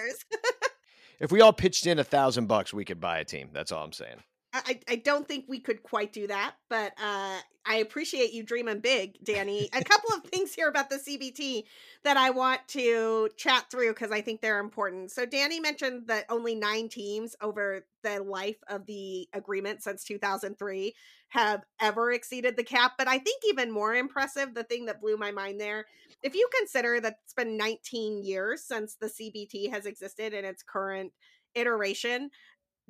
if 1.20 1.30
we 1.30 1.42
all 1.42 1.52
pitched 1.52 1.86
in 1.86 1.98
a 1.98 2.04
thousand 2.04 2.46
bucks, 2.46 2.72
we 2.72 2.86
could 2.86 3.00
buy 3.00 3.18
a 3.18 3.24
team. 3.26 3.50
That's 3.52 3.70
all 3.70 3.84
I'm 3.84 3.92
saying. 3.92 4.22
I, 4.54 4.78
I 4.88 4.96
don't 4.96 5.26
think 5.26 5.46
we 5.48 5.58
could 5.58 5.82
quite 5.82 6.12
do 6.12 6.28
that, 6.28 6.54
but 6.70 6.92
uh, 7.02 7.38
I 7.66 7.76
appreciate 7.76 8.32
you 8.32 8.44
dreaming 8.44 8.78
big, 8.78 9.16
Danny. 9.24 9.68
a 9.72 9.82
couple 9.82 10.14
of 10.14 10.22
things 10.30 10.54
here 10.54 10.68
about 10.68 10.90
the 10.90 10.96
CBT 10.96 11.64
that 12.04 12.16
I 12.16 12.30
want 12.30 12.60
to 12.68 13.30
chat 13.36 13.68
through 13.68 13.94
because 13.94 14.12
I 14.12 14.20
think 14.20 14.40
they're 14.40 14.60
important. 14.60 15.10
So, 15.10 15.26
Danny 15.26 15.58
mentioned 15.58 16.06
that 16.06 16.26
only 16.28 16.54
nine 16.54 16.88
teams 16.88 17.34
over 17.40 17.84
the 18.04 18.22
life 18.22 18.58
of 18.68 18.86
the 18.86 19.28
agreement 19.32 19.82
since 19.82 20.04
2003 20.04 20.94
have 21.28 21.64
ever 21.80 22.12
exceeded 22.12 22.56
the 22.56 22.62
cap. 22.62 22.92
But 22.96 23.08
I 23.08 23.18
think 23.18 23.42
even 23.48 23.72
more 23.72 23.94
impressive, 23.94 24.54
the 24.54 24.62
thing 24.62 24.84
that 24.86 25.00
blew 25.00 25.16
my 25.16 25.32
mind 25.32 25.60
there, 25.60 25.86
if 26.22 26.36
you 26.36 26.48
consider 26.56 27.00
that 27.00 27.16
it's 27.24 27.34
been 27.34 27.56
19 27.56 28.22
years 28.22 28.62
since 28.62 28.94
the 28.94 29.08
CBT 29.08 29.70
has 29.72 29.84
existed 29.84 30.32
in 30.32 30.44
its 30.44 30.62
current 30.62 31.12
iteration, 31.54 32.30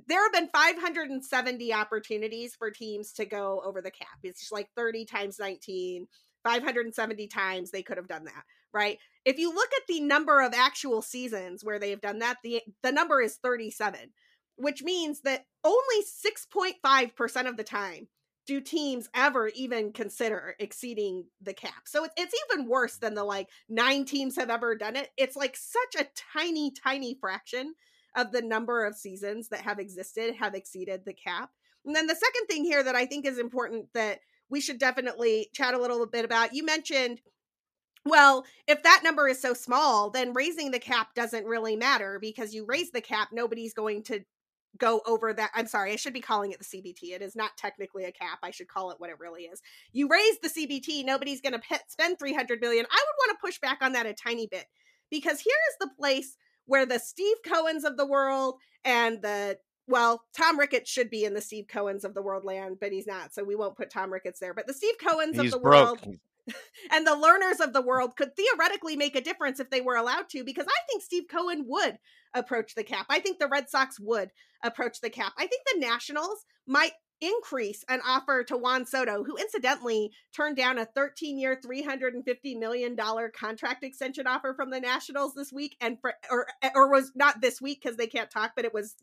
there 0.06 0.22
have 0.22 0.32
been 0.32 0.48
570 0.48 1.72
opportunities 1.72 2.54
for 2.54 2.70
teams 2.70 3.12
to 3.14 3.24
go 3.24 3.62
over 3.64 3.80
the 3.80 3.90
cap. 3.90 4.18
It's 4.22 4.40
just 4.40 4.52
like 4.52 4.68
30 4.76 5.04
times 5.04 5.38
19, 5.38 6.06
570 6.44 7.26
times 7.28 7.70
they 7.70 7.82
could 7.82 7.96
have 7.96 8.08
done 8.08 8.24
that, 8.24 8.44
right? 8.72 8.98
If 9.24 9.38
you 9.38 9.54
look 9.54 9.70
at 9.76 9.86
the 9.88 10.00
number 10.00 10.42
of 10.42 10.52
actual 10.54 11.02
seasons 11.02 11.64
where 11.64 11.78
they 11.78 11.90
have 11.90 12.00
done 12.00 12.18
that, 12.18 12.38
the 12.42 12.62
the 12.82 12.92
number 12.92 13.20
is 13.20 13.36
37, 13.36 14.12
which 14.56 14.82
means 14.82 15.20
that 15.22 15.46
only 15.64 16.02
6.5% 16.02 17.48
of 17.48 17.56
the 17.56 17.64
time 17.64 18.08
do 18.46 18.60
teams 18.60 19.08
ever 19.14 19.48
even 19.54 19.92
consider 19.92 20.54
exceeding 20.58 21.24
the 21.40 21.54
cap. 21.54 21.84
So 21.86 22.06
it's 22.16 22.34
even 22.50 22.68
worse 22.68 22.98
than 22.98 23.14
the 23.14 23.24
like 23.24 23.48
nine 23.68 24.04
teams 24.04 24.36
have 24.36 24.50
ever 24.50 24.74
done 24.76 24.96
it. 24.96 25.08
It's 25.16 25.36
like 25.36 25.56
such 25.56 26.02
a 26.02 26.08
tiny 26.34 26.70
tiny 26.70 27.16
fraction 27.18 27.74
of 28.16 28.32
the 28.32 28.42
number 28.42 28.84
of 28.84 28.96
seasons 28.96 29.48
that 29.48 29.60
have 29.62 29.78
existed 29.78 30.34
have 30.34 30.54
exceeded 30.54 31.04
the 31.04 31.12
cap. 31.12 31.50
And 31.84 31.94
then 31.94 32.06
the 32.06 32.14
second 32.14 32.46
thing 32.48 32.64
here 32.64 32.82
that 32.82 32.94
I 32.94 33.06
think 33.06 33.26
is 33.26 33.38
important 33.38 33.86
that 33.94 34.20
we 34.48 34.60
should 34.60 34.78
definitely 34.78 35.48
chat 35.52 35.74
a 35.74 35.78
little 35.78 36.06
bit 36.06 36.24
about 36.24 36.54
you 36.54 36.64
mentioned 36.64 37.20
well, 38.06 38.44
if 38.66 38.82
that 38.82 39.00
number 39.02 39.28
is 39.28 39.40
so 39.40 39.54
small, 39.54 40.10
then 40.10 40.34
raising 40.34 40.70
the 40.70 40.78
cap 40.78 41.14
doesn't 41.14 41.46
really 41.46 41.74
matter 41.74 42.18
because 42.20 42.52
you 42.52 42.66
raise 42.66 42.90
the 42.90 43.00
cap, 43.00 43.28
nobody's 43.32 43.72
going 43.72 44.02
to 44.04 44.20
go 44.76 45.00
over 45.06 45.32
that. 45.32 45.50
I'm 45.54 45.66
sorry, 45.66 45.92
I 45.92 45.96
should 45.96 46.12
be 46.12 46.20
calling 46.20 46.52
it 46.52 46.58
the 46.58 46.64
CBT. 46.64 47.14
It 47.14 47.22
is 47.22 47.34
not 47.34 47.56
technically 47.56 48.04
a 48.04 48.12
cap. 48.12 48.40
I 48.42 48.50
should 48.50 48.68
call 48.68 48.90
it 48.90 49.00
what 49.00 49.10
it 49.10 49.18
really 49.18 49.44
is. 49.44 49.62
You 49.92 50.08
raise 50.08 50.38
the 50.40 50.48
CBT, 50.48 51.04
nobody's 51.04 51.40
going 51.40 51.54
to 51.54 51.80
spend 51.88 52.18
300 52.18 52.60
million. 52.60 52.84
I 52.90 53.04
would 53.06 53.26
want 53.26 53.38
to 53.38 53.46
push 53.46 53.58
back 53.58 53.78
on 53.80 53.92
that 53.92 54.06
a 54.06 54.12
tiny 54.12 54.48
bit 54.48 54.66
because 55.10 55.40
here 55.40 55.54
is 55.70 55.76
the 55.80 55.94
place 55.98 56.36
where 56.66 56.86
the 56.86 56.98
Steve 56.98 57.36
Cohens 57.46 57.84
of 57.84 57.96
the 57.96 58.06
world 58.06 58.56
and 58.84 59.20
the 59.22 59.58
well, 59.86 60.24
Tom 60.34 60.58
Ricketts 60.58 60.90
should 60.90 61.10
be 61.10 61.24
in 61.24 61.34
the 61.34 61.42
Steve 61.42 61.66
Cohens 61.66 62.04
of 62.04 62.14
the 62.14 62.22
world 62.22 62.44
land, 62.44 62.78
but 62.80 62.90
he's 62.90 63.06
not, 63.06 63.34
so 63.34 63.44
we 63.44 63.54
won't 63.54 63.76
put 63.76 63.90
Tom 63.90 64.10
Ricketts 64.10 64.40
there. 64.40 64.54
But 64.54 64.66
the 64.66 64.72
Steve 64.72 64.94
Cohens 64.98 65.38
he's 65.38 65.46
of 65.46 65.50
the 65.50 65.58
broke. 65.58 66.06
world 66.06 66.16
and 66.90 67.06
the 67.06 67.10
Lerners 67.10 67.64
of 67.64 67.72
the 67.72 67.82
world 67.82 68.16
could 68.16 68.30
theoretically 68.36 68.96
make 68.96 69.16
a 69.16 69.20
difference 69.20 69.60
if 69.60 69.70
they 69.70 69.80
were 69.80 69.96
allowed 69.96 70.28
to, 70.30 70.44
because 70.44 70.66
I 70.66 70.86
think 70.88 71.02
Steve 71.02 71.24
Cohen 71.30 71.64
would 71.68 71.98
approach 72.34 72.74
the 72.74 72.84
cap. 72.84 73.06
I 73.08 73.20
think 73.20 73.38
the 73.38 73.48
Red 73.48 73.68
Sox 73.70 73.98
would 74.00 74.30
approach 74.62 75.00
the 75.00 75.10
cap. 75.10 75.32
I 75.38 75.46
think 75.46 75.62
the 75.72 75.80
Nationals 75.80 76.44
might 76.66 76.92
increase 77.24 77.84
an 77.88 78.00
offer 78.06 78.44
to 78.44 78.56
Juan 78.56 78.86
Soto, 78.86 79.24
who 79.24 79.36
incidentally 79.36 80.12
turned 80.34 80.56
down 80.56 80.78
a 80.78 80.84
13 80.84 81.38
year, 81.38 81.58
$350 81.64 82.58
million 82.58 82.96
contract 83.36 83.84
extension 83.84 84.26
offer 84.26 84.54
from 84.54 84.70
the 84.70 84.80
Nationals 84.80 85.34
this 85.34 85.52
week, 85.52 85.76
and 85.80 86.00
for, 86.00 86.14
or, 86.30 86.46
or 86.74 86.90
was 86.90 87.12
not 87.14 87.40
this 87.40 87.60
week 87.60 87.80
because 87.82 87.96
they 87.96 88.06
can't 88.06 88.30
talk, 88.30 88.52
but 88.54 88.64
it 88.64 88.74
was 88.74 88.96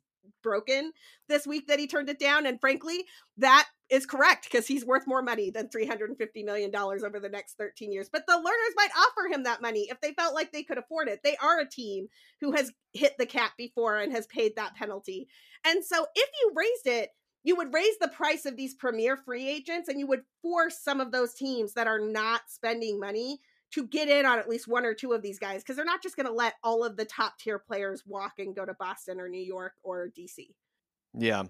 broken 0.43 0.91
this 1.29 1.45
week 1.47 1.67
that 1.67 1.79
he 1.79 1.87
turned 1.87 2.09
it 2.09 2.19
down. 2.19 2.45
And 2.45 2.59
frankly, 2.59 3.05
that 3.37 3.67
is 3.89 4.05
correct 4.05 4.45
because 4.49 4.67
he's 4.67 4.85
worth 4.85 5.07
more 5.07 5.21
money 5.21 5.49
than 5.49 5.67
$350 5.67 6.45
million 6.45 6.75
over 6.75 7.19
the 7.19 7.29
next 7.29 7.57
13 7.57 7.91
years. 7.91 8.09
But 8.11 8.25
the 8.27 8.33
Lerners 8.33 8.75
might 8.75 8.91
offer 8.97 9.33
him 9.33 9.43
that 9.43 9.61
money 9.61 9.87
if 9.89 9.99
they 10.01 10.13
felt 10.13 10.33
like 10.33 10.51
they 10.51 10.63
could 10.63 10.77
afford 10.77 11.07
it. 11.07 11.21
They 11.23 11.35
are 11.37 11.59
a 11.59 11.69
team 11.69 12.07
who 12.39 12.53
has 12.53 12.71
hit 12.93 13.13
the 13.17 13.25
cap 13.25 13.53
before 13.57 13.97
and 13.97 14.11
has 14.11 14.27
paid 14.27 14.55
that 14.55 14.75
penalty. 14.75 15.27
And 15.65 15.83
so 15.83 16.05
if 16.15 16.29
you 16.41 16.53
raised 16.55 16.87
it, 16.87 17.09
you 17.43 17.55
would 17.55 17.73
raise 17.73 17.97
the 17.99 18.07
price 18.07 18.45
of 18.45 18.55
these 18.55 18.73
premier 18.73 19.17
free 19.17 19.47
agents 19.47 19.89
and 19.89 19.99
you 19.99 20.07
would 20.07 20.23
force 20.41 20.79
some 20.79 21.01
of 21.01 21.11
those 21.11 21.33
teams 21.33 21.73
that 21.73 21.87
are 21.87 21.99
not 21.99 22.41
spending 22.47 22.99
money 22.99 23.39
to 23.71 23.87
get 23.87 24.09
in 24.09 24.25
on 24.25 24.37
at 24.37 24.49
least 24.49 24.67
one 24.67 24.85
or 24.85 24.93
two 24.93 25.13
of 25.13 25.21
these 25.21 25.39
guys 25.39 25.61
because 25.61 25.75
they're 25.75 25.85
not 25.85 26.03
just 26.03 26.15
going 26.15 26.25
to 26.25 26.33
let 26.33 26.55
all 26.63 26.83
of 26.83 26.97
the 26.97 27.05
top 27.05 27.37
tier 27.39 27.57
players 27.57 28.03
walk 28.05 28.33
and 28.37 28.55
go 28.55 28.65
to 28.65 28.73
Boston 28.73 29.19
or 29.19 29.29
New 29.29 29.41
York 29.41 29.73
or 29.83 30.09
DC. 30.17 30.49
Yeah. 31.17 31.43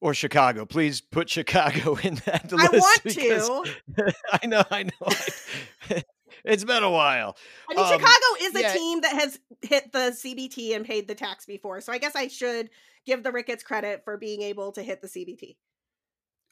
Or 0.00 0.14
Chicago. 0.14 0.64
Please 0.64 1.00
put 1.00 1.28
Chicago 1.28 1.96
in 2.02 2.14
that 2.26 2.50
list. 2.52 2.72
I 2.72 2.78
want 2.78 3.74
to. 3.96 4.14
I 4.42 4.46
know, 4.46 4.62
I 4.70 4.84
know. 4.84 6.00
it's 6.48 6.64
been 6.64 6.82
a 6.82 6.90
while. 6.90 7.36
I 7.70 7.74
mean, 7.74 7.84
um, 7.84 7.92
Chicago 7.92 8.26
is 8.42 8.54
a 8.54 8.60
yeah. 8.60 8.72
team 8.72 9.00
that 9.02 9.12
has 9.12 9.38
hit 9.62 9.92
the 9.92 10.16
CBT 10.16 10.74
and 10.74 10.84
paid 10.84 11.08
the 11.08 11.14
tax 11.14 11.46
before. 11.46 11.80
So 11.80 11.92
I 11.92 11.98
guess 11.98 12.16
I 12.16 12.28
should 12.28 12.70
give 13.06 13.22
the 13.22 13.32
Ricketts 13.32 13.62
credit 13.62 14.02
for 14.04 14.16
being 14.16 14.42
able 14.42 14.72
to 14.72 14.82
hit 14.82 15.00
the 15.00 15.08
CBT. 15.08 15.56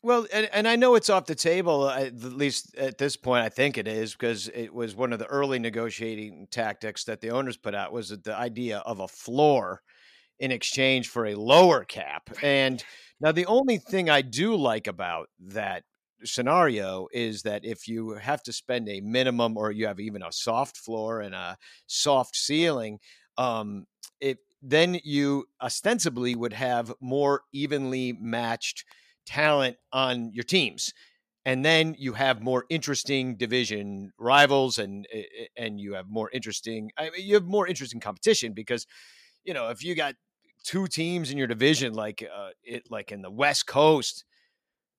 Well, 0.02 0.26
and, 0.32 0.48
and 0.52 0.68
I 0.68 0.76
know 0.76 0.94
it's 0.94 1.10
off 1.10 1.26
the 1.26 1.34
table, 1.34 1.90
at 1.90 2.14
least 2.22 2.76
at 2.76 2.98
this 2.98 3.16
point, 3.16 3.44
I 3.44 3.48
think 3.48 3.76
it 3.76 3.88
is, 3.88 4.12
because 4.12 4.48
it 4.48 4.72
was 4.72 4.94
one 4.94 5.12
of 5.12 5.18
the 5.18 5.26
early 5.26 5.58
negotiating 5.58 6.46
tactics 6.50 7.04
that 7.04 7.20
the 7.20 7.30
owners 7.30 7.56
put 7.56 7.74
out 7.74 7.92
was 7.92 8.10
the 8.10 8.36
idea 8.36 8.78
of 8.78 9.00
a 9.00 9.08
floor 9.08 9.82
in 10.38 10.52
exchange 10.52 11.08
for 11.08 11.26
a 11.26 11.34
lower 11.34 11.84
cap. 11.84 12.30
And 12.42 12.84
now 13.20 13.32
the 13.32 13.46
only 13.46 13.78
thing 13.78 14.08
I 14.08 14.22
do 14.22 14.54
like 14.54 14.86
about 14.86 15.28
that 15.48 15.82
scenario 16.24 17.08
is 17.12 17.42
that 17.42 17.64
if 17.64 17.88
you 17.88 18.10
have 18.14 18.42
to 18.44 18.52
spend 18.52 18.88
a 18.88 19.00
minimum 19.00 19.56
or 19.56 19.70
you 19.70 19.86
have 19.86 20.00
even 20.00 20.22
a 20.22 20.32
soft 20.32 20.76
floor 20.76 21.20
and 21.20 21.34
a 21.34 21.56
soft 21.86 22.36
ceiling, 22.36 22.98
um, 23.38 23.86
it 24.20 24.38
then 24.62 24.98
you 25.04 25.44
ostensibly 25.62 26.34
would 26.34 26.54
have 26.54 26.92
more 27.00 27.42
evenly 27.52 28.12
matched 28.12 28.84
talent 29.26 29.76
on 29.92 30.30
your 30.32 30.44
teams. 30.44 30.92
and 31.44 31.64
then 31.64 31.94
you 31.96 32.14
have 32.14 32.42
more 32.42 32.64
interesting 32.68 33.36
division 33.36 34.12
rivals 34.18 34.78
and 34.78 35.06
eh, 35.12 35.22
eh, 35.42 35.46
and 35.56 35.80
you 35.80 35.94
have 35.94 36.08
more 36.08 36.28
interesting 36.32 36.90
I 36.98 37.10
mean, 37.10 37.24
you 37.24 37.34
have 37.34 37.44
more 37.46 37.66
interesting 37.68 38.00
competition 38.00 38.52
because 38.52 38.86
you 39.44 39.54
know 39.54 39.68
if 39.68 39.84
you 39.84 39.94
got 39.94 40.14
two 40.64 40.86
teams 40.88 41.30
in 41.30 41.38
your 41.38 41.46
division 41.46 41.94
like 41.94 42.22
uh, 42.22 42.50
it 42.64 42.90
like 42.90 43.12
in 43.12 43.22
the 43.22 43.30
West 43.30 43.66
Coast 43.66 44.24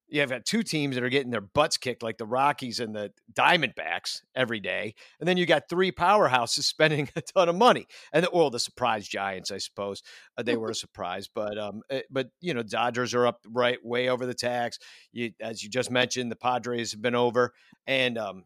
you 0.09 0.21
have 0.21 0.29
got 0.29 0.45
two 0.45 0.63
teams 0.63 0.95
that 0.95 1.03
are 1.03 1.09
getting 1.09 1.31
their 1.31 1.41
butts 1.41 1.77
kicked 1.77 2.01
like 2.01 2.17
the 2.17 2.25
Rockies 2.25 2.79
and 2.79 2.95
the 2.95 3.11
Diamondbacks 3.33 4.21
every 4.35 4.59
day, 4.59 4.95
and 5.19 5.27
then 5.27 5.37
you 5.37 5.45
got 5.45 5.69
three 5.69 5.91
powerhouses 5.91 6.63
spending 6.63 7.09
a 7.15 7.21
ton 7.21 7.49
of 7.49 7.55
money, 7.55 7.87
and 8.13 8.25
the, 8.25 8.29
well, 8.31 8.49
the 8.49 8.59
surprise 8.59 9.07
Giants, 9.07 9.51
I 9.51 9.57
suppose, 9.57 10.01
uh, 10.37 10.43
they 10.43 10.55
were 10.55 10.71
a 10.71 10.75
surprise, 10.75 11.29
but 11.33 11.57
um, 11.57 11.81
eh, 11.89 12.01
but 12.09 12.29
you 12.39 12.53
know, 12.53 12.63
Dodgers 12.63 13.13
are 13.13 13.27
up 13.27 13.41
right 13.47 13.83
way 13.83 14.09
over 14.09 14.25
the 14.25 14.33
tax. 14.33 14.79
You, 15.11 15.31
as 15.41 15.63
you 15.63 15.69
just 15.69 15.91
mentioned, 15.91 16.31
the 16.31 16.35
Padres 16.35 16.91
have 16.91 17.01
been 17.01 17.15
over, 17.15 17.53
and 17.85 18.17
um, 18.17 18.43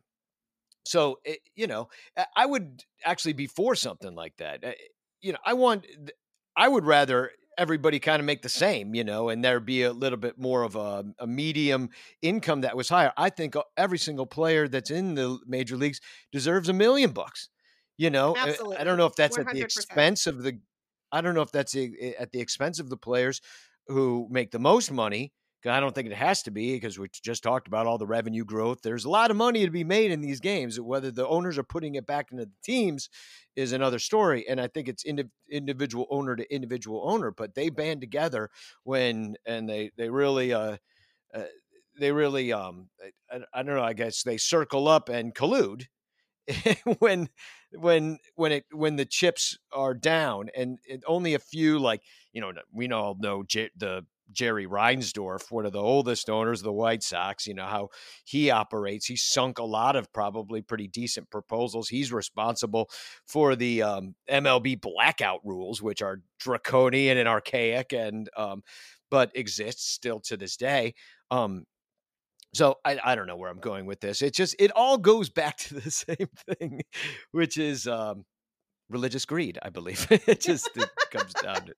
so 0.86 1.20
it, 1.24 1.32
eh, 1.32 1.49
you 1.55 1.68
know, 1.68 1.89
I 2.36 2.45
would 2.45 2.84
actually 3.05 3.34
be 3.34 3.47
for 3.47 3.76
something 3.76 4.16
like 4.16 4.38
that. 4.38 4.64
Eh, 4.64 4.74
you 5.22 5.34
know, 5.34 5.39
I 5.45 5.53
want, 5.53 5.86
I 6.57 6.68
would 6.68 6.86
rather 6.86 7.32
everybody 7.58 7.99
kind 7.99 8.20
of 8.20 8.26
make 8.26 8.41
the 8.41 8.49
same, 8.49 8.95
you 8.95 9.04
know, 9.04 9.30
and 9.30 9.43
there'd 9.43 9.66
be 9.66 9.84
a 9.84 9.91
little 9.91 10.18
bit 10.18 10.38
more 10.38 10.64
of 10.64 10.76
a, 10.76 11.06
a, 11.20 11.28
medium 11.28 11.89
income 12.22 12.62
that 12.62 12.76
was 12.76 12.89
higher. 12.89 13.12
I 13.18 13.30
think 13.30 13.56
uh, 13.56 13.64
every 13.78 13.97
single 13.97 14.26
player 14.26 14.68
that's 14.68 14.89
in 14.89 15.16
the 15.16 15.39
major 15.45 15.76
leagues 15.76 15.99
deserves 16.32 16.70
a 16.70 16.74
million 16.74 17.12
bucks. 17.12 17.49
You 17.97 18.10
know, 18.10 18.36
Absolutely. 18.36 18.78
I 18.78 18.84
don't 18.84 18.97
know 18.97 19.06
if 19.06 19.16
that's 19.16 19.38
100%. 19.38 19.47
at 19.47 19.54
the 19.54 19.62
expense 19.62 20.28
of 20.28 20.43
the, 20.43 20.60
I 21.12 21.22
don't 21.22 21.36
know 21.36 21.41
if 21.41 21.52
that's 21.52 21.76
eh, 21.76 21.89
eh, 21.99 22.14
at 22.18 22.32
the 22.32 22.39
expense 22.39 22.80
of 22.80 22.89
the 22.89 22.97
players 22.97 23.41
who 23.88 24.28
make 24.32 24.52
the 24.52 24.60
most 24.60 24.91
money 24.91 25.34
I 25.66 25.80
don't 25.80 25.93
think 25.93 26.07
it 26.07 26.16
has 26.16 26.41
to 26.43 26.51
be 26.51 26.74
because 26.74 26.97
we 26.97 27.07
just 27.09 27.43
talked 27.43 27.68
about 27.68 27.86
all 27.86 27.97
the 27.97 28.07
revenue 28.07 28.43
growth. 28.45 28.82
There's 28.82 29.05
a 29.05 29.09
lot 29.09 29.32
of 29.32 29.38
money 29.38 29.64
to 29.66 29.72
be 29.72 29.84
made 29.84 30.12
in 30.12 30.22
these 30.22 30.39
games. 30.39 30.80
Whether 30.80 31.12
the 31.12 31.28
owners 31.28 31.57
are 31.57 31.64
putting 31.64 31.95
it 31.95 32.05
back 32.05 32.32
into 32.32 32.45
the 32.45 32.51
teams 32.64 33.09
is 33.55 33.72
another 33.72 33.99
story. 33.99 34.47
And 34.47 34.59
I 34.59 34.68
think 34.68 34.88
it's 34.88 35.05
indi- 35.05 35.30
individual 35.49 36.07
owner 36.09 36.36
to 36.36 36.53
individual 36.53 37.03
owner, 37.05 37.32
but 37.32 37.53
they 37.55 37.70
band 37.70 38.01
together 38.01 38.49
when 38.84 39.36
and 39.45 39.70
they 39.70 39.91
they 39.97 40.09
really 40.09 40.53
uh, 40.53 40.78
uh 41.34 41.43
they 41.99 42.12
really 42.12 42.53
um 42.53 42.89
I, 43.32 43.41
I 43.53 43.64
don't 43.64 43.76
know. 43.76 43.84
I 43.84 43.93
guess 43.93 44.24
they 44.24 44.38
circle 44.38 44.88
up 44.88 45.09
and 45.09 45.36
collude 45.36 45.88
when 46.99 47.30
when 47.72 48.18
when 48.36 48.51
it 48.51 48.66
when 48.72 48.95
the 48.95 49.05
chips 49.05 49.57
are 49.72 49.93
down 49.93 50.49
and 50.55 50.80
only 51.07 51.34
a 51.34 51.39
few 51.39 51.80
like 51.80 52.01
you 52.34 52.41
know 52.41 52.51
we 52.74 52.89
all 52.89 53.16
know 53.20 53.43
J- 53.43 53.70
the 53.76 54.05
Jerry 54.32 54.65
Reinsdorf, 54.65 55.51
one 55.51 55.65
of 55.65 55.71
the 55.71 55.82
oldest 55.82 56.29
owners 56.29 56.61
of 56.61 56.65
the 56.65 56.73
White 56.73 57.03
Sox, 57.03 57.47
you 57.47 57.53
know, 57.53 57.65
how 57.65 57.89
he 58.25 58.49
operates. 58.49 59.05
He 59.05 59.15
sunk 59.15 59.59
a 59.59 59.63
lot 59.63 59.95
of 59.95 60.11
probably 60.13 60.61
pretty 60.61 60.88
decent 60.88 61.29
proposals. 61.29 61.89
He's 61.89 62.11
responsible 62.11 62.89
for 63.25 63.55
the 63.55 63.84
um, 63.84 64.15
MLB 64.29 64.82
blackout 64.82 65.41
rules, 65.43 65.82
which 65.82 66.01
are 66.01 66.21
draconian 66.39 67.17
and 67.17 67.27
archaic 67.27 67.93
and, 67.93 68.29
um, 68.38 68.63
but 69.09 69.32
exists 69.36 69.91
still 69.91 70.19
to 70.21 70.38
this 70.38 70.57
day. 70.57 70.93
Um, 71.29 71.65
so 72.53 72.75
I, 72.84 72.99
I 73.03 73.15
don't 73.15 73.27
know 73.27 73.38
where 73.38 73.49
I'm 73.49 73.59
going 73.59 73.86
with 73.86 74.01
this. 74.01 74.21
It 74.21 74.34
just, 74.34 74.55
it 74.59 74.71
all 74.75 74.97
goes 74.97 75.29
back 75.29 75.57
to 75.59 75.75
the 75.75 75.91
same 75.91 76.29
thing, 76.47 76.82
which 77.32 77.57
is, 77.57 77.88
um, 77.88 78.25
religious 78.91 79.25
greed, 79.25 79.57
I 79.61 79.69
believe. 79.69 80.05
it 80.27 80.41
just 80.41 80.69
it 80.75 80.89
comes 81.11 81.34
down 81.34 81.65
to 81.65 81.73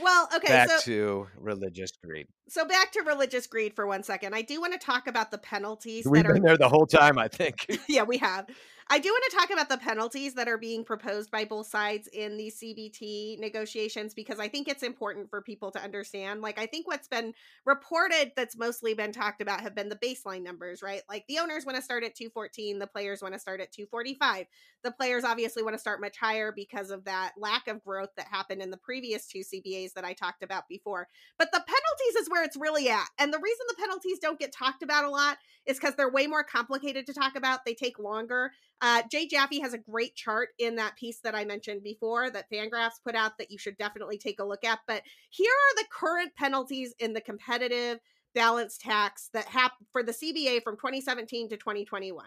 well, 0.00 0.28
okay. 0.36 0.48
Back 0.48 0.70
so, 0.70 0.78
to 0.80 1.26
religious 1.36 1.90
greed. 2.04 2.26
So 2.48 2.64
back 2.64 2.92
to 2.92 3.02
religious 3.02 3.46
greed 3.46 3.74
for 3.74 3.86
one 3.86 4.02
second. 4.02 4.34
I 4.34 4.42
do 4.42 4.60
want 4.60 4.72
to 4.72 4.78
talk 4.78 5.06
about 5.06 5.30
the 5.30 5.38
penalties. 5.38 6.06
We've 6.06 6.22
been 6.22 6.38
are, 6.38 6.40
there 6.40 6.56
the 6.56 6.68
whole 6.68 6.86
time, 6.86 7.18
I 7.18 7.28
think. 7.28 7.66
yeah, 7.88 8.02
we 8.02 8.18
have. 8.18 8.46
I 8.92 8.98
do 8.98 9.08
want 9.08 9.24
to 9.30 9.36
talk 9.38 9.50
about 9.50 9.70
the 9.70 9.78
penalties 9.78 10.34
that 10.34 10.48
are 10.48 10.58
being 10.58 10.84
proposed 10.84 11.30
by 11.30 11.46
both 11.46 11.66
sides 11.66 12.10
in 12.12 12.36
these 12.36 12.60
CBT 12.60 13.38
negotiations 13.38 14.12
because 14.12 14.38
I 14.38 14.48
think 14.48 14.68
it's 14.68 14.82
important 14.82 15.30
for 15.30 15.40
people 15.40 15.70
to 15.70 15.82
understand. 15.82 16.42
Like, 16.42 16.58
I 16.58 16.66
think 16.66 16.86
what's 16.86 17.08
been 17.08 17.32
reported 17.64 18.32
that's 18.36 18.54
mostly 18.54 18.92
been 18.92 19.10
talked 19.10 19.40
about 19.40 19.62
have 19.62 19.74
been 19.74 19.88
the 19.88 19.96
baseline 19.96 20.42
numbers, 20.42 20.82
right? 20.82 21.00
Like, 21.08 21.24
the 21.26 21.38
owners 21.38 21.64
want 21.64 21.76
to 21.76 21.82
start 21.82 22.04
at 22.04 22.14
214, 22.14 22.78
the 22.78 22.86
players 22.86 23.22
want 23.22 23.32
to 23.32 23.40
start 23.40 23.62
at 23.62 23.72
245. 23.72 24.44
The 24.84 24.90
players 24.90 25.24
obviously 25.24 25.62
want 25.62 25.74
to 25.74 25.80
start 25.80 26.02
much 26.02 26.18
higher 26.18 26.52
because 26.54 26.90
of 26.90 27.04
that 27.04 27.32
lack 27.38 27.68
of 27.68 27.82
growth 27.82 28.10
that 28.18 28.26
happened 28.26 28.60
in 28.60 28.70
the 28.70 28.76
previous 28.76 29.26
two 29.26 29.40
CBAs 29.40 29.94
that 29.94 30.04
I 30.04 30.12
talked 30.12 30.42
about 30.42 30.68
before. 30.68 31.08
But 31.38 31.50
the 31.50 31.60
penalties 31.60 32.20
is 32.20 32.28
where 32.28 32.44
it's 32.44 32.58
really 32.58 32.90
at. 32.90 33.08
And 33.18 33.32
the 33.32 33.40
reason 33.42 33.66
the 33.68 33.80
penalties 33.80 34.18
don't 34.18 34.38
get 34.38 34.52
talked 34.52 34.82
about 34.82 35.04
a 35.04 35.08
lot 35.08 35.38
is 35.64 35.78
because 35.78 35.94
they're 35.94 36.10
way 36.10 36.26
more 36.26 36.44
complicated 36.44 37.06
to 37.06 37.14
talk 37.14 37.36
about. 37.36 37.64
They 37.64 37.72
take 37.72 37.98
longer. 37.98 38.52
Uh, 38.82 39.00
Jay 39.08 39.28
Jaffe 39.28 39.60
has 39.60 39.74
a 39.74 39.78
great 39.78 40.16
chart 40.16 40.48
in 40.58 40.74
that 40.74 40.96
piece 40.96 41.20
that 41.20 41.36
I 41.36 41.44
mentioned 41.44 41.84
before 41.84 42.30
that 42.30 42.50
Fangraphs 42.50 43.00
put 43.06 43.14
out 43.14 43.38
that 43.38 43.50
you 43.50 43.56
should 43.56 43.78
definitely 43.78 44.18
take 44.18 44.40
a 44.40 44.44
look 44.44 44.64
at. 44.64 44.80
But 44.88 45.02
here 45.30 45.52
are 45.52 45.76
the 45.76 45.88
current 45.88 46.34
penalties 46.34 46.92
in 46.98 47.12
the 47.12 47.20
competitive 47.20 48.00
balance 48.34 48.76
tax 48.76 49.30
that 49.34 49.44
happened 49.44 49.86
for 49.92 50.02
the 50.02 50.12
CBA 50.12 50.64
from 50.64 50.76
2017 50.76 51.50
to 51.50 51.56
2021. 51.56 52.26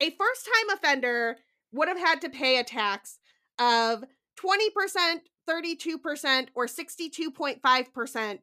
A 0.00 0.10
first 0.10 0.46
time 0.46 0.76
offender 0.76 1.36
would 1.72 1.88
have 1.88 1.98
had 1.98 2.22
to 2.22 2.30
pay 2.30 2.58
a 2.58 2.64
tax 2.64 3.18
of 3.58 4.02
20%, 4.42 5.20
32%, 5.48 6.48
or 6.54 6.66
62.5% 6.66 8.38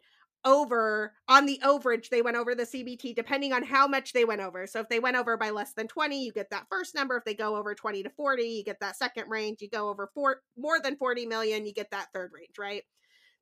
over 0.46 1.14
on 1.30 1.46
the 1.46 1.60
overage 1.64 2.10
they 2.10 2.22
went 2.22 2.36
over 2.36 2.54
the 2.54 2.64
cbt 2.64 3.16
depending 3.16 3.54
on 3.54 3.64
how 3.64 3.88
much 3.88 4.14
they 4.14 4.26
went 4.26 4.42
over. 4.42 4.68
So 4.68 4.82
if 4.82 4.90
they 4.90 5.00
went 5.00 5.16
over 5.16 5.38
by 5.38 5.52
less 5.52 5.74
than 5.74 5.88
20 5.88 6.24
you 6.24 6.32
get 6.32 6.50
that 6.52 6.68
first 6.70 6.96
number. 6.96 7.18
If 7.18 7.26
they 7.26 7.34
go 7.34 7.56
over 7.56 7.74
20 7.74 8.04
to 8.04 8.10
40 8.10 8.44
you 8.44 8.64
get 8.64 8.80
that 8.82 8.98
second 8.98 9.30
range. 9.30 9.62
You 9.62 9.70
go 9.70 9.90
over 9.90 10.10
four 10.14 10.42
more 10.58 10.80
than 10.80 10.98
40 10.98 11.26
million 11.26 11.66
you 11.66 11.74
get 11.74 11.92
that 11.92 12.08
third 12.14 12.32
range 12.34 12.58
right? 12.60 12.84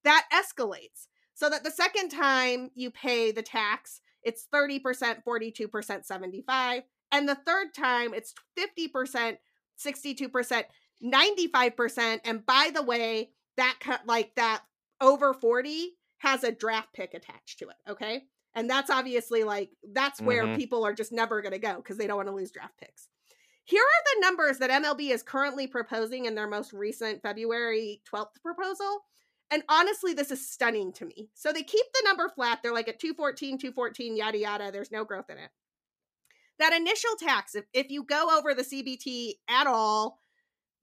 That 0.03 0.27
escalates 0.33 1.07
so 1.33 1.49
that 1.49 1.63
the 1.63 1.71
second 1.71 2.09
time 2.09 2.69
you 2.75 2.91
pay 2.91 3.31
the 3.31 3.41
tax 3.41 4.01
it's 4.23 4.47
30% 4.53 5.23
42% 5.27 6.05
75 6.05 6.83
and 7.11 7.27
the 7.27 7.37
third 7.47 7.73
time 7.73 8.13
it's 8.13 8.33
50% 8.57 9.37
62% 9.83 10.63
95% 11.03 12.19
and 12.25 12.45
by 12.45 12.69
the 12.73 12.83
way 12.83 13.31
that 13.57 13.77
cut 13.79 14.01
like 14.05 14.35
that 14.35 14.61
over 14.99 15.33
40 15.33 15.93
has 16.21 16.43
a 16.43 16.51
draft 16.51 16.93
pick 16.93 17.15
attached 17.15 17.57
to 17.59 17.69
it. 17.69 17.75
Okay. 17.89 18.23
And 18.53 18.69
that's 18.69 18.91
obviously 18.91 19.43
like, 19.43 19.71
that's 19.91 20.21
where 20.21 20.43
mm-hmm. 20.43 20.55
people 20.55 20.85
are 20.85 20.93
just 20.93 21.11
never 21.11 21.41
going 21.41 21.53
to 21.53 21.59
go 21.59 21.77
because 21.77 21.97
they 21.97 22.05
don't 22.05 22.17
want 22.17 22.29
to 22.29 22.35
lose 22.35 22.51
draft 22.51 22.77
picks. 22.79 23.07
Here 23.63 23.81
are 23.81 24.15
the 24.15 24.21
numbers 24.21 24.59
that 24.59 24.69
MLB 24.69 25.11
is 25.11 25.23
currently 25.23 25.65
proposing 25.65 26.25
in 26.25 26.35
their 26.35 26.47
most 26.47 26.73
recent 26.73 27.23
February 27.23 28.01
12th 28.11 28.41
proposal. 28.43 29.05
And 29.49 29.63
honestly, 29.67 30.13
this 30.13 30.29
is 30.29 30.47
stunning 30.47 30.93
to 30.93 31.05
me. 31.05 31.29
So 31.33 31.51
they 31.51 31.63
keep 31.63 31.85
the 31.93 32.03
number 32.05 32.29
flat. 32.29 32.59
They're 32.61 32.73
like 32.73 32.87
at 32.87 32.99
214, 32.99 33.57
214, 33.57 34.15
yada, 34.15 34.37
yada. 34.37 34.71
There's 34.71 34.91
no 34.91 35.03
growth 35.03 35.29
in 35.29 35.37
it. 35.37 35.49
That 36.59 36.73
initial 36.73 37.15
tax, 37.19 37.55
if, 37.55 37.65
if 37.73 37.89
you 37.89 38.03
go 38.03 38.37
over 38.37 38.53
the 38.53 38.61
CBT 38.61 39.33
at 39.49 39.65
all, 39.65 40.19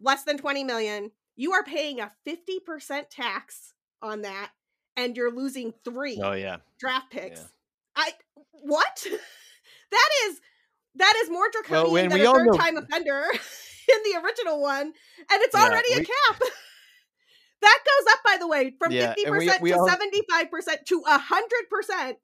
less 0.01 0.25
than 0.25 0.37
20 0.37 0.65
million, 0.65 1.13
you 1.37 1.53
are 1.53 1.63
paying 1.63 2.01
a 2.01 2.11
50% 2.27 3.05
tax 3.11 3.75
on 4.03 4.23
that 4.23 4.51
and 4.99 5.17
you're 5.17 5.35
losing 5.35 5.73
three 5.85 6.21
oh 6.23 6.33
yeah 6.33 6.57
draft 6.79 7.11
picks. 7.11 7.41
Yeah. 7.41 7.47
I 7.97 8.11
what? 8.53 9.07
that 9.91 10.09
is 10.27 10.41
that 10.97 11.15
is 11.23 11.31
more 11.31 11.49
draconian 11.53 12.11
well, 12.11 12.19
than 12.19 12.21
a 12.21 12.33
third 12.33 12.47
know... 12.47 12.53
time 12.53 12.77
offender 12.77 13.23
in 13.33 14.13
the 14.13 14.21
original 14.23 14.61
one, 14.61 14.87
and 14.87 15.43
it's 15.43 15.55
yeah, 15.55 15.65
already 15.65 15.89
we... 15.95 16.03
a 16.03 16.05
cap. 16.05 16.41
that 17.63 17.79
goes 17.85 18.13
up, 18.13 18.19
by 18.25 18.37
the 18.39 18.49
way, 18.49 18.75
from 18.79 18.93
fifty 18.93 19.23
yeah, 19.23 19.31
percent 19.31 19.65
to 19.65 19.87
seventy 19.89 20.23
five 20.29 20.51
percent 20.51 20.85
to 20.87 21.03
hundred 21.07 21.71
percent 21.71 22.19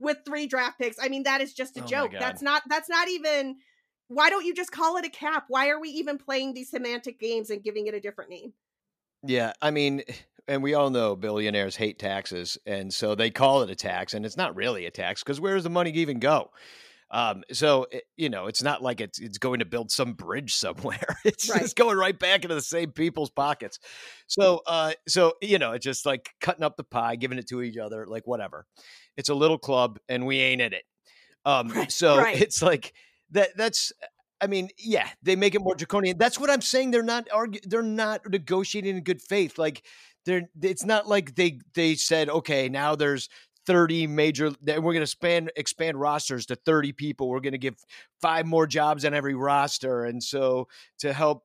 with 0.00 0.18
three 0.26 0.46
draft 0.46 0.78
picks. 0.78 0.96
I 1.00 1.08
mean, 1.08 1.24
that 1.24 1.40
is 1.40 1.52
just 1.52 1.76
a 1.76 1.82
oh 1.82 1.86
joke. 1.86 2.12
That's 2.18 2.42
not. 2.42 2.62
That's 2.68 2.88
not 2.88 3.08
even. 3.08 3.56
Why 4.08 4.28
don't 4.28 4.44
you 4.44 4.54
just 4.54 4.70
call 4.70 4.98
it 4.98 5.06
a 5.06 5.08
cap? 5.08 5.44
Why 5.48 5.70
are 5.70 5.80
we 5.80 5.88
even 5.88 6.18
playing 6.18 6.52
these 6.52 6.70
semantic 6.70 7.18
games 7.18 7.48
and 7.48 7.62
giving 7.62 7.86
it 7.86 7.94
a 7.94 8.00
different 8.00 8.30
name? 8.30 8.52
Yeah, 9.26 9.54
I 9.62 9.70
mean, 9.70 10.02
and 10.48 10.62
we 10.62 10.74
all 10.74 10.90
know 10.90 11.16
billionaires 11.16 11.76
hate 11.76 11.98
taxes, 11.98 12.58
and 12.66 12.92
so 12.92 13.14
they 13.14 13.30
call 13.30 13.62
it 13.62 13.70
a 13.70 13.74
tax, 13.74 14.14
and 14.14 14.26
it's 14.26 14.36
not 14.36 14.56
really 14.56 14.86
a 14.86 14.90
tax 14.90 15.22
because 15.22 15.40
where 15.40 15.54
does 15.54 15.64
the 15.64 15.70
money 15.70 15.90
even 15.90 16.18
go? 16.18 16.50
Um, 17.10 17.44
so 17.52 17.86
it, 17.92 18.04
you 18.16 18.28
know, 18.28 18.46
it's 18.46 18.62
not 18.62 18.82
like 18.82 19.00
it's 19.00 19.20
it's 19.20 19.38
going 19.38 19.60
to 19.60 19.64
build 19.64 19.90
some 19.90 20.14
bridge 20.14 20.54
somewhere. 20.56 21.16
It's 21.24 21.48
right. 21.48 21.60
just 21.60 21.76
going 21.76 21.96
right 21.96 22.18
back 22.18 22.42
into 22.42 22.54
the 22.54 22.60
same 22.62 22.90
people's 22.92 23.30
pockets. 23.30 23.78
So, 24.26 24.62
uh, 24.66 24.92
so 25.06 25.34
you 25.40 25.58
know, 25.58 25.72
it's 25.72 25.84
just 25.84 26.06
like 26.06 26.30
cutting 26.40 26.64
up 26.64 26.76
the 26.76 26.84
pie, 26.84 27.16
giving 27.16 27.38
it 27.38 27.48
to 27.48 27.62
each 27.62 27.76
other, 27.76 28.06
like 28.06 28.26
whatever. 28.26 28.66
It's 29.16 29.28
a 29.28 29.34
little 29.34 29.58
club, 29.58 29.98
and 30.08 30.26
we 30.26 30.38
ain't 30.40 30.60
in 30.60 30.72
it. 30.72 30.84
Um, 31.44 31.68
right. 31.68 31.92
so 31.92 32.18
right. 32.18 32.40
it's 32.40 32.62
like 32.62 32.92
that. 33.30 33.56
That's 33.56 33.92
I 34.40 34.46
mean, 34.46 34.68
yeah, 34.76 35.08
they 35.22 35.36
make 35.36 35.54
it 35.54 35.60
more 35.60 35.74
draconian. 35.74 36.18
That's 36.18 36.38
what 36.38 36.50
I'm 36.50 36.60
saying. 36.60 36.90
They're 36.90 37.02
not 37.02 37.28
argue. 37.32 37.60
They're 37.64 37.82
not 37.82 38.28
negotiating 38.28 38.96
in 38.96 39.04
good 39.04 39.22
faith. 39.22 39.56
Like 39.56 39.84
they're. 40.24 40.42
It's 40.60 40.84
not 40.84 41.08
like 41.08 41.34
they 41.34 41.60
they 41.74 41.94
said, 41.94 42.28
okay, 42.28 42.68
now 42.68 42.94
there's 42.94 43.28
30 43.66 44.06
major 44.06 44.52
we're 44.62 44.80
going 44.80 44.96
to 44.96 45.02
expand 45.02 45.50
expand 45.56 45.98
rosters 45.98 46.46
to 46.46 46.56
30 46.56 46.92
people 46.92 47.28
we're 47.28 47.40
going 47.40 47.52
to 47.52 47.58
give 47.58 47.76
five 48.20 48.46
more 48.46 48.66
jobs 48.66 49.04
on 49.04 49.14
every 49.14 49.34
roster 49.34 50.04
and 50.04 50.22
so 50.22 50.68
to 50.98 51.12
help 51.12 51.44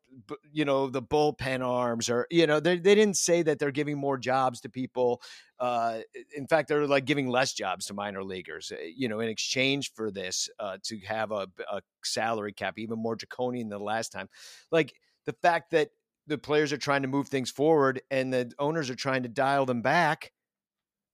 you 0.51 0.65
know 0.65 0.89
the 0.89 1.01
bullpen 1.01 1.65
arms 1.65 2.09
or 2.09 2.27
you 2.29 2.45
know 2.45 2.59
they, 2.59 2.77
they 2.77 2.95
didn't 2.95 3.15
say 3.17 3.41
that 3.41 3.57
they're 3.59 3.71
giving 3.71 3.97
more 3.97 4.17
jobs 4.17 4.59
to 4.59 4.69
people 4.69 5.21
uh, 5.59 5.99
in 6.35 6.47
fact 6.47 6.67
they're 6.67 6.87
like 6.87 7.05
giving 7.05 7.27
less 7.27 7.53
jobs 7.53 7.85
to 7.85 7.93
minor 7.93 8.23
leaguers 8.23 8.71
eh, 8.77 8.91
you 8.95 9.07
know 9.07 9.19
in 9.19 9.29
exchange 9.29 9.93
for 9.93 10.11
this 10.11 10.49
uh, 10.59 10.77
to 10.83 10.99
have 10.99 11.31
a, 11.31 11.47
a 11.71 11.81
salary 12.03 12.51
cap 12.51 12.77
even 12.77 12.99
more 12.99 13.15
draconian 13.15 13.69
than 13.69 13.79
the 13.79 13.83
last 13.85 14.11
time 14.11 14.27
like 14.71 14.93
the 15.25 15.33
fact 15.41 15.71
that 15.71 15.89
the 16.29 16.37
players 16.37 16.71
are 16.71 16.77
trying 16.77 17.01
to 17.01 17.07
move 17.07 17.27
things 17.27 17.51
forward 17.51 18.01
and 18.09 18.31
the 18.31 18.51
owners 18.59 18.89
are 18.89 18.95
trying 18.95 19.23
to 19.23 19.29
dial 19.29 19.65
them 19.65 19.81
back 19.81 20.31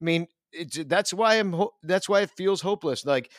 i 0.02 0.06
mean 0.06 0.28
it's 0.56 0.84
that's 0.86 1.14
why 1.14 1.36
I'm 1.36 1.56
that's 1.84 2.10
why 2.10 2.22
it 2.22 2.32
feels 2.32 2.62
hopeless. 2.62 3.06
Like 3.06 3.32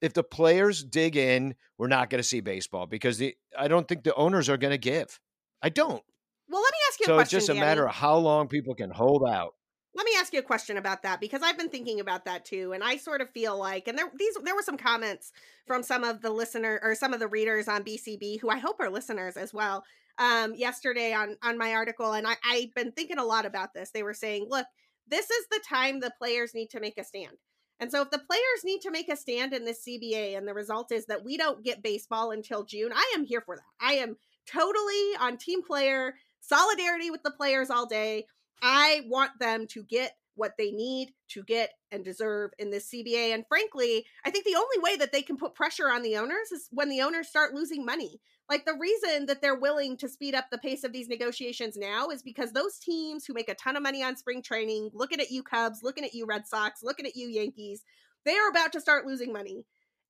if 0.00 0.14
the 0.14 0.22
players 0.22 0.82
dig 0.82 1.16
in, 1.16 1.54
we're 1.78 1.88
not 1.88 2.10
going 2.10 2.20
to 2.22 2.26
see 2.28 2.40
baseball 2.40 2.86
because 2.86 3.18
the 3.18 3.34
I 3.58 3.68
don't 3.68 3.86
think 3.86 4.04
the 4.04 4.14
owners 4.14 4.48
are 4.48 4.56
going 4.56 4.72
to 4.72 4.78
give. 4.78 5.18
I 5.62 5.68
don't. 5.68 6.02
Well, 6.48 6.62
let 6.62 6.72
me 6.72 6.78
ask 6.88 7.00
you 7.00 7.06
so 7.06 7.12
a 7.12 7.16
question. 7.16 7.30
So 7.30 7.36
it's 7.36 7.46
just 7.46 7.48
a 7.50 7.54
Danny. 7.54 7.66
matter 7.66 7.86
of 7.86 7.94
how 7.94 8.16
long 8.16 8.48
people 8.48 8.74
can 8.74 8.90
hold 8.90 9.28
out. 9.28 9.54
Let 9.92 10.06
me 10.06 10.12
ask 10.18 10.32
you 10.32 10.38
a 10.38 10.44
question 10.44 10.76
about 10.76 11.02
that 11.02 11.20
because 11.20 11.42
I've 11.42 11.58
been 11.58 11.68
thinking 11.68 11.98
about 11.98 12.24
that 12.26 12.44
too, 12.44 12.72
and 12.72 12.82
I 12.82 12.96
sort 12.96 13.20
of 13.20 13.30
feel 13.30 13.58
like, 13.58 13.88
and 13.88 13.98
there 13.98 14.10
these 14.16 14.36
there 14.44 14.54
were 14.54 14.62
some 14.62 14.76
comments 14.76 15.32
from 15.66 15.82
some 15.82 16.04
of 16.04 16.22
the 16.22 16.30
listener 16.30 16.80
or 16.82 16.94
some 16.94 17.12
of 17.12 17.20
the 17.20 17.28
readers 17.28 17.68
on 17.68 17.82
BCB 17.82 18.40
who 18.40 18.48
I 18.48 18.58
hope 18.58 18.80
are 18.80 18.90
listeners 18.90 19.36
as 19.36 19.52
well. 19.52 19.84
Um, 20.20 20.54
yesterday 20.54 21.14
on 21.14 21.36
on 21.42 21.56
my 21.56 21.72
article, 21.72 22.12
and 22.12 22.26
I, 22.26 22.36
I've 22.44 22.74
been 22.74 22.92
thinking 22.92 23.18
a 23.18 23.24
lot 23.24 23.46
about 23.46 23.72
this. 23.74 23.90
They 23.90 24.02
were 24.02 24.14
saying, 24.14 24.46
look, 24.50 24.66
this 25.08 25.30
is 25.30 25.46
the 25.50 25.60
time 25.66 25.98
the 25.98 26.12
players 26.18 26.54
need 26.54 26.70
to 26.70 26.80
make 26.80 26.98
a 26.98 27.04
stand. 27.04 27.38
And 27.80 27.90
so 27.90 28.02
if 28.02 28.10
the 28.10 28.18
players 28.18 28.62
need 28.62 28.82
to 28.82 28.90
make 28.90 29.08
a 29.08 29.16
stand 29.16 29.54
in 29.54 29.64
this 29.64 29.82
CBA 29.88 30.36
and 30.36 30.46
the 30.46 30.52
result 30.52 30.92
is 30.92 31.06
that 31.06 31.24
we 31.24 31.38
don't 31.38 31.64
get 31.64 31.82
baseball 31.82 32.30
until 32.30 32.64
June, 32.64 32.92
I 32.94 33.12
am 33.14 33.24
here 33.24 33.40
for 33.40 33.56
that. 33.56 33.62
I 33.80 33.94
am 33.94 34.16
totally 34.46 35.16
on 35.18 35.38
team 35.38 35.62
player 35.62 36.14
solidarity 36.40 37.10
with 37.10 37.22
the 37.22 37.30
players 37.30 37.70
all 37.70 37.86
day. 37.86 38.26
I 38.62 39.02
want 39.08 39.38
them 39.38 39.66
to 39.68 39.82
get 39.84 40.12
what 40.40 40.56
they 40.56 40.70
need 40.70 41.12
to 41.28 41.44
get 41.44 41.70
and 41.92 42.02
deserve 42.02 42.50
in 42.58 42.70
this 42.70 42.90
CBA. 42.90 43.34
And 43.34 43.44
frankly, 43.46 44.06
I 44.24 44.30
think 44.30 44.46
the 44.46 44.56
only 44.56 44.78
way 44.82 44.96
that 44.96 45.12
they 45.12 45.20
can 45.20 45.36
put 45.36 45.54
pressure 45.54 45.90
on 45.90 46.02
the 46.02 46.16
owners 46.16 46.50
is 46.50 46.68
when 46.70 46.88
the 46.88 47.02
owners 47.02 47.28
start 47.28 47.54
losing 47.54 47.84
money. 47.84 48.20
Like 48.48 48.64
the 48.64 48.78
reason 48.80 49.26
that 49.26 49.42
they're 49.42 49.58
willing 49.58 49.98
to 49.98 50.08
speed 50.08 50.34
up 50.34 50.46
the 50.50 50.58
pace 50.58 50.82
of 50.82 50.92
these 50.92 51.08
negotiations 51.08 51.76
now 51.76 52.08
is 52.08 52.22
because 52.22 52.52
those 52.52 52.78
teams 52.78 53.26
who 53.26 53.34
make 53.34 53.50
a 53.50 53.54
ton 53.54 53.76
of 53.76 53.82
money 53.82 54.02
on 54.02 54.16
spring 54.16 54.42
training, 54.42 54.90
looking 54.94 55.20
at 55.20 55.30
you 55.30 55.42
Cubs, 55.42 55.80
looking 55.82 56.04
at 56.04 56.14
you 56.14 56.24
Red 56.26 56.46
Sox, 56.48 56.82
looking 56.82 57.06
at 57.06 57.14
you 57.14 57.28
Yankees, 57.28 57.84
they 58.24 58.36
are 58.36 58.48
about 58.48 58.72
to 58.72 58.80
start 58.80 59.06
losing 59.06 59.32
money. 59.32 59.66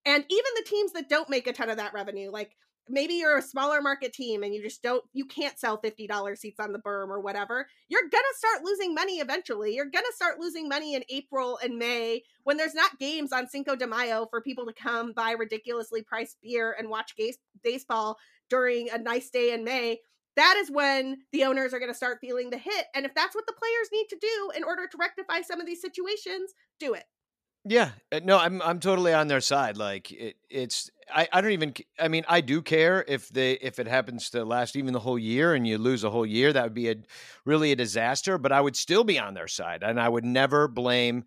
And 0.06 0.24
even 0.30 0.50
the 0.56 0.64
teams 0.66 0.92
that 0.92 1.08
don't 1.08 1.28
make 1.28 1.48
a 1.48 1.52
ton 1.52 1.68
of 1.68 1.76
that 1.76 1.92
revenue, 1.92 2.30
like 2.30 2.52
maybe 2.90 3.14
you're 3.14 3.38
a 3.38 3.42
smaller 3.42 3.80
market 3.80 4.12
team 4.12 4.42
and 4.42 4.54
you 4.54 4.62
just 4.62 4.82
don't 4.82 5.04
you 5.12 5.24
can't 5.24 5.58
sell 5.58 5.80
$50 5.80 6.36
seats 6.36 6.60
on 6.60 6.72
the 6.72 6.78
berm 6.78 7.08
or 7.08 7.20
whatever 7.20 7.66
you're 7.88 8.08
gonna 8.10 8.24
start 8.36 8.64
losing 8.64 8.94
money 8.94 9.18
eventually 9.18 9.74
you're 9.74 9.86
gonna 9.86 10.06
start 10.14 10.38
losing 10.38 10.68
money 10.68 10.94
in 10.94 11.04
april 11.08 11.58
and 11.62 11.78
may 11.78 12.22
when 12.44 12.56
there's 12.56 12.74
not 12.74 12.98
games 12.98 13.32
on 13.32 13.48
cinco 13.48 13.76
de 13.76 13.86
mayo 13.86 14.26
for 14.30 14.40
people 14.40 14.66
to 14.66 14.72
come 14.72 15.12
buy 15.12 15.32
ridiculously 15.32 16.02
priced 16.02 16.36
beer 16.42 16.74
and 16.78 16.88
watch 16.88 17.14
baseball 17.62 18.18
during 18.48 18.90
a 18.90 18.98
nice 18.98 19.30
day 19.30 19.52
in 19.52 19.64
may 19.64 19.98
that 20.36 20.56
is 20.58 20.70
when 20.70 21.18
the 21.32 21.44
owners 21.44 21.74
are 21.74 21.80
going 21.80 21.90
to 21.90 21.96
start 21.96 22.18
feeling 22.20 22.50
the 22.50 22.58
hit 22.58 22.86
and 22.94 23.04
if 23.04 23.14
that's 23.14 23.34
what 23.34 23.46
the 23.46 23.52
players 23.52 23.88
need 23.92 24.06
to 24.08 24.18
do 24.20 24.50
in 24.56 24.64
order 24.64 24.86
to 24.86 24.98
rectify 24.98 25.40
some 25.40 25.60
of 25.60 25.66
these 25.66 25.80
situations 25.80 26.52
do 26.78 26.94
it 26.94 27.04
yeah, 27.64 27.90
uh, 28.10 28.20
no, 28.24 28.38
I'm 28.38 28.62
I'm 28.62 28.80
totally 28.80 29.12
on 29.12 29.28
their 29.28 29.40
side. 29.40 29.76
Like 29.76 30.10
it, 30.12 30.36
it's 30.48 30.90
I, 31.14 31.28
I 31.32 31.40
don't 31.40 31.52
even 31.52 31.74
I 31.98 32.08
mean 32.08 32.24
I 32.28 32.40
do 32.40 32.62
care 32.62 33.04
if 33.06 33.28
they 33.28 33.52
if 33.52 33.78
it 33.78 33.86
happens 33.86 34.30
to 34.30 34.44
last 34.44 34.76
even 34.76 34.92
the 34.92 35.00
whole 35.00 35.18
year 35.18 35.54
and 35.54 35.66
you 35.66 35.78
lose 35.78 36.04
a 36.04 36.10
whole 36.10 36.26
year 36.26 36.52
that 36.52 36.62
would 36.64 36.74
be 36.74 36.90
a 36.90 36.96
really 37.44 37.72
a 37.72 37.76
disaster. 37.76 38.38
But 38.38 38.52
I 38.52 38.60
would 38.60 38.76
still 38.76 39.04
be 39.04 39.18
on 39.18 39.34
their 39.34 39.48
side 39.48 39.82
and 39.82 40.00
I 40.00 40.08
would 40.08 40.24
never 40.24 40.68
blame 40.68 41.24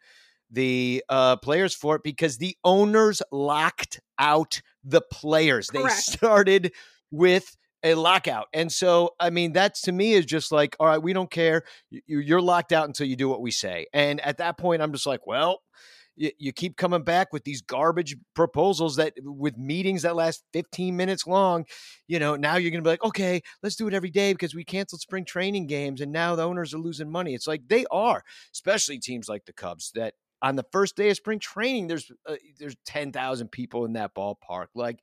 the 0.51 1.03
uh, 1.09 1.35
players 1.37 1.73
for 1.73 1.95
it 1.95 2.03
because 2.03 2.37
the 2.37 2.55
owners 2.63 3.21
locked 3.31 3.99
out 4.19 4.61
the 4.83 5.01
players. 5.01 5.69
Correct. 5.69 5.95
They 5.95 5.95
started 5.95 6.73
with 7.11 7.57
a 7.83 7.95
lockout. 7.95 8.47
And 8.53 8.71
so, 8.71 9.11
I 9.19 9.29
mean, 9.29 9.53
that 9.53 9.75
to 9.83 9.91
me 9.91 10.13
is 10.13 10.25
just 10.25 10.51
like, 10.51 10.75
all 10.79 10.87
right, 10.87 11.01
we 11.01 11.11
don't 11.11 11.29
care. 11.29 11.63
You're 11.89 12.41
locked 12.41 12.71
out 12.71 12.87
until 12.87 13.07
you 13.07 13.15
do 13.15 13.27
what 13.27 13.41
we 13.41 13.51
say. 13.51 13.87
And 13.93 14.21
at 14.21 14.37
that 14.37 14.57
point, 14.57 14.81
I'm 14.81 14.93
just 14.93 15.05
like, 15.05 15.27
well, 15.27 15.61
you, 16.15 16.31
you 16.37 16.51
keep 16.51 16.77
coming 16.77 17.03
back 17.03 17.33
with 17.33 17.43
these 17.43 17.61
garbage 17.61 18.15
proposals 18.35 18.95
that 18.97 19.13
with 19.23 19.57
meetings 19.57 20.03
that 20.03 20.15
last 20.15 20.43
15 20.53 20.95
minutes 20.95 21.25
long 21.25 21.65
you 22.07 22.19
know 22.19 22.35
now 22.35 22.55
you're 22.55 22.71
going 22.71 22.83
to 22.83 22.87
be 22.87 22.91
like 22.91 23.03
okay 23.03 23.41
let's 23.61 23.75
do 23.75 23.87
it 23.87 23.93
every 23.93 24.09
day 24.09 24.33
because 24.33 24.53
we 24.53 24.63
canceled 24.63 25.01
spring 25.01 25.25
training 25.25 25.67
games 25.67 26.01
and 26.01 26.11
now 26.11 26.35
the 26.35 26.43
owners 26.43 26.73
are 26.73 26.79
losing 26.79 27.09
money. 27.09 27.33
It's 27.33 27.47
like 27.47 27.67
they 27.67 27.85
are 27.91 28.23
especially 28.53 28.99
teams 28.99 29.27
like 29.27 29.45
the 29.45 29.53
cubs 29.53 29.91
that 29.95 30.13
on 30.41 30.55
the 30.55 30.65
first 30.71 30.95
day 30.95 31.09
of 31.09 31.17
spring 31.17 31.39
training 31.39 31.87
there's 31.87 32.11
uh, 32.27 32.35
there's 32.59 32.75
10,000 32.85 33.49
people 33.49 33.85
in 33.85 33.93
that 33.93 34.13
ballpark. 34.13 34.67
Like 34.75 34.99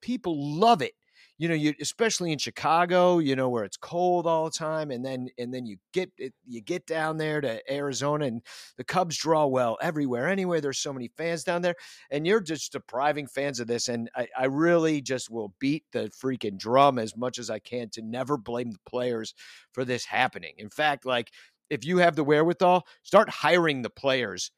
people 0.00 0.58
love 0.58 0.82
it 0.82 0.92
you 1.38 1.48
know, 1.48 1.54
you 1.54 1.74
especially 1.80 2.30
in 2.32 2.38
Chicago, 2.38 3.18
you 3.18 3.34
know, 3.34 3.48
where 3.48 3.64
it's 3.64 3.76
cold 3.76 4.26
all 4.26 4.44
the 4.44 4.50
time, 4.50 4.90
and 4.90 5.04
then 5.04 5.28
and 5.38 5.52
then 5.52 5.66
you 5.66 5.76
get 5.92 6.10
you 6.46 6.60
get 6.60 6.86
down 6.86 7.16
there 7.16 7.40
to 7.40 7.72
Arizona, 7.72 8.26
and 8.26 8.42
the 8.76 8.84
Cubs 8.84 9.16
draw 9.16 9.46
well 9.46 9.78
everywhere. 9.80 10.28
Anyway, 10.28 10.60
there's 10.60 10.78
so 10.78 10.92
many 10.92 11.10
fans 11.16 11.44
down 11.44 11.62
there, 11.62 11.74
and 12.10 12.26
you're 12.26 12.40
just 12.40 12.72
depriving 12.72 13.26
fans 13.26 13.60
of 13.60 13.66
this. 13.66 13.88
And 13.88 14.10
I, 14.14 14.28
I 14.38 14.44
really 14.46 15.00
just 15.00 15.30
will 15.30 15.54
beat 15.58 15.84
the 15.92 16.10
freaking 16.22 16.58
drum 16.58 16.98
as 16.98 17.16
much 17.16 17.38
as 17.38 17.50
I 17.50 17.58
can 17.58 17.88
to 17.90 18.02
never 18.02 18.36
blame 18.36 18.70
the 18.70 18.78
players 18.86 19.34
for 19.72 19.84
this 19.84 20.04
happening. 20.04 20.54
In 20.58 20.70
fact, 20.70 21.06
like 21.06 21.32
if 21.70 21.84
you 21.84 21.98
have 21.98 22.16
the 22.16 22.24
wherewithal, 22.24 22.86
start 23.02 23.30
hiring 23.30 23.82
the 23.82 23.90
players 23.90 24.50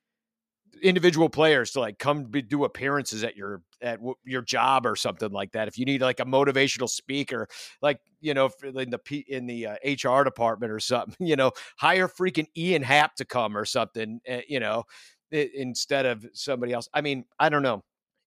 individual 0.82 1.28
players 1.28 1.72
to 1.72 1.80
like 1.80 1.98
come 1.98 2.24
be, 2.24 2.42
do 2.42 2.64
appearances 2.64 3.24
at 3.24 3.36
your 3.36 3.62
at 3.80 3.98
w- 3.98 4.16
your 4.24 4.42
job 4.42 4.86
or 4.86 4.96
something 4.96 5.30
like 5.30 5.52
that. 5.52 5.68
If 5.68 5.78
you 5.78 5.84
need 5.84 6.00
like 6.00 6.20
a 6.20 6.24
motivational 6.24 6.88
speaker, 6.88 7.48
like 7.82 8.00
you 8.20 8.34
know 8.34 8.50
in 8.62 8.90
the 8.90 8.98
P, 8.98 9.24
in 9.28 9.46
the 9.46 9.66
uh, 9.66 9.76
HR 9.84 10.24
department 10.24 10.72
or 10.72 10.80
something, 10.80 11.14
you 11.26 11.36
know, 11.36 11.52
hire 11.76 12.08
freaking 12.08 12.46
Ian 12.56 12.82
Happ 12.82 13.16
to 13.16 13.24
come 13.24 13.56
or 13.56 13.64
something, 13.64 14.20
uh, 14.30 14.40
you 14.48 14.60
know, 14.60 14.84
it, 15.30 15.54
instead 15.54 16.06
of 16.06 16.26
somebody 16.32 16.72
else. 16.72 16.88
I 16.92 17.00
mean, 17.00 17.24
I 17.38 17.48
don't 17.48 17.62
know. 17.62 17.82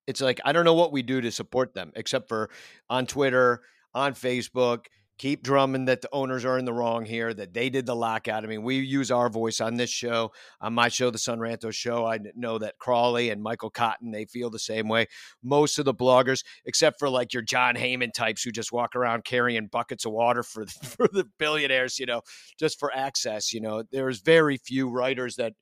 It's 0.06 0.20
like 0.20 0.40
I 0.44 0.52
don't 0.52 0.64
know 0.64 0.74
what 0.74 0.92
we 0.92 1.02
do 1.02 1.20
to 1.20 1.30
support 1.30 1.74
them 1.74 1.92
except 1.94 2.28
for 2.28 2.50
on 2.88 3.06
Twitter, 3.06 3.62
on 3.94 4.14
Facebook 4.14 4.86
keep 5.18 5.42
drumming 5.42 5.86
that 5.86 6.00
the 6.00 6.08
owners 6.12 6.44
are 6.44 6.56
in 6.56 6.64
the 6.64 6.72
wrong 6.72 7.04
here, 7.04 7.34
that 7.34 7.52
they 7.52 7.68
did 7.68 7.86
the 7.86 7.96
lockout. 7.96 8.44
I 8.44 8.46
mean, 8.46 8.62
we 8.62 8.76
use 8.76 9.10
our 9.10 9.28
voice 9.28 9.60
on 9.60 9.74
this 9.74 9.90
show, 9.90 10.32
on 10.60 10.74
my 10.74 10.88
show, 10.88 11.10
the 11.10 11.18
Son 11.18 11.38
Ranto 11.40 11.72
show. 11.72 12.06
I 12.06 12.18
know 12.36 12.58
that 12.58 12.78
Crawley 12.78 13.30
and 13.30 13.42
Michael 13.42 13.70
Cotton, 13.70 14.12
they 14.12 14.24
feel 14.24 14.48
the 14.48 14.58
same 14.58 14.88
way. 14.88 15.06
Most 15.42 15.78
of 15.78 15.84
the 15.84 15.94
bloggers, 15.94 16.44
except 16.64 16.98
for 16.98 17.10
like 17.10 17.34
your 17.34 17.42
Jon 17.42 17.74
Heyman 17.74 18.12
types 18.12 18.42
who 18.42 18.52
just 18.52 18.72
walk 18.72 18.94
around 18.94 19.24
carrying 19.24 19.66
buckets 19.66 20.04
of 20.04 20.12
water 20.12 20.42
for, 20.42 20.66
for 20.82 21.08
the 21.08 21.24
billionaires, 21.38 21.98
you 21.98 22.06
know, 22.06 22.22
just 22.58 22.78
for 22.78 22.94
access, 22.94 23.52
you 23.52 23.60
know, 23.60 23.82
there's 23.90 24.20
very 24.20 24.56
few 24.56 24.88
writers 24.88 25.36
that 25.36 25.54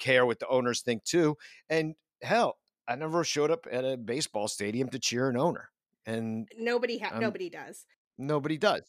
care 0.00 0.26
what 0.26 0.40
the 0.40 0.48
owners 0.48 0.82
think 0.82 1.04
too. 1.04 1.36
And 1.68 1.94
hell, 2.20 2.56
I 2.88 2.96
never 2.96 3.22
showed 3.22 3.50
up 3.50 3.66
at 3.70 3.84
a 3.84 3.96
baseball 3.96 4.48
stadium 4.48 4.88
to 4.88 4.98
cheer 4.98 5.30
an 5.30 5.36
owner. 5.36 5.70
And 6.06 6.48
nobody 6.58 6.98
ha- 6.98 7.18
nobody 7.18 7.48
does. 7.48 7.86
Nobody 8.18 8.58
does. 8.58 8.82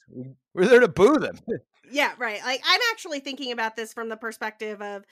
We're 0.54 0.68
there 0.68 0.80
to 0.80 0.88
boo 0.88 1.18
them. 1.18 1.40
yeah, 1.92 2.14
right. 2.18 2.40
Like 2.44 2.62
I'm 2.66 2.82
actually 2.92 3.20
thinking 3.20 3.52
about 3.52 3.76
this 3.76 3.94
from 3.94 4.10
the 4.10 4.18
perspective 4.18 4.82
of 4.82 5.04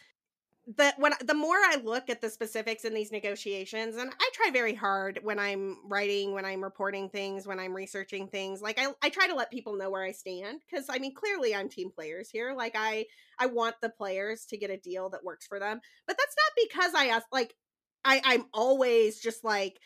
the 0.77 0.93
when 0.97 1.11
the 1.21 1.33
more 1.33 1.55
I 1.57 1.81
look 1.83 2.09
at 2.09 2.21
the 2.21 2.29
specifics 2.29 2.85
in 2.85 2.93
these 2.93 3.11
negotiations, 3.11 3.97
and 3.97 4.11
I 4.17 4.29
try 4.33 4.49
very 4.51 4.73
hard 4.73 5.19
when 5.21 5.37
I'm 5.37 5.77
writing, 5.85 6.31
when 6.33 6.45
I'm 6.45 6.63
reporting 6.63 7.09
things, 7.09 7.45
when 7.45 7.59
I'm 7.59 7.73
researching 7.73 8.27
things. 8.27 8.61
Like 8.61 8.79
I, 8.79 8.87
I 9.01 9.09
try 9.09 9.27
to 9.27 9.35
let 9.35 9.51
people 9.51 9.75
know 9.75 9.89
where 9.89 10.03
I 10.03 10.11
stand 10.11 10.61
because 10.69 10.85
I 10.89 10.99
mean, 10.99 11.13
clearly 11.13 11.53
I'm 11.53 11.67
team 11.67 11.89
players 11.91 12.29
here. 12.29 12.53
Like 12.55 12.75
I, 12.77 13.05
I 13.37 13.47
want 13.47 13.75
the 13.81 13.89
players 13.89 14.45
to 14.45 14.57
get 14.57 14.69
a 14.69 14.77
deal 14.77 15.09
that 15.09 15.23
works 15.23 15.47
for 15.47 15.59
them, 15.59 15.81
but 16.07 16.17
that's 16.17 16.35
not 16.37 16.69
because 16.69 16.93
I 16.93 17.07
ask. 17.07 17.25
Like 17.31 17.55
I, 18.05 18.21
I'm 18.23 18.45
always 18.53 19.19
just 19.19 19.43
like 19.43 19.79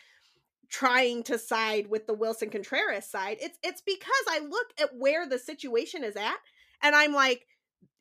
trying 0.69 1.23
to 1.23 1.37
side 1.37 1.87
with 1.87 2.07
the 2.07 2.15
Willson 2.15 2.51
Contreras 2.51 3.09
side. 3.09 3.37
It's 3.39 3.57
it's 3.63 3.81
because 3.81 4.25
I 4.29 4.39
look 4.39 4.67
at 4.79 4.95
where 4.95 5.27
the 5.27 5.39
situation 5.39 6.03
is 6.03 6.15
at 6.15 6.37
and 6.81 6.95
I'm 6.95 7.13
like 7.13 7.45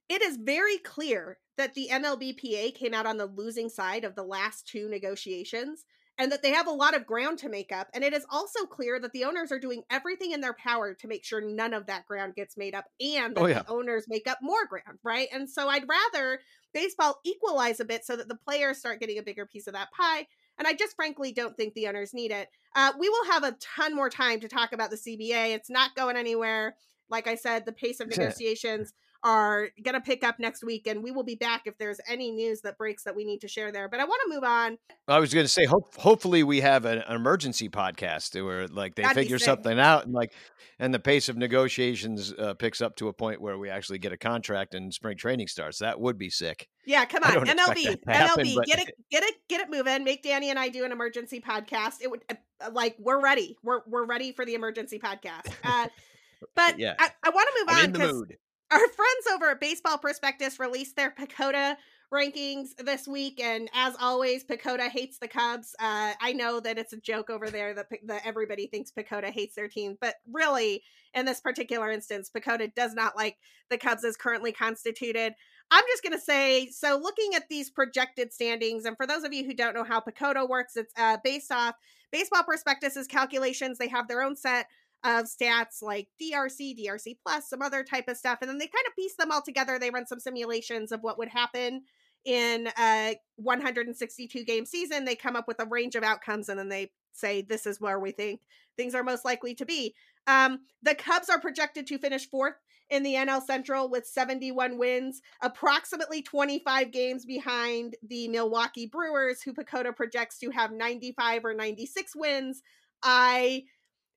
it 0.08 0.22
is 0.22 0.36
very 0.36 0.78
clear 0.78 1.38
that 1.56 1.74
the 1.74 1.88
MLBPA 1.90 2.74
came 2.74 2.94
out 2.94 3.06
on 3.06 3.16
the 3.16 3.26
losing 3.26 3.68
side 3.68 4.04
of 4.04 4.14
the 4.14 4.22
last 4.22 4.68
two 4.68 4.88
negotiations 4.88 5.84
and 6.18 6.32
that 6.32 6.42
they 6.42 6.50
have 6.50 6.66
a 6.66 6.72
lot 6.72 6.96
of 6.96 7.06
ground 7.06 7.38
to 7.38 7.48
make 7.48 7.72
up. 7.72 7.88
And 7.92 8.02
it 8.02 8.14
is 8.14 8.24
also 8.30 8.64
clear 8.64 8.98
that 9.00 9.12
the 9.12 9.24
owners 9.24 9.52
are 9.52 9.58
doing 9.58 9.82
everything 9.90 10.32
in 10.32 10.40
their 10.40 10.54
power 10.54 10.94
to 10.94 11.08
make 11.08 11.24
sure 11.24 11.40
none 11.40 11.74
of 11.74 11.86
that 11.86 12.06
ground 12.06 12.34
gets 12.34 12.56
made 12.56 12.74
up 12.74 12.86
and 13.00 13.36
oh, 13.36 13.42
that 13.42 13.42
oh, 13.42 13.46
yeah. 13.46 13.62
the 13.62 13.70
owners 13.70 14.06
make 14.08 14.26
up 14.26 14.38
more 14.40 14.66
ground, 14.66 14.98
right? 15.02 15.28
And 15.32 15.48
so 15.48 15.68
I'd 15.68 15.88
rather 15.88 16.40
baseball 16.72 17.20
equalize 17.24 17.80
a 17.80 17.84
bit 17.84 18.04
so 18.04 18.16
that 18.16 18.28
the 18.28 18.36
players 18.36 18.78
start 18.78 19.00
getting 19.00 19.18
a 19.18 19.22
bigger 19.22 19.46
piece 19.46 19.66
of 19.66 19.74
that 19.74 19.90
pie. 19.92 20.26
And 20.58 20.66
I 20.66 20.72
just 20.72 20.96
frankly 20.96 21.32
don't 21.32 21.56
think 21.56 21.74
the 21.74 21.88
owners 21.88 22.14
need 22.14 22.30
it. 22.30 22.48
Uh, 22.74 22.92
we 22.98 23.08
will 23.08 23.24
have 23.26 23.42
a 23.44 23.56
ton 23.60 23.94
more 23.94 24.10
time 24.10 24.40
to 24.40 24.48
talk 24.48 24.72
about 24.72 24.90
the 24.90 24.96
CBA. 24.96 25.54
It's 25.54 25.70
not 25.70 25.94
going 25.94 26.16
anywhere. 26.16 26.76
Like 27.10 27.26
I 27.26 27.34
said, 27.34 27.64
the 27.64 27.72
pace 27.72 28.00
of 28.00 28.08
negotiations 28.16 28.92
are 29.22 29.68
going 29.82 29.94
to 29.94 30.00
pick 30.00 30.24
up 30.24 30.38
next 30.38 30.64
week, 30.64 30.86
and 30.86 31.02
we 31.02 31.10
will 31.10 31.22
be 31.22 31.34
back 31.34 31.62
if 31.66 31.76
there's 31.78 32.00
any 32.08 32.30
news 32.30 32.60
that 32.62 32.78
breaks 32.78 33.04
that 33.04 33.16
we 33.16 33.24
need 33.24 33.40
to 33.40 33.48
share 33.48 33.72
there. 33.72 33.88
But 33.88 34.00
I 34.00 34.04
want 34.04 34.20
to 34.26 34.34
move 34.34 34.44
on. 34.44 34.78
I 35.08 35.18
was 35.18 35.32
going 35.32 35.44
to 35.44 35.52
say, 35.52 35.64
hope, 35.64 35.94
hopefully, 35.96 36.42
we 36.42 36.60
have 36.60 36.84
an, 36.84 36.98
an, 36.98 37.16
emergency 37.16 37.68
podcast 37.68 38.40
where 38.42 38.68
like 38.68 38.94
they 38.94 39.02
That'd 39.02 39.16
figure 39.16 39.38
something 39.38 39.78
out, 39.78 40.04
and 40.04 40.14
like, 40.14 40.32
and 40.78 40.92
the 40.92 40.98
pace 40.98 41.28
of 41.28 41.36
negotiations 41.36 42.32
uh, 42.38 42.54
picks 42.54 42.80
up 42.80 42.96
to 42.96 43.08
a 43.08 43.12
point 43.12 43.40
where 43.40 43.58
we 43.58 43.70
actually 43.70 43.98
get 43.98 44.12
a 44.12 44.18
contract 44.18 44.74
and 44.74 44.92
spring 44.92 45.16
training 45.16 45.48
starts. 45.48 45.78
That 45.78 46.00
would 46.00 46.18
be 46.18 46.30
sick. 46.30 46.68
Yeah, 46.84 47.04
come 47.04 47.24
on, 47.24 47.46
MLB, 47.46 47.98
happen, 48.06 48.44
MLB, 48.44 48.54
but... 48.54 48.66
get 48.66 48.78
it, 48.80 48.94
get 49.10 49.22
it, 49.24 49.34
get 49.48 49.60
it 49.60 49.70
moving. 49.70 50.04
Make 50.04 50.22
Danny 50.22 50.50
and 50.50 50.58
I 50.58 50.68
do 50.68 50.84
an 50.84 50.92
emergency 50.92 51.40
podcast. 51.40 51.94
It 52.00 52.10
would 52.10 52.22
uh, 52.30 52.70
like 52.72 52.96
we're 52.98 53.20
ready. 53.20 53.56
We're 53.62 53.80
we're 53.86 54.06
ready 54.06 54.32
for 54.32 54.44
the 54.44 54.54
emergency 54.54 54.98
podcast. 54.98 55.52
Uh, 55.64 55.88
but 56.54 56.78
yeah. 56.78 56.94
I, 56.98 57.10
I 57.22 57.30
want 57.30 57.48
to 57.48 57.60
move 57.60 57.68
I'm 57.68 57.84
on 57.84 57.92
because 57.92 58.36
our 58.70 58.78
friends 58.78 59.26
over 59.32 59.50
at 59.50 59.60
Baseball 59.60 59.98
Prospectus 59.98 60.58
released 60.58 60.96
their 60.96 61.10
PECOTA 61.10 61.76
rankings 62.12 62.76
this 62.84 63.06
week, 63.06 63.40
and 63.40 63.68
as 63.74 63.94
always, 64.00 64.44
PECOTA 64.44 64.88
hates 64.88 65.18
the 65.18 65.28
Cubs. 65.28 65.74
Uh, 65.78 66.12
I 66.20 66.32
know 66.32 66.60
that 66.60 66.78
it's 66.78 66.92
a 66.92 67.00
joke 67.00 67.30
over 67.30 67.50
there 67.50 67.74
that, 67.74 67.86
that 68.04 68.22
everybody 68.24 68.66
thinks 68.66 68.92
PECOTA 68.92 69.30
hates 69.30 69.54
their 69.54 69.68
team, 69.68 69.96
but 70.00 70.14
really, 70.32 70.82
in 71.14 71.26
this 71.26 71.40
particular 71.40 71.90
instance, 71.90 72.30
PECOTA 72.30 72.74
does 72.74 72.94
not 72.94 73.16
like 73.16 73.36
the 73.70 73.78
Cubs 73.78 74.04
as 74.04 74.16
currently 74.16 74.52
constituted. 74.52 75.34
I'm 75.70 75.84
just 75.88 76.02
going 76.02 76.12
to 76.12 76.24
say 76.24 76.68
so, 76.70 76.98
looking 77.02 77.34
at 77.34 77.48
these 77.48 77.70
projected 77.70 78.32
standings, 78.32 78.84
and 78.84 78.96
for 78.96 79.06
those 79.06 79.24
of 79.24 79.32
you 79.32 79.44
who 79.44 79.54
don't 79.54 79.74
know 79.74 79.84
how 79.84 80.00
PECOTA 80.00 80.48
works, 80.48 80.76
it's 80.76 80.92
uh, 80.96 81.18
based 81.22 81.50
off 81.50 81.74
Baseball 82.12 82.44
Prospectus's 82.44 83.06
calculations. 83.06 83.78
They 83.78 83.88
have 83.88 84.08
their 84.08 84.22
own 84.22 84.36
set 84.36 84.66
of 85.04 85.26
stats 85.26 85.82
like 85.82 86.08
DRC, 86.20 86.78
DRC 86.78 87.16
plus, 87.24 87.48
some 87.48 87.62
other 87.62 87.84
type 87.84 88.08
of 88.08 88.16
stuff. 88.16 88.38
And 88.40 88.50
then 88.50 88.58
they 88.58 88.66
kind 88.66 88.86
of 88.86 88.96
piece 88.96 89.16
them 89.16 89.30
all 89.30 89.42
together. 89.42 89.78
They 89.78 89.90
run 89.90 90.06
some 90.06 90.20
simulations 90.20 90.92
of 90.92 91.02
what 91.02 91.18
would 91.18 91.28
happen 91.28 91.82
in 92.24 92.68
a 92.78 93.16
162 93.36 94.44
game 94.44 94.66
season. 94.66 95.04
They 95.04 95.14
come 95.14 95.36
up 95.36 95.46
with 95.46 95.60
a 95.60 95.66
range 95.66 95.94
of 95.94 96.02
outcomes 96.02 96.48
and 96.48 96.58
then 96.58 96.68
they 96.68 96.90
say, 97.12 97.42
this 97.42 97.66
is 97.66 97.80
where 97.80 98.00
we 98.00 98.10
think 98.10 98.40
things 98.76 98.94
are 98.94 99.04
most 99.04 99.24
likely 99.24 99.54
to 99.54 99.64
be. 99.64 99.94
Um, 100.26 100.60
the 100.82 100.94
Cubs 100.94 101.28
are 101.30 101.40
projected 101.40 101.86
to 101.86 101.98
finish 101.98 102.28
fourth 102.28 102.54
in 102.90 103.02
the 103.02 103.14
NL 103.14 103.42
Central 103.42 103.88
with 103.88 104.06
71 104.06 104.78
wins, 104.78 105.20
approximately 105.42 106.22
25 106.22 106.92
games 106.92 107.24
behind 107.24 107.96
the 108.02 108.28
Milwaukee 108.28 108.86
Brewers, 108.86 109.42
who 109.42 109.52
PECOTA 109.52 109.94
projects 109.94 110.38
to 110.38 110.50
have 110.50 110.72
95 110.72 111.44
or 111.44 111.54
96 111.54 112.14
wins. 112.14 112.62
I 113.02 113.64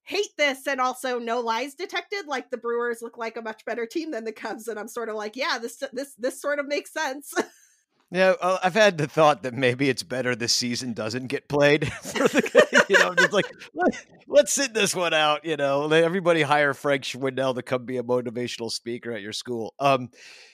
hate 0.09 0.35
this 0.39 0.65
and 0.65 0.81
also 0.81 1.19
no 1.19 1.39
lies 1.39 1.75
detected 1.75 2.25
like 2.25 2.49
the 2.49 2.57
brewers 2.57 2.99
look 3.03 3.15
like 3.15 3.37
a 3.37 3.41
much 3.43 3.63
better 3.63 3.85
team 3.85 4.09
than 4.09 4.25
the 4.25 4.31
cubs 4.31 4.67
and 4.67 4.79
i'm 4.79 4.87
sort 4.87 5.07
of 5.07 5.15
like 5.15 5.35
yeah 5.35 5.59
this 5.59 5.83
this 5.93 6.15
this 6.17 6.41
sort 6.41 6.59
of 6.59 6.67
makes 6.67 6.91
sense. 6.91 7.33
Yeah 8.11 8.33
i've 8.41 8.73
had 8.73 8.97
the 8.97 9.05
thought 9.05 9.43
that 9.43 9.53
maybe 9.53 9.87
it's 9.87 10.01
better 10.01 10.35
this 10.35 10.51
season 10.51 10.93
doesn't 10.93 11.27
get 11.27 11.47
played 11.47 11.93
for 12.01 12.27
the 12.27 12.85
you 12.89 12.97
know 12.97 13.13
just 13.13 13.31
like 13.31 13.45
let, 14.27 14.45
us 14.45 14.51
sit 14.51 14.73
this 14.73 14.95
one 14.95 15.13
out 15.13 15.45
you 15.45 15.55
know? 15.55 15.85
Let 15.85 16.03
everybody 16.03 16.41
hire 16.41 16.73
frank 16.73 17.03
schwindel 17.03 17.53
to 17.53 17.61
come 17.61 17.85
be 17.85 17.97
a 17.97 18.03
motivational 18.03 18.71
speaker 18.71 19.11
at 19.11 19.21
your 19.21 19.31
school. 19.31 19.75
Um 19.79 20.09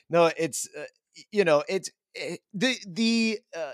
no 0.09 0.29
it's 0.35 0.67
uh, 0.77 0.83
you 1.31 1.45
know 1.45 1.63
it's 1.69 1.89
it, 2.13 2.33
eh, 2.33 2.35
the 2.53 2.75
the 2.85 3.39
uh, 3.55 3.71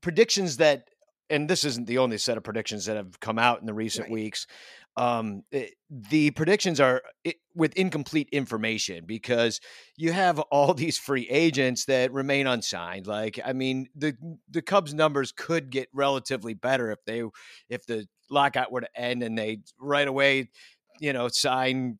predictions 0.00 0.56
that 0.56 0.88
and 1.30 1.48
this 1.48 1.64
isn't 1.64 1.86
the 1.86 1.98
only 1.98 2.18
set 2.18 2.36
of 2.36 2.42
predictions 2.42 2.86
that 2.86 2.96
have 2.96 3.20
come 3.20 3.38
out 3.38 3.60
in 3.60 3.66
the 3.66 3.72
recent 3.72 4.04
right. 4.04 4.12
weeks 4.12 4.46
um, 5.00 5.44
it, 5.50 5.76
the 5.88 6.30
predictions 6.32 6.78
are 6.78 7.00
it, 7.24 7.36
with 7.54 7.72
incomplete 7.72 8.28
information 8.32 9.04
because 9.06 9.58
you 9.96 10.12
have 10.12 10.38
all 10.50 10.74
these 10.74 10.98
free 10.98 11.26
agents 11.30 11.86
that 11.86 12.12
remain 12.12 12.46
unsigned. 12.46 13.06
Like, 13.06 13.40
I 13.42 13.54
mean, 13.54 13.88
the 13.96 14.14
the 14.50 14.60
Cubs 14.60 14.92
numbers 14.92 15.32
could 15.32 15.70
get 15.70 15.88
relatively 15.94 16.52
better 16.52 16.90
if 16.90 16.98
they 17.06 17.22
if 17.70 17.86
the 17.86 18.06
lockout 18.28 18.70
were 18.70 18.82
to 18.82 18.88
end 18.94 19.22
and 19.22 19.38
they 19.38 19.60
right 19.80 20.06
away, 20.06 20.50
you 21.00 21.14
know, 21.14 21.28
sign 21.28 21.98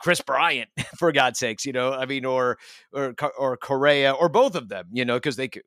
Kris 0.00 0.22
Bryant 0.22 0.70
for 0.98 1.12
God's 1.12 1.38
sakes, 1.38 1.66
you 1.66 1.72
know, 1.72 1.92
I 1.92 2.06
mean, 2.06 2.24
or 2.24 2.56
or 2.94 3.14
or 3.38 3.58
Correa 3.58 4.12
or 4.12 4.30
both 4.30 4.54
of 4.54 4.70
them, 4.70 4.86
you 4.90 5.04
know, 5.04 5.16
because 5.16 5.36
they 5.36 5.48
could 5.48 5.64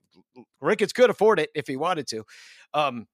Ricketts 0.62 0.94
could 0.94 1.12
afford 1.12 1.40
it 1.40 1.52
if 1.54 1.68
he 1.68 1.76
wanted 1.76 2.08
to. 2.08 2.24
Um, 2.74 3.06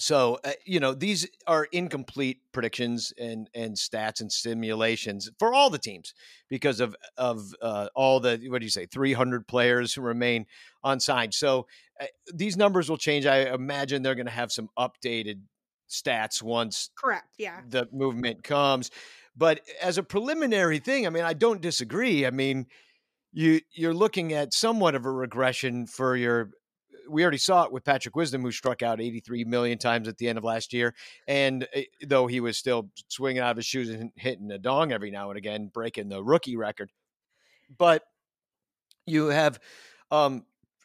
so 0.00 0.38
uh, 0.44 0.52
you 0.64 0.80
know 0.80 0.94
these 0.94 1.28
are 1.46 1.68
incomplete 1.72 2.40
predictions 2.52 3.12
and 3.18 3.48
and 3.54 3.76
stats 3.76 4.20
and 4.20 4.32
simulations 4.32 5.30
for 5.38 5.52
all 5.52 5.70
the 5.70 5.78
teams 5.78 6.14
because 6.48 6.80
of 6.80 6.96
of 7.16 7.54
uh, 7.60 7.88
all 7.94 8.20
the 8.20 8.40
what 8.48 8.60
do 8.60 8.66
you 8.66 8.70
say 8.70 8.86
300 8.86 9.46
players 9.46 9.94
who 9.94 10.00
remain 10.00 10.46
unsigned. 10.82 11.34
So 11.34 11.66
uh, 12.00 12.06
these 12.32 12.56
numbers 12.56 12.88
will 12.88 12.96
change. 12.96 13.26
I 13.26 13.52
imagine 13.52 14.02
they're 14.02 14.14
going 14.14 14.26
to 14.26 14.32
have 14.32 14.52
some 14.52 14.68
updated 14.78 15.42
stats 15.90 16.40
once 16.40 16.90
correct 16.96 17.26
yeah 17.36 17.60
the 17.68 17.88
movement 17.92 18.42
comes. 18.44 18.90
But 19.36 19.60
as 19.80 19.96
a 19.96 20.02
preliminary 20.02 20.78
thing, 20.80 21.06
I 21.06 21.10
mean, 21.10 21.24
I 21.24 21.34
don't 21.34 21.60
disagree. 21.60 22.26
I 22.26 22.30
mean, 22.30 22.66
you 23.32 23.60
you're 23.72 23.94
looking 23.94 24.32
at 24.32 24.52
somewhat 24.52 24.94
of 24.94 25.06
a 25.06 25.10
regression 25.10 25.86
for 25.86 26.16
your 26.16 26.50
we 27.10 27.22
already 27.22 27.38
saw 27.38 27.64
it 27.64 27.72
with 27.72 27.84
Patrick 27.84 28.16
Wisdom, 28.16 28.42
who 28.42 28.52
struck 28.52 28.82
out 28.82 29.00
83 29.00 29.44
million 29.44 29.78
times 29.78 30.08
at 30.08 30.16
the 30.16 30.28
end 30.28 30.38
of 30.38 30.44
last 30.44 30.72
year. 30.72 30.94
And 31.26 31.66
eh, 31.74 31.84
though 32.06 32.26
he 32.26 32.40
was 32.40 32.56
still 32.56 32.90
swinging 33.08 33.42
out 33.42 33.50
of 33.50 33.56
his 33.56 33.66
shoes 33.66 33.90
and 33.90 34.10
hitting 34.16 34.50
a 34.50 34.58
dong 34.58 34.92
every 34.92 35.10
now 35.10 35.30
and 35.30 35.36
again, 35.36 35.70
breaking 35.72 36.08
the 36.08 36.22
rookie 36.22 36.56
record. 36.56 36.90
But 37.76 38.04
you 39.06 39.26
have 39.26 39.58
um, 40.10 40.44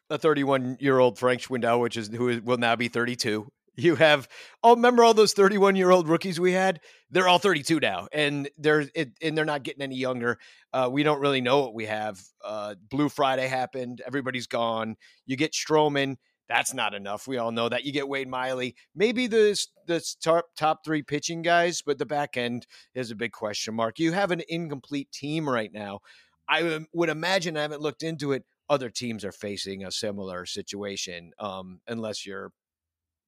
a 0.10 0.18
31 0.18 0.78
year 0.80 1.00
old 1.00 1.18
Frank 1.18 1.42
Schwindel, 1.42 1.80
which 1.80 1.98
is 1.98 2.08
who 2.08 2.42
will 2.44 2.58
now 2.58 2.76
be 2.76 2.88
32, 2.88 3.48
you 3.76 3.96
have 3.96 4.28
oh 4.64 4.76
remember 4.76 5.04
all 5.04 5.14
those 5.14 5.34
31 5.34 5.76
year 5.76 5.92
old 5.92 6.08
rookies 6.08 6.40
we 6.40 6.54
had? 6.54 6.80
They're 7.10 7.28
all 7.28 7.40
32 7.40 7.80
now 7.80 8.08
and 8.12 8.50
they're 8.58 8.86
it, 8.94 9.12
and 9.22 9.38
they're 9.38 9.46
not 9.46 9.64
getting 9.64 9.82
any 9.82 9.96
younger. 9.96 10.38
Uh, 10.74 10.90
we 10.92 11.04
don't 11.04 11.22
really 11.22 11.42
know 11.42 11.62
what 11.62 11.74
we 11.74 11.86
have. 11.86 12.22
Uh, 12.44 12.76
blue 12.90 13.10
friday 13.10 13.48
happened 13.48 14.02
everybody's 14.06 14.48
gone. 14.48 14.96
You 15.26 15.36
get 15.36 15.54
stroman 15.54 16.18
that's 16.48 16.76
not 16.76 16.94
enough. 16.94 17.28
We 17.28 17.38
all 17.40 17.52
know 17.52 17.70
that. 17.70 17.86
You 17.86 17.92
get 17.92 18.08
wade 18.08 18.28
miley. 18.28 18.76
Maybe 18.96 19.26
the 19.26 19.60
the 19.88 20.06
top 20.22 20.46
top 20.56 20.86
three 20.86 21.02
pitching 21.02 21.42
guys 21.42 21.82
but 21.82 21.98
the 21.98 22.06
back 22.06 22.38
end 22.38 22.68
is 22.94 23.12
a 23.12 23.16
big 23.16 23.32
question 23.32 23.74
mark. 23.74 24.00
You 24.00 24.12
have 24.12 24.32
an 24.32 24.44
incomplete 24.48 25.12
team 25.12 25.50
right 25.50 25.72
now. 25.74 26.00
I 26.48 26.86
would 26.94 27.10
imagine 27.10 27.58
i 27.58 27.64
haven't 27.64 27.82
looked 27.82 28.04
into 28.04 28.32
it 28.32 28.44
other 28.70 28.90
teams 28.90 29.24
are 29.24 29.32
facing 29.32 29.84
a 29.84 29.92
similar 29.92 30.46
situation 30.46 31.32
um, 31.40 31.80
unless 31.88 32.26
you're 32.26 32.52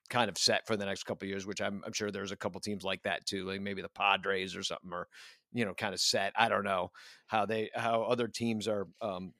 kind 0.09 0.29
of 0.29 0.37
set 0.37 0.65
for 0.65 0.77
the 0.77 0.85
next 0.85 1.03
couple 1.03 1.27
years, 1.27 1.45
which 1.45 1.61
I'm, 1.61 1.81
I'm, 1.85 1.93
sure 1.93 2.11
there's 2.11 2.31
a 2.31 2.37
couple 2.37 2.59
teams 2.61 2.83
like 2.83 3.03
that 3.03 3.25
too, 3.25 3.45
like 3.45 3.61
maybe 3.61 3.81
the 3.81 3.89
Padres 3.89 4.55
or 4.55 4.63
something, 4.63 4.91
or 4.91 5.07
you 5.53 5.65
know, 5.65 5.73
kind 5.73 5.93
of 5.93 5.99
set. 5.99 6.33
I 6.35 6.49
don't 6.49 6.63
know 6.63 6.91
how 7.27 7.45
they 7.45 7.69
how 7.73 8.03
other 8.03 8.27
teams 8.27 8.67
are 8.67 8.87
um, 9.01 9.33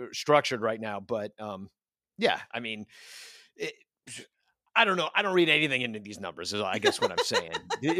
uh, 0.00 0.06
structured 0.12 0.60
right 0.60 0.80
now, 0.80 1.00
but 1.00 1.32
um, 1.40 1.70
yeah, 2.18 2.40
I 2.52 2.60
mean. 2.60 2.86
It, 3.56 3.74
I 4.76 4.84
don't 4.84 4.96
know. 4.96 5.08
I 5.14 5.22
don't 5.22 5.34
read 5.34 5.48
anything 5.48 5.82
into 5.82 6.00
these 6.00 6.18
numbers. 6.18 6.52
Is 6.52 6.60
I 6.60 6.78
guess 6.80 7.00
what 7.00 7.12
I'm 7.12 7.18
saying 7.18 7.52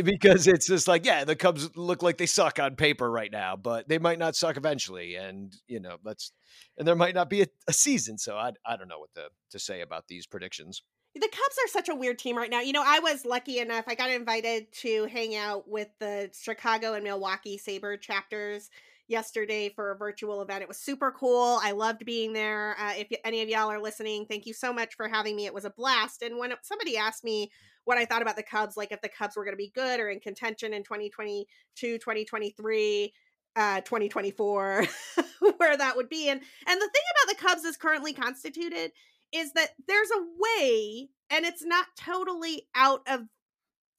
because 0.03 0.49
it's 0.49 0.67
just 0.67 0.89
like, 0.89 1.07
yeah, 1.07 1.25
the 1.25 1.37
Cubs 1.37 1.71
look 1.77 2.03
like 2.03 2.19
they 2.19 2.27
suck 2.27 2.59
on 2.59 2.75
paper 2.75 3.09
right 3.09 3.31
now, 3.31 3.55
but 3.55 3.89
they 3.89 3.99
might 3.99 4.19
not 4.19 4.35
suck 4.35 4.57
eventually, 4.57 5.15
and 5.15 5.55
you 5.69 5.79
know 5.79 5.99
that's 6.05 6.33
and 6.77 6.87
there 6.87 6.97
might 6.97 7.15
not 7.15 7.31
be 7.31 7.43
a, 7.43 7.47
a 7.69 7.73
season. 7.73 8.19
So 8.19 8.37
I 8.37 8.51
I 8.67 8.77
don't 8.77 8.89
know 8.89 8.99
what 8.99 9.15
to 9.15 9.29
to 9.51 9.59
say 9.61 9.83
about 9.83 10.09
these 10.09 10.27
predictions 10.27 10.83
the 11.15 11.29
Cubs 11.29 11.57
are 11.65 11.69
such 11.69 11.89
a 11.89 11.95
weird 11.95 12.19
team 12.19 12.37
right 12.37 12.51
now. 12.51 12.61
You 12.61 12.73
know, 12.73 12.83
I 12.85 12.99
was 12.99 13.25
lucky 13.25 13.61
enough, 13.61 13.85
I 13.87 13.95
got 13.95 14.11
invited 14.11 14.73
to 14.81 15.05
hang 15.07 15.37
out 15.37 15.69
with 15.69 15.89
the 16.01 16.31
Chicago 16.39 16.95
and 16.95 17.05
Milwaukee 17.05 17.59
SABR 17.59 18.01
chapters 18.01 18.69
yesterday 19.07 19.69
for 19.69 19.93
a 19.93 19.97
virtual 19.97 20.43
event. 20.43 20.63
It 20.63 20.69
was 20.69 20.79
super 20.79 21.13
cool. 21.13 21.61
I 21.63 21.73
loved 21.73 22.05
being 22.05 22.33
there. 22.33 22.75
Uh, 22.81 22.95
if 22.97 23.09
any 23.25 23.43
of 23.43 23.49
y'all 23.49 23.71
are 23.71 23.81
listening, 23.81 24.27
thank 24.27 24.47
you 24.47 24.55
so 24.55 24.73
much 24.73 24.95
for 24.97 25.07
having 25.07 25.37
me. 25.37 25.47
It 25.47 25.55
was 25.55 25.65
a 25.65 25.71
blast. 25.71 26.23
And 26.23 26.39
when 26.39 26.53
somebody 26.63 26.97
asked 26.97 27.23
me 27.23 27.51
what 27.85 27.99
I 27.99 28.07
thought 28.07 28.23
about 28.23 28.37
the 28.37 28.43
Cubs, 28.43 28.77
like 28.77 28.93
if 28.93 29.03
the 29.03 29.09
Cubs 29.09 29.37
were 29.37 29.45
going 29.45 29.53
to 29.53 29.59
be 29.59 29.73
good 29.75 30.01
or 30.01 30.09
in 30.09 30.21
contention 30.21 30.73
in 30.73 30.83
2022, 30.83 31.99
2023, 31.99 33.13
uh 33.57 33.81
2024 33.83 34.85
where 35.59 35.77
that 35.77 35.95
would 35.95 36.09
be 36.09 36.29
and 36.29 36.41
and 36.67 36.81
the 36.81 36.89
thing 36.89 37.03
about 37.13 37.37
the 37.37 37.47
cubs 37.47 37.63
is 37.63 37.77
currently 37.77 38.13
constituted 38.13 38.91
is 39.35 39.53
that 39.53 39.71
there's 39.89 40.11
a 40.11 40.27
way, 40.39 41.09
and 41.31 41.45
it's 41.45 41.65
not 41.65 41.87
totally 41.99 42.69
out 42.75 43.01
of 43.09 43.23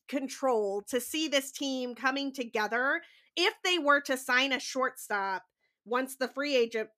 control 0.07 0.83
to 0.87 1.01
see 1.01 1.27
this 1.27 1.51
team 1.51 1.95
coming 1.95 2.31
together 2.31 3.01
if 3.35 3.53
they 3.63 3.79
were 3.79 3.99
to 4.01 4.15
sign 4.15 4.51
a 4.53 4.59
shortstop 4.59 5.43
once 5.83 6.15
the 6.15 6.27
free 6.27 6.55
agent 6.55 6.89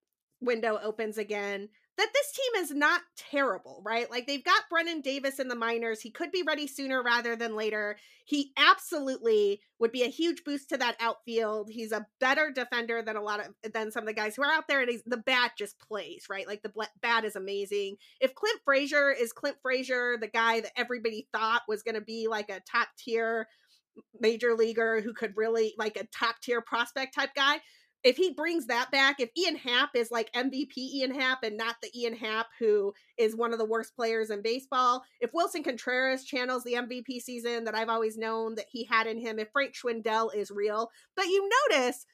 window 0.42 0.80
opens 0.84 1.18
again 1.18 1.70
that 1.98 2.10
this 2.14 2.32
team 2.32 2.64
is 2.64 2.72
not 2.72 3.02
terrible, 3.16 3.82
right? 3.84 4.10
Like 4.10 4.28
they've 4.28 4.44
got 4.44 4.70
Brennen 4.70 5.02
Davis 5.02 5.40
in 5.40 5.48
the 5.48 5.56
minors. 5.56 6.00
He 6.00 6.12
could 6.12 6.32
be 6.32 6.44
ready 6.44 6.68
sooner 6.68 7.02
rather 7.02 7.36
than 7.36 7.56
later. 7.56 7.98
He 8.26 8.52
absolutely 8.56 9.62
would 9.80 9.92
be 9.92 10.04
a 10.04 10.10
huge 10.10 10.44
boost 10.44 10.70
to 10.70 10.78
that 10.78 10.98
outfield. 11.00 11.70
He's 11.72 11.92
a 11.92 12.06
better 12.20 12.52
defender 12.52 13.02
than 13.02 13.16
a 13.16 13.22
lot 13.22 13.40
of 13.40 13.74
than 13.74 13.92
some 13.92 14.04
of 14.04 14.08
the 14.08 14.14
guys 14.14 14.36
who 14.36 14.44
are 14.44 14.52
out 14.52 14.68
there, 14.68 14.82
and 14.82 14.90
he's, 14.90 15.04
the 15.06 15.18
bat 15.18 15.54
just 15.58 15.80
plays 15.80 16.26
right. 16.30 16.48
Like 16.48 16.62
the 16.62 16.88
bat 17.02 17.26
is 17.26 17.36
amazing. 17.36 17.96
If 18.22 18.36
Clint 18.36 18.60
Frazier 18.64 19.12
is 19.12 19.34
Clint 19.34 19.58
Frazier, 19.62 20.18
the 20.20 20.28
guy 20.28 20.62
that 20.62 20.78
everybody 20.78 21.28
thought 21.34 21.64
was 21.68 21.84
going 21.84 21.96
to 21.96 22.02
be 22.02 22.28
like 22.30 22.50
a 22.50 22.62
top 22.70 22.90
tier 22.98 23.48
major 24.20 24.54
leaguer 24.54 25.02
who 25.02 25.14
could 25.14 25.34
really 25.36 25.74
like 25.78 25.98
a 25.98 26.06
top 26.16 26.36
tier 26.42 26.62
prospect 26.62 27.16
type 27.16 27.32
guy 27.36 27.60
if 28.08 28.16
he 28.16 28.32
brings 28.32 28.68
that 28.68 28.90
back, 28.90 29.20
if 29.20 29.30
Ian 29.38 29.58
Happ 29.58 29.90
is 29.94 30.12
like 30.12 30.32
MVP 30.32 30.78
Ian 30.78 31.14
Happ 31.14 31.44
and 31.44 31.58
not 31.58 31.76
the 31.82 31.92
Ian 31.94 32.16
Happ 32.16 32.48
who 32.58 32.94
is 33.18 33.36
one 33.36 33.52
of 33.52 33.60
the 33.60 33.66
worst 33.66 33.96
players 33.96 34.30
in 34.30 34.42
baseball, 34.42 35.04
if 35.20 35.34
Willson 35.34 35.64
Contreras 35.64 36.24
channels 36.24 36.64
the 36.64 36.74
MVP 36.74 37.20
season 37.22 37.66
that 37.66 37.76
I've 37.76 37.90
always 37.90 38.18
known 38.18 38.56
that 38.56 38.68
he 38.70 38.86
had 38.86 39.08
in 39.08 39.20
him, 39.20 39.40
if 39.40 39.50
Frank 39.52 39.74
Schwindel 39.74 40.34
is 40.34 40.52
real, 40.52 40.90
but 41.16 41.26
you 41.26 41.50
notice 41.70 42.06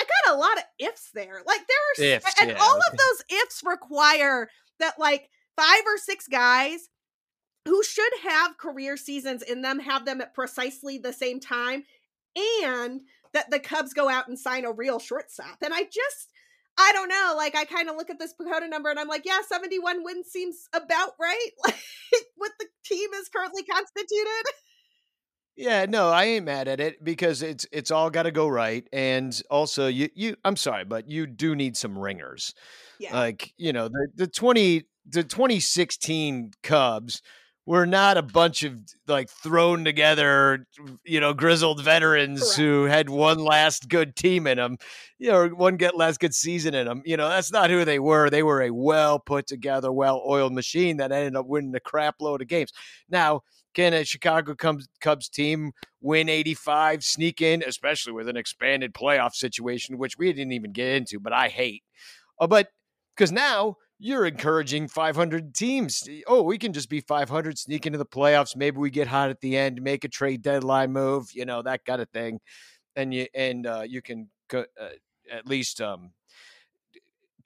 I 0.00 0.04
got 0.04 0.34
a 0.34 0.38
lot 0.38 0.56
of 0.56 0.64
ifs 0.78 1.10
there. 1.12 1.42
Like 1.46 1.60
there 1.68 2.12
are, 2.12 2.16
ifs, 2.16 2.34
and 2.40 2.50
yeah. 2.50 2.58
all 2.60 2.76
of 2.76 2.98
those 2.98 3.38
ifs 3.42 3.62
require 3.64 4.48
that 4.80 4.98
like 4.98 5.28
five 5.56 5.82
or 5.86 5.98
six 5.98 6.26
guys 6.26 6.88
who 7.66 7.82
should 7.82 8.12
have 8.22 8.58
career 8.58 8.96
seasons 8.96 9.42
in 9.42 9.62
them 9.62 9.78
have 9.78 10.04
them 10.04 10.20
at 10.20 10.34
precisely 10.34 10.98
the 10.98 11.12
same 11.12 11.38
time 11.38 11.84
and 12.36 13.02
that 13.32 13.50
the 13.50 13.58
Cubs 13.58 13.92
go 13.92 14.08
out 14.08 14.28
and 14.28 14.38
sign 14.38 14.64
a 14.64 14.72
real 14.72 14.98
shortstop. 14.98 15.58
And 15.62 15.74
I 15.74 15.82
just, 15.82 16.30
I 16.78 16.92
don't 16.92 17.08
know. 17.08 17.34
Like, 17.36 17.56
I 17.56 17.64
kind 17.64 17.88
of 17.88 17.96
look 17.96 18.10
at 18.10 18.18
this 18.18 18.34
PECOTA 18.40 18.68
number 18.68 18.90
and 18.90 18.98
I'm 18.98 19.08
like, 19.08 19.24
yeah, 19.24 19.40
71 19.46 20.04
wins 20.04 20.28
seems 20.28 20.68
about 20.72 21.12
right. 21.20 21.50
Like, 21.64 21.76
what 22.36 22.52
the 22.60 22.66
team 22.84 23.10
is 23.14 23.28
currently 23.28 23.64
constituted. 23.64 24.52
Yeah, 25.56 25.86
no, 25.86 26.10
I 26.10 26.24
ain't 26.24 26.44
mad 26.44 26.68
at 26.68 26.80
it 26.80 27.02
because 27.02 27.40
it's 27.42 27.64
it's 27.70 27.92
all 27.92 28.10
got 28.10 28.24
to 28.24 28.32
go 28.32 28.48
right, 28.48 28.86
and 28.92 29.40
also 29.50 29.86
you 29.86 30.08
you 30.14 30.36
I'm 30.44 30.56
sorry, 30.56 30.84
but 30.84 31.08
you 31.08 31.28
do 31.28 31.54
need 31.54 31.76
some 31.76 31.96
ringers. 31.96 32.54
Yeah, 32.98 33.16
like 33.16 33.52
you 33.56 33.72
know 33.72 33.88
the 33.88 34.08
the 34.16 34.26
twenty 34.26 34.84
the 35.06 35.22
2016 35.22 36.52
Cubs 36.62 37.22
we're 37.66 37.86
not 37.86 38.18
a 38.18 38.22
bunch 38.22 38.62
of 38.62 38.78
like 39.06 39.30
thrown 39.30 39.84
together, 39.84 40.66
you 41.04 41.18
know, 41.18 41.32
grizzled 41.32 41.82
veterans 41.82 42.40
Correct. 42.40 42.56
who 42.56 42.84
had 42.84 43.08
one 43.08 43.38
last 43.38 43.88
good 43.88 44.16
team 44.16 44.46
in 44.46 44.58
them, 44.58 44.76
you 45.18 45.30
know, 45.30 45.48
one 45.48 45.76
get 45.76 45.96
last 45.96 46.20
good 46.20 46.34
season 46.34 46.74
in 46.74 46.86
them. 46.86 47.02
You 47.06 47.16
know, 47.16 47.28
that's 47.28 47.50
not 47.50 47.70
who 47.70 47.84
they 47.84 47.98
were. 47.98 48.28
They 48.28 48.42
were 48.42 48.62
a 48.62 48.70
well 48.70 49.18
put 49.18 49.46
together, 49.46 49.90
well 49.90 50.22
oiled 50.26 50.52
machine 50.52 50.98
that 50.98 51.10
ended 51.10 51.36
up 51.36 51.46
winning 51.46 51.74
a 51.74 51.80
crap 51.80 52.16
load 52.20 52.42
of 52.42 52.48
games. 52.48 52.70
Now, 53.08 53.40
can 53.74 53.92
a 53.94 54.04
Chicago 54.04 54.54
Cubs, 54.54 54.86
Cubs 55.00 55.28
team 55.28 55.72
win 56.00 56.28
85, 56.28 57.02
sneak 57.02 57.40
in, 57.40 57.62
especially 57.66 58.12
with 58.12 58.28
an 58.28 58.36
expanded 58.36 58.92
playoff 58.94 59.32
situation, 59.32 59.98
which 59.98 60.16
we 60.18 60.32
didn't 60.32 60.52
even 60.52 60.72
get 60.72 60.94
into, 60.94 61.18
but 61.18 61.32
I 61.32 61.48
hate. 61.48 61.82
Uh, 62.38 62.46
but 62.46 62.68
because 63.16 63.32
now 63.32 63.76
you're 64.04 64.26
encouraging 64.26 64.86
500 64.86 65.54
teams. 65.54 66.06
Oh, 66.26 66.42
we 66.42 66.58
can 66.58 66.74
just 66.74 66.90
be 66.90 67.00
500, 67.00 67.58
sneak 67.58 67.86
into 67.86 67.96
the 67.96 68.04
playoffs. 68.04 68.54
Maybe 68.54 68.76
we 68.76 68.90
get 68.90 69.08
hot 69.08 69.30
at 69.30 69.40
the 69.40 69.56
end, 69.56 69.80
make 69.80 70.04
a 70.04 70.08
trade 70.08 70.42
deadline 70.42 70.92
move, 70.92 71.30
you 71.32 71.46
know, 71.46 71.62
that 71.62 71.86
kind 71.86 72.02
of 72.02 72.10
thing. 72.10 72.40
And 72.96 73.14
you 73.14 73.26
and 73.34 73.66
uh, 73.66 73.84
you 73.86 74.02
can 74.02 74.28
uh, 74.52 74.64
at 75.32 75.46
least 75.46 75.80
um, 75.80 76.10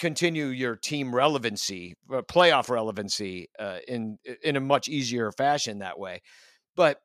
continue 0.01 0.47
your 0.47 0.75
team 0.75 1.15
relevancy, 1.15 1.95
uh, 2.13 2.23
playoff 2.23 2.69
relevancy, 2.69 3.51
uh, 3.61 3.79
in 3.87 4.19
in 4.43 4.57
a 4.57 4.61
much 4.61 4.89
easier 4.89 5.31
fashion 5.31 5.79
that 5.79 5.97
way. 5.97 6.23
But 6.75 7.01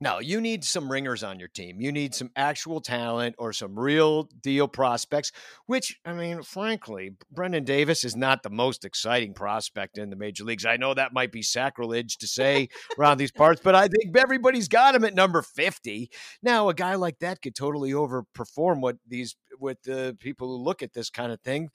no, 0.00 0.20
you 0.20 0.40
need 0.40 0.64
some 0.64 0.90
ringers 0.90 1.24
on 1.24 1.40
your 1.40 1.48
team. 1.48 1.80
You 1.80 1.90
need 1.90 2.14
some 2.14 2.30
actual 2.36 2.80
talent 2.80 3.34
or 3.36 3.52
some 3.52 3.76
real 3.76 4.28
deal 4.40 4.68
prospects, 4.68 5.32
which, 5.66 5.98
I 6.04 6.12
mean, 6.12 6.42
frankly, 6.42 7.16
Brennen 7.32 7.64
Davis 7.64 8.04
is 8.04 8.14
not 8.14 8.44
the 8.44 8.50
most 8.50 8.84
exciting 8.84 9.34
prospect 9.34 9.98
in 9.98 10.10
the 10.10 10.16
major 10.16 10.44
leagues. 10.44 10.64
I 10.64 10.76
know 10.76 10.94
that 10.94 11.12
might 11.12 11.32
be 11.32 11.42
sacrilege 11.42 12.16
to 12.18 12.28
say 12.28 12.68
around 12.98 13.18
these 13.18 13.32
parts, 13.32 13.60
but 13.62 13.74
I 13.74 13.88
think 13.88 14.16
everybody's 14.16 14.68
got 14.68 14.94
him 14.94 15.04
at 15.04 15.14
number 15.14 15.42
50. 15.42 16.10
Now, 16.42 16.68
a 16.68 16.74
guy 16.74 16.94
like 16.94 17.18
that 17.18 17.42
could 17.42 17.56
totally 17.56 17.90
overperform 17.90 18.80
what 18.80 18.98
these, 19.06 19.34
what 19.58 19.82
the 19.82 20.16
people 20.20 20.48
who 20.48 20.62
look 20.62 20.82
at 20.82 20.92
this 20.92 21.10
kind 21.10 21.32
of 21.32 21.40
thing 21.40 21.70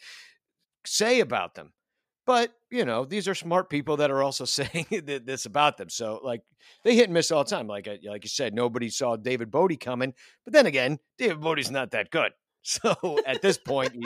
say 0.86 1.20
about 1.20 1.56
them. 1.56 1.74
But 2.26 2.54
you 2.72 2.86
know, 2.86 3.06
these 3.06 3.28
are 3.28 3.36
smart 3.36 3.70
people 3.70 3.98
that 3.98 4.12
are 4.12 4.24
also 4.24 4.46
saying 4.60 4.88
this 4.90 5.46
about 5.46 5.78
them. 5.78 5.90
So 5.90 6.20
like 6.24 6.42
they 6.84 6.96
hit 6.96 7.06
and 7.06 7.14
miss 7.14 7.32
all 7.32 7.44
the 7.44 7.50
time. 7.50 7.68
Like 7.68 7.88
like 8.06 8.24
you 8.24 8.30
said, 8.30 8.54
nobody 8.54 8.90
saw 8.90 9.16
David 9.16 9.52
Bote 9.52 9.80
coming. 9.80 10.14
But 10.46 10.54
then 10.54 10.66
again, 10.66 11.00
David 11.18 11.42
Bote's 11.42 11.72
not 11.72 11.92
that 11.92 12.12
good. 12.12 12.32
So 12.66 13.18
at 13.26 13.42
this 13.42 13.58
point, 13.58 13.92
he, 13.92 14.06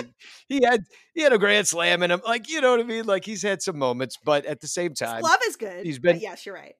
he 0.49 0.65
had 0.65 0.81
he 1.13 1.21
had 1.21 1.31
a 1.31 1.37
grand 1.37 1.67
slam 1.67 2.01
in 2.01 2.09
him. 2.09 2.21
Like 2.25 2.49
you 2.49 2.59
know 2.59 2.71
what 2.71 2.79
I 2.79 2.83
mean? 2.85 3.05
Like 3.05 3.23
he's 3.23 3.43
had 3.43 3.61
some 3.61 3.77
moments, 3.77 4.17
but 4.25 4.45
at 4.47 4.61
the 4.61 4.67
same 4.67 4.95
time, 4.95 5.21
love 5.21 5.39
is 5.47 5.57
good. 5.57 5.85
He's 5.85 5.99
been 5.99 6.19
yes, 6.19 6.43
you're 6.43 6.55
right. 6.55 6.73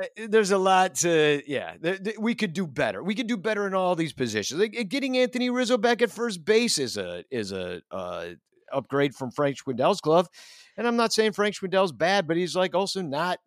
Eh, 0.00 0.06
eh, 0.16 0.26
there's 0.28 0.50
a 0.50 0.58
lot 0.58 0.96
to 0.96 1.42
yeah 1.46 1.74
we 2.18 2.34
could 2.34 2.52
do 2.52 2.66
better 2.66 3.02
we 3.02 3.14
could 3.14 3.28
do 3.28 3.36
better 3.36 3.66
in 3.66 3.74
all 3.74 3.94
these 3.94 4.12
positions 4.12 4.60
like, 4.60 4.88
getting 4.88 5.16
anthony 5.16 5.50
rizzo 5.50 5.78
back 5.78 6.02
at 6.02 6.10
first 6.10 6.44
base 6.44 6.78
is 6.78 6.96
a 6.96 7.24
is 7.30 7.52
a 7.52 7.80
uh, 7.92 8.26
upgrade 8.74 9.14
from 9.14 9.30
Frank 9.30 9.56
Schwindel's 9.56 10.00
glove. 10.00 10.28
And 10.76 10.86
I'm 10.86 10.96
not 10.96 11.12
saying 11.12 11.32
Frank 11.32 11.54
Schwindel's 11.54 11.92
bad, 11.92 12.26
but 12.26 12.36
he's 12.36 12.56
like 12.56 12.74
also 12.74 13.00
not, 13.00 13.38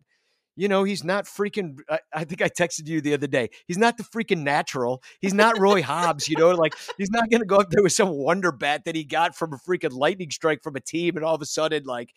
you 0.56 0.66
know, 0.66 0.84
he's 0.84 1.04
not 1.04 1.26
freaking. 1.26 1.78
I, 1.88 2.00
I, 2.12 2.24
think 2.24 2.42
I 2.42 2.48
texted 2.48 2.88
you 2.88 3.00
the 3.00 3.14
other 3.14 3.26
day. 3.26 3.50
He's 3.66 3.78
not 3.78 3.96
the 3.96 4.02
freaking 4.02 4.42
natural. 4.42 5.02
He's 5.20 5.34
not 5.34 5.58
Roy 5.58 5.82
Hobbs, 5.82 6.28
you 6.28 6.36
know, 6.36 6.50
like 6.50 6.74
he's 6.96 7.10
not 7.10 7.30
going 7.30 7.40
to 7.40 7.46
go 7.46 7.56
up 7.56 7.70
there 7.70 7.82
with 7.82 7.92
some 7.92 8.10
wonder 8.10 8.50
bat 8.50 8.84
that 8.84 8.96
he 8.96 9.04
got 9.04 9.36
from 9.36 9.52
a 9.52 9.56
freaking 9.56 9.92
lightning 9.92 10.30
strike 10.30 10.62
from 10.62 10.76
a 10.76 10.80
team 10.80 11.16
and 11.16 11.24
all 11.24 11.34
of 11.34 11.42
a 11.42 11.46
sudden, 11.46 11.84
like, 11.84 12.14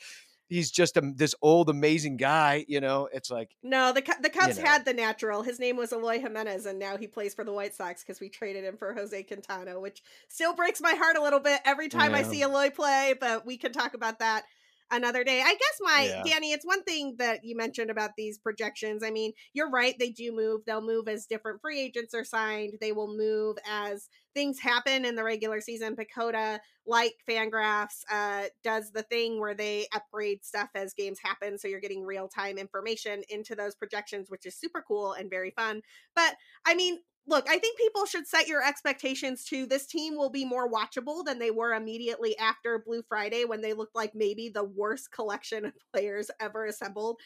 he's 0.51 0.69
just 0.69 0.97
a, 0.97 1.13
this 1.15 1.33
old 1.41 1.69
amazing 1.69 2.17
guy. 2.17 2.65
You 2.67 2.81
know, 2.81 3.07
it's 3.11 3.31
like 3.31 3.55
no, 3.63 3.91
the 3.93 4.03
the 4.21 4.29
Cubs 4.29 4.57
you 4.57 4.63
know. 4.63 4.69
had 4.69 4.85
the 4.85 4.93
natural. 4.93 5.41
His 5.41 5.59
name 5.59 5.77
was 5.77 5.91
Eloy 5.91 6.19
Jimenez, 6.19 6.65
and 6.65 6.77
now 6.77 6.97
he 6.97 7.07
plays 7.07 7.33
for 7.33 7.43
the 7.43 7.53
White 7.53 7.73
Sox 7.73 8.03
because 8.03 8.19
we 8.19 8.29
traded 8.29 8.63
him 8.63 8.77
for 8.77 8.93
Jose 8.93 9.23
Quintana, 9.23 9.79
which 9.79 10.03
still 10.27 10.53
breaks 10.53 10.81
my 10.81 10.93
heart 10.93 11.17
a 11.17 11.23
little 11.23 11.39
bit 11.39 11.61
every 11.65 11.87
time 11.87 12.11
yeah. 12.11 12.17
I 12.17 12.23
see 12.23 12.41
Eloy 12.41 12.69
play. 12.69 13.15
But 13.19 13.45
we 13.45 13.57
can 13.57 13.71
talk 13.71 13.93
about 13.93 14.19
that 14.19 14.43
another 14.91 15.23
day. 15.23 15.41
I 15.41 15.53
guess 15.53 15.79
my 15.79 16.03
yeah. 16.09 16.23
Danny, 16.25 16.51
it's 16.51 16.65
one 16.65 16.83
thing 16.83 17.15
that 17.17 17.43
you 17.43 17.55
mentioned 17.55 17.89
about 17.89 18.11
these 18.17 18.37
projections. 18.37 19.03
I 19.03 19.11
mean, 19.11 19.31
you're 19.53 19.69
right, 19.69 19.95
they 19.97 20.09
do 20.09 20.31
move. 20.31 20.61
They'll 20.65 20.81
move 20.81 21.07
as 21.07 21.25
different 21.25 21.61
free 21.61 21.79
agents 21.79 22.13
are 22.13 22.23
signed. 22.23 22.73
They 22.81 22.91
will 22.91 23.15
move 23.15 23.57
as 23.69 24.09
things 24.33 24.59
happen 24.59 25.05
in 25.05 25.15
the 25.15 25.23
regular 25.23 25.61
season. 25.61 25.95
PECOTA, 25.95 26.59
like 26.85 27.15
Fangraphs, 27.29 28.03
uh, 28.11 28.43
does 28.63 28.91
the 28.91 29.03
thing 29.03 29.39
where 29.39 29.55
they 29.55 29.87
upgrade 29.93 30.43
stuff 30.43 30.69
as 30.75 30.93
games 30.93 31.19
happen. 31.23 31.57
So 31.57 31.67
you're 31.67 31.79
getting 31.79 32.03
real 32.03 32.27
time 32.27 32.57
information 32.57 33.23
into 33.29 33.55
those 33.55 33.75
projections, 33.75 34.29
which 34.29 34.45
is 34.45 34.55
super 34.55 34.83
cool 34.87 35.13
and 35.13 35.29
very 35.29 35.51
fun. 35.51 35.81
But 36.15 36.35
I 36.65 36.75
mean, 36.75 36.99
look, 37.31 37.47
I 37.49 37.57
think 37.57 37.77
people 37.79 38.05
should 38.05 38.27
set 38.27 38.47
your 38.47 38.63
expectations 38.63 39.43
to 39.45 39.65
this 39.65 39.87
team 39.87 40.15
will 40.15 40.29
be 40.29 40.45
more 40.45 40.69
watchable 40.69 41.25
than 41.25 41.39
they 41.39 41.49
were 41.49 41.73
immediately 41.73 42.37
after 42.37 42.77
Blue 42.77 43.01
Friday 43.07 43.45
when 43.45 43.61
they 43.61 43.73
looked 43.73 43.95
like 43.95 44.11
maybe 44.13 44.49
the 44.49 44.63
worst 44.63 45.11
collection 45.11 45.65
of 45.65 45.73
players 45.93 46.29
ever 46.39 46.65
assembled 46.65 47.17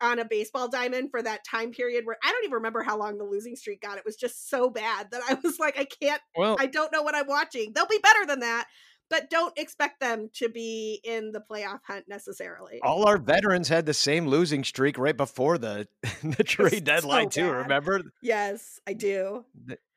on 0.00 0.18
a 0.18 0.24
baseball 0.24 0.68
diamond 0.68 1.10
for 1.10 1.22
that 1.22 1.44
time 1.44 1.70
period 1.70 2.04
where 2.04 2.18
I 2.22 2.30
don't 2.30 2.44
even 2.44 2.54
remember 2.54 2.82
how 2.82 2.98
long 2.98 3.16
the 3.16 3.24
losing 3.24 3.56
streak 3.56 3.80
got. 3.80 3.96
It 3.96 4.04
was 4.04 4.16
just 4.16 4.50
so 4.50 4.68
bad 4.68 5.10
that 5.10 5.22
I 5.28 5.38
was 5.42 5.58
like, 5.58 5.78
I 5.78 5.86
can't, 5.86 6.20
well, 6.36 6.56
I 6.58 6.66
don't 6.66 6.92
know 6.92 7.02
what 7.02 7.14
I'm 7.14 7.26
watching. 7.26 7.72
They'll 7.72 7.86
be 7.86 8.00
better 8.02 8.26
than 8.26 8.40
that 8.40 8.66
but 9.10 9.30
don't 9.30 9.56
expect 9.58 10.00
them 10.00 10.30
to 10.34 10.48
be 10.48 11.00
in 11.04 11.32
the 11.32 11.40
playoff 11.40 11.80
hunt 11.86 12.06
necessarily. 12.08 12.80
All 12.82 13.06
our 13.06 13.18
veterans 13.18 13.68
had 13.68 13.86
the 13.86 13.94
same 13.94 14.26
losing 14.26 14.64
streak 14.64 14.98
right 14.98 15.16
before 15.16 15.58
the 15.58 15.86
the 16.22 16.44
trade 16.44 16.84
deadline 16.84 17.30
so 17.30 17.42
too. 17.42 17.50
Remember? 17.50 18.00
Yes, 18.22 18.80
I 18.86 18.94
do. 18.94 19.44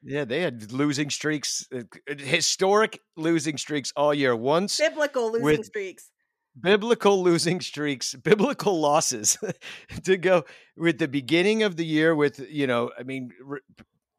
Yeah, 0.03 0.25
they 0.25 0.41
had 0.41 0.71
losing 0.71 1.09
streaks, 1.09 1.67
uh, 1.73 1.81
historic 2.17 3.01
losing 3.15 3.57
streaks 3.57 3.91
all 3.95 4.13
year. 4.13 4.35
Once 4.35 4.77
biblical 4.77 5.31
losing 5.31 5.63
streaks. 5.63 6.11
Biblical 6.59 7.21
losing 7.21 7.61
streaks, 7.61 8.15
biblical 8.15 8.79
losses 8.79 9.37
to 10.05 10.17
go 10.17 10.43
with 10.75 10.97
the 10.97 11.07
beginning 11.07 11.61
of 11.61 11.75
the 11.75 11.85
year. 11.85 12.15
With 12.15 12.39
you 12.49 12.65
know, 12.65 12.89
I 12.97 13.03
mean, 13.03 13.31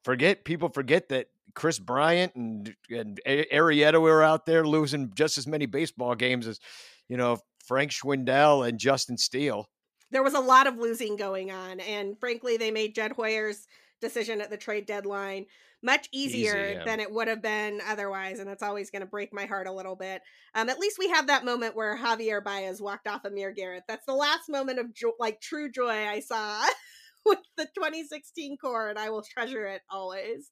forget 0.04 0.44
people 0.44 0.68
forget 0.68 1.08
that 1.08 1.26
Kris 1.58 1.80
Bryant 1.80 2.36
and 2.36 2.72
and 2.88 3.20
Arrieta 3.26 4.00
were 4.00 4.22
out 4.22 4.46
there 4.46 4.64
losing 4.64 5.12
just 5.14 5.38
as 5.38 5.46
many 5.46 5.66
baseball 5.66 6.14
games 6.14 6.46
as 6.46 6.60
you 7.08 7.16
know 7.16 7.38
Frank 7.66 7.90
Schwindel 7.90 8.66
and 8.66 8.78
Justin 8.78 9.18
Steele. 9.18 9.66
There 10.12 10.22
was 10.22 10.34
a 10.34 10.40
lot 10.40 10.68
of 10.68 10.78
losing 10.78 11.16
going 11.16 11.50
on, 11.50 11.80
and 11.80 12.18
frankly, 12.20 12.56
they 12.56 12.70
made 12.70 12.94
Jed 12.94 13.12
Hoyer's 13.12 13.66
decision 14.00 14.40
at 14.40 14.50
the 14.50 14.56
trade 14.56 14.86
deadline 14.86 15.46
much 15.82 16.08
easier 16.12 16.56
Easy, 16.56 16.74
yeah. 16.74 16.84
than 16.84 17.00
it 17.00 17.10
would 17.10 17.28
have 17.28 17.42
been 17.42 17.80
otherwise, 17.86 18.38
and 18.38 18.48
it's 18.48 18.62
always 18.62 18.90
going 18.90 19.00
to 19.00 19.06
break 19.06 19.32
my 19.32 19.46
heart 19.46 19.66
a 19.66 19.72
little 19.72 19.96
bit. 19.96 20.22
Um, 20.54 20.68
at 20.68 20.78
least 20.78 20.96
we 20.98 21.08
have 21.10 21.28
that 21.28 21.44
moment 21.44 21.76
where 21.76 21.96
Javier 21.96 22.42
Baez 22.42 22.80
walked 22.80 23.06
off 23.06 23.24
Amir 23.24 23.52
Garrett. 23.52 23.84
That's 23.86 24.06
the 24.06 24.14
last 24.14 24.48
moment 24.48 24.78
of 24.78 24.94
jo- 24.94 25.14
like 25.18 25.40
true 25.40 25.70
joy 25.70 26.08
I 26.08 26.20
saw 26.20 26.64
with 27.26 27.38
the 27.56 27.66
2016 27.76 28.56
core, 28.58 28.88
and 28.88 28.98
I 28.98 29.10
will 29.10 29.22
treasure 29.22 29.66
it 29.66 29.82
always. 29.90 30.50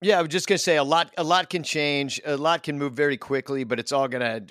Yeah, 0.00 0.18
I 0.18 0.22
was 0.22 0.30
just 0.30 0.46
gonna 0.46 0.58
say 0.58 0.76
a 0.76 0.84
lot. 0.84 1.12
A 1.18 1.24
lot 1.24 1.50
can 1.50 1.62
change. 1.62 2.20
A 2.24 2.36
lot 2.36 2.62
can 2.62 2.78
move 2.78 2.92
very 2.92 3.16
quickly, 3.16 3.64
but 3.64 3.80
it's 3.80 3.92
all 3.92 4.06
gonna 4.08 4.42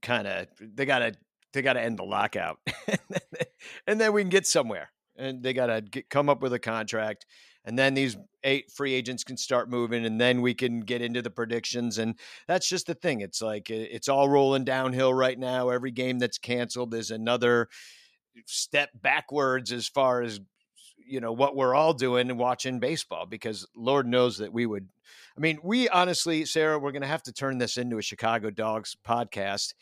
kind 0.00 0.26
of. 0.26 0.46
They 0.60 0.84
gotta. 0.84 1.14
They 1.52 1.60
gotta 1.60 1.82
end 1.82 1.98
the 1.98 2.04
lockout, 2.04 2.60
and 3.86 4.00
then 4.00 4.14
we 4.14 4.22
can 4.22 4.30
get 4.30 4.46
somewhere. 4.46 4.90
And 5.16 5.42
they 5.42 5.52
gotta 5.52 5.82
get, 5.82 6.08
come 6.08 6.30
up 6.30 6.40
with 6.40 6.54
a 6.54 6.58
contract, 6.58 7.26
and 7.64 7.78
then 7.78 7.92
these 7.94 8.16
eight 8.44 8.70
free 8.70 8.94
agents 8.94 9.22
can 9.24 9.36
start 9.36 9.68
moving, 9.68 10.06
and 10.06 10.20
then 10.20 10.40
we 10.40 10.54
can 10.54 10.80
get 10.80 11.02
into 11.02 11.20
the 11.20 11.30
predictions. 11.30 11.98
And 11.98 12.18
that's 12.48 12.68
just 12.68 12.86
the 12.86 12.94
thing. 12.94 13.20
It's 13.20 13.42
like 13.42 13.70
it's 13.70 14.08
all 14.08 14.28
rolling 14.28 14.64
downhill 14.64 15.12
right 15.12 15.38
now. 15.38 15.68
Every 15.68 15.90
game 15.90 16.18
that's 16.18 16.38
canceled 16.38 16.94
is 16.94 17.10
another 17.10 17.68
step 18.46 18.90
backwards 18.94 19.72
as 19.72 19.88
far 19.88 20.22
as 20.22 20.40
you 21.06 21.20
know 21.20 21.32
what 21.32 21.56
we're 21.56 21.74
all 21.74 21.94
doing 21.94 22.30
and 22.30 22.38
watching 22.38 22.78
baseball 22.78 23.26
because 23.26 23.66
lord 23.76 24.06
knows 24.06 24.38
that 24.38 24.52
we 24.52 24.66
would 24.66 24.88
i 25.36 25.40
mean 25.40 25.58
we 25.62 25.88
honestly 25.88 26.44
sarah 26.44 26.78
we're 26.78 26.92
going 26.92 27.02
to 27.02 27.08
have 27.08 27.22
to 27.22 27.32
turn 27.32 27.58
this 27.58 27.76
into 27.76 27.98
a 27.98 28.02
chicago 28.02 28.50
dogs 28.50 28.96
podcast. 29.06 29.74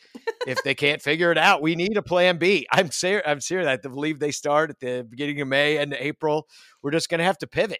If 0.47 0.63
they 0.63 0.73
can't 0.73 1.01
figure 1.01 1.31
it 1.31 1.37
out 1.37 1.61
we 1.61 1.75
need 1.75 1.97
a 1.97 2.01
plan 2.01 2.37
b. 2.37 2.65
I'm 2.71 2.91
serious 2.91 3.23
i'm 3.25 3.41
serious 3.41 3.67
i 3.67 3.77
believe 3.77 4.19
they 4.19 4.31
start 4.31 4.69
at 4.69 4.79
the 4.79 5.05
beginning 5.07 5.41
of 5.41 5.47
may 5.47 5.77
and 5.77 5.93
april. 5.93 6.47
We're 6.81 6.91
just 6.91 7.09
going 7.09 7.19
to 7.19 7.25
have 7.25 7.37
to 7.39 7.47
pivot 7.47 7.79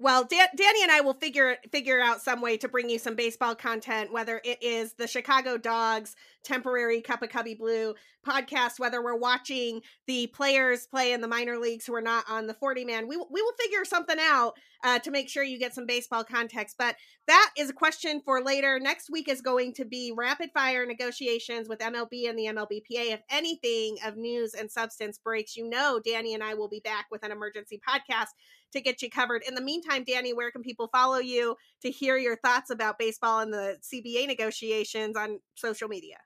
well, 0.00 0.24
Dan- 0.24 0.48
Danny 0.56 0.82
and 0.82 0.90
I 0.90 1.00
will 1.02 1.14
figure 1.14 1.56
figure 1.70 2.00
out 2.00 2.20
some 2.20 2.40
way 2.40 2.56
to 2.56 2.68
bring 2.68 2.90
you 2.90 2.98
some 2.98 3.14
baseball 3.14 3.54
content, 3.54 4.12
whether 4.12 4.40
it 4.44 4.62
is 4.62 4.94
the 4.94 5.06
Chicago 5.06 5.56
Dogs 5.56 6.16
temporary 6.42 7.00
Cup 7.00 7.22
of 7.22 7.30
Cubby 7.30 7.54
Blue 7.54 7.94
podcast, 8.26 8.78
whether 8.78 9.02
we're 9.02 9.16
watching 9.16 9.80
the 10.06 10.26
players 10.28 10.86
play 10.86 11.12
in 11.12 11.20
the 11.20 11.28
minor 11.28 11.58
leagues 11.58 11.86
who 11.86 11.94
are 11.94 12.00
not 12.00 12.24
on 12.28 12.46
the 12.46 12.54
40 12.54 12.84
man. 12.84 13.06
We, 13.06 13.16
we 13.16 13.42
will 13.42 13.52
figure 13.60 13.84
something 13.84 14.16
out 14.20 14.54
uh, 14.82 14.98
to 15.00 15.10
make 15.10 15.28
sure 15.28 15.42
you 15.42 15.58
get 15.58 15.74
some 15.74 15.86
baseball 15.86 16.24
context. 16.24 16.76
But 16.78 16.96
that 17.26 17.50
is 17.56 17.70
a 17.70 17.74
question 17.74 18.20
for 18.24 18.42
later. 18.42 18.80
Next 18.80 19.10
week 19.10 19.28
is 19.28 19.40
going 19.40 19.74
to 19.74 19.84
be 19.84 20.12
rapid 20.16 20.50
fire 20.52 20.84
negotiations 20.86 21.68
with 21.68 21.78
MLB 21.78 22.28
and 22.28 22.38
the 22.38 22.46
MLBPA. 22.46 23.12
If 23.12 23.20
anything 23.30 23.96
of 24.04 24.16
news 24.16 24.54
and 24.54 24.70
substance 24.70 25.18
breaks, 25.18 25.56
you 25.56 25.68
know, 25.68 26.00
Danny 26.04 26.34
and 26.34 26.42
I 26.42 26.54
will 26.54 26.68
be 26.68 26.80
back 26.80 27.06
with 27.10 27.24
an 27.24 27.32
emergency 27.32 27.80
podcast 27.86 28.28
to 28.74 28.80
get 28.80 29.02
you 29.02 29.10
covered. 29.10 29.42
In 29.46 29.54
the 29.54 29.60
meantime, 29.60 30.04
Danny, 30.04 30.32
where 30.32 30.50
can 30.50 30.62
people 30.62 30.88
follow 30.88 31.18
you 31.18 31.56
to 31.82 31.90
hear 31.90 32.16
your 32.16 32.36
thoughts 32.36 32.70
about 32.70 32.98
baseball 32.98 33.40
and 33.40 33.52
the 33.52 33.78
CBA 33.82 34.26
negotiations 34.26 35.16
on 35.16 35.40
social 35.54 35.88
media? 35.88 36.16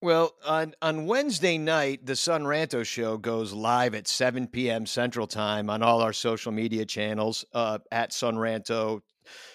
Well, 0.00 0.34
on 0.44 0.74
on 0.82 1.06
Wednesday 1.06 1.58
night, 1.58 2.06
the 2.06 2.16
Son 2.16 2.42
Ranto 2.42 2.84
show 2.84 3.16
goes 3.16 3.52
live 3.52 3.94
at 3.94 4.08
7 4.08 4.48
p.m. 4.48 4.84
Central 4.84 5.28
Time 5.28 5.70
on 5.70 5.80
all 5.80 6.00
our 6.00 6.12
social 6.12 6.50
media 6.50 6.84
channels 6.84 7.44
uh, 7.52 7.78
at 7.92 8.12
Son 8.12 8.34
Ranto, 8.34 9.02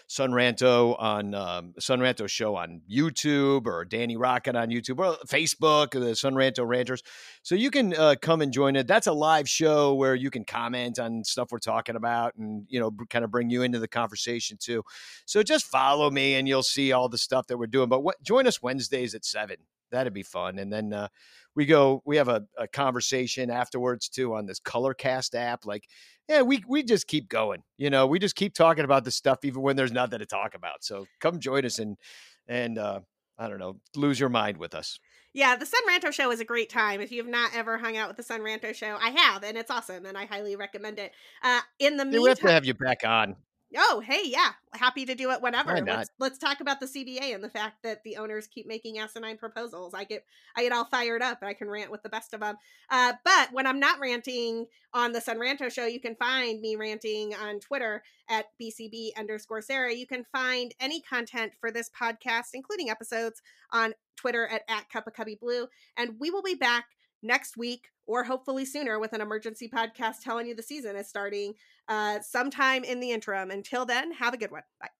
Son 0.08 0.32
Ranto 0.32 0.96
on 1.00 1.36
um, 1.36 1.74
Son 1.80 2.00
Ranto 2.00 2.30
show 2.30 2.56
on 2.56 2.82
YouTube 2.90 3.66
or 3.66 3.84
Danny 3.84 4.16
Rockett 4.16 4.56
on 4.56 4.70
YouTube 4.70 5.00
or 5.00 5.18
Facebook, 5.28 5.92
the 5.92 6.16
Son 6.16 6.34
Ranto 6.34 6.66
Ranters. 6.66 7.04
So 7.44 7.56
you 7.56 7.70
can 7.70 7.94
uh, 7.94 8.16
come 8.22 8.42
and 8.42 8.54
join 8.54 8.76
it. 8.78 8.88
That's 8.88 9.08
a 9.08 9.12
live 9.12 9.50
show 9.50 9.94
where 9.94 10.16
you 10.16 10.30
can 10.30 10.46
comment 10.46 10.98
on 10.98 11.24
stuff 11.26 11.50
we're 11.52 11.60
talking 11.60 11.96
about 11.98 12.36
and 12.36 12.66
you 12.70 12.80
know 12.80 12.92
kind 13.10 13.26
of 13.26 13.32
bring 13.32 13.50
you 13.50 13.64
into 13.64 13.80
the 13.80 13.88
conversation 13.88 14.58
too. 14.60 14.84
So 15.26 15.44
just 15.44 15.66
follow 15.66 16.10
me 16.10 16.36
and 16.36 16.48
you'll 16.48 16.64
see 16.64 16.94
all 16.94 17.10
the 17.10 17.18
stuff 17.18 17.48
that 17.48 17.58
we're 17.58 17.68
doing. 17.68 17.90
But 17.90 18.02
join 18.24 18.48
us 18.48 18.62
Wednesdays 18.62 19.14
at 19.14 19.26
seven 19.26 19.58
that'd 19.92 20.14
be 20.14 20.24
fun. 20.24 20.60
And 20.60 20.72
then 20.72 20.94
uh, 20.94 21.08
we 21.56 21.66
go, 21.66 22.02
we 22.06 22.18
have 22.18 22.28
a, 22.28 22.46
a, 22.58 22.68
conversation 22.68 23.50
afterwards 23.50 24.10
too 24.10 24.36
on 24.36 24.46
this 24.46 24.60
Colorcast 24.60 25.36
app. 25.36 25.66
Like, 25.66 25.86
yeah, 26.28 26.42
we 26.42 26.64
we 26.68 26.84
just 26.84 27.08
keep 27.08 27.30
going. 27.30 27.64
You 27.78 27.90
know, 27.90 28.08
we 28.08 28.20
just 28.20 28.36
keep 28.36 28.54
talking 28.54 28.84
about 28.84 29.04
this 29.04 29.16
stuff 29.16 29.40
even 29.44 29.62
when 29.62 29.76
there's 29.76 29.92
nothing 29.92 30.20
to 30.20 30.26
talk 30.26 30.56
about. 30.56 30.84
So 30.84 31.06
come 31.20 31.40
join 31.40 31.66
us 31.66 31.80
and 31.80 31.98
and 32.48 32.78
uh, 32.78 33.00
I 33.38 33.48
don't 33.48 33.60
know, 33.60 33.78
lose 33.96 34.20
your 34.20 34.30
mind 34.30 34.58
with 34.58 34.76
us. 34.76 35.00
Yeah, 35.34 35.56
the 35.56 35.66
Son 35.66 35.82
Ranto 35.88 36.12
show 36.12 36.32
is 36.32 36.40
a 36.40 36.46
great 36.46 36.70
time. 36.70 37.00
If 37.00 37.12
you 37.12 37.22
have 37.22 37.32
not 37.32 37.52
ever 37.54 37.78
hung 37.78 37.96
out 37.96 38.08
with 38.08 38.18
the 38.18 38.24
Son 38.24 38.42
Ranto 38.42 38.74
show, 38.74 38.98
I 39.00 39.10
have, 39.10 39.44
and 39.44 39.58
it's 39.58 39.70
awesome, 39.70 40.06
and 40.06 40.18
I 40.18 40.26
highly 40.26 40.56
recommend 40.56 40.98
it. 40.98 41.12
Uh, 41.44 41.62
in 41.78 41.98
the 41.98 42.06
meantime, 42.06 42.24
we 42.24 42.30
have 42.30 42.40
to 42.40 42.52
have 42.52 42.66
you 42.66 42.74
back 42.74 43.06
on. 43.06 43.36
Oh, 43.76 44.02
hey, 44.06 44.22
yeah, 44.26 44.52
happy 44.74 45.06
to 45.06 45.14
do 45.14 45.32
it 45.32 45.42
whenever. 45.42 45.74
Let's 45.98 46.10
let's 46.20 46.38
talk 46.38 46.62
about 46.62 46.80
the 46.80 46.86
CBA 46.86 47.36
and 47.36 47.44
the 47.44 47.50
fact 47.50 47.84
that 47.84 48.02
the 48.04 48.16
owners 48.16 48.48
keep 48.48 48.66
making 48.66 48.98
asinine 48.98 49.38
proposals. 49.38 49.94
I 49.94 50.06
get 50.06 50.24
I 50.56 50.64
get 50.64 50.72
all 50.72 50.86
fired 50.86 51.22
up 51.22 51.40
and 51.42 51.50
I 51.50 51.54
can 51.54 51.70
rant 51.70 51.92
with 51.92 52.02
the 52.02 52.10
best 52.10 52.34
of 52.34 52.40
them. 52.40 52.56
Uh, 52.90 53.14
but 53.26 53.50
when 53.52 53.68
I'm 53.68 53.80
not 53.80 54.00
ranting 54.00 54.68
on 54.94 55.12
the 55.12 55.20
Son 55.20 55.38
Ranto 55.38 55.72
show, 55.72 55.86
you 55.86 56.00
can 56.00 56.16
find 56.16 56.62
me 56.62 56.78
ranting 56.78 57.34
on 57.36 57.60
Twitter 57.60 58.04
at 58.30 58.46
BCB 58.62 59.10
underscore 59.18 59.62
Sarah. 59.62 59.94
You 59.94 60.08
can 60.08 60.24
find 60.32 60.74
any 60.80 61.02
content 61.02 61.52
for 61.60 61.70
this 61.70 61.90
podcast, 61.90 62.50
including 62.54 62.90
episodes, 62.90 63.42
on 63.72 63.94
Twitter 64.16 64.48
at, 64.48 64.62
at 64.70 64.90
Cup 64.90 65.08
of 65.08 65.14
Cubby 65.14 65.38
Blue. 65.40 65.68
And 65.98 66.16
we 66.20 66.30
will 66.30 66.42
be 66.42 66.56
back 66.56 66.86
next 67.24 67.58
week 67.58 67.90
or 68.06 68.24
hopefully 68.24 68.66
sooner 68.66 69.00
with 69.00 69.14
an 69.14 69.22
emergency 69.22 69.70
podcast 69.70 70.22
telling 70.24 70.48
you 70.48 70.56
the 70.56 70.64
season 70.64 70.96
is 70.96 71.10
starting 71.10 71.54
uh, 71.88 72.20
sometime 72.22 72.84
in 72.84 73.00
the 73.00 73.12
interim. 73.12 73.52
Until 73.52 73.86
then, 73.86 74.12
have 74.14 74.34
a 74.34 74.38
good 74.38 74.52
one. 74.52 74.64
Bye. 74.80 74.97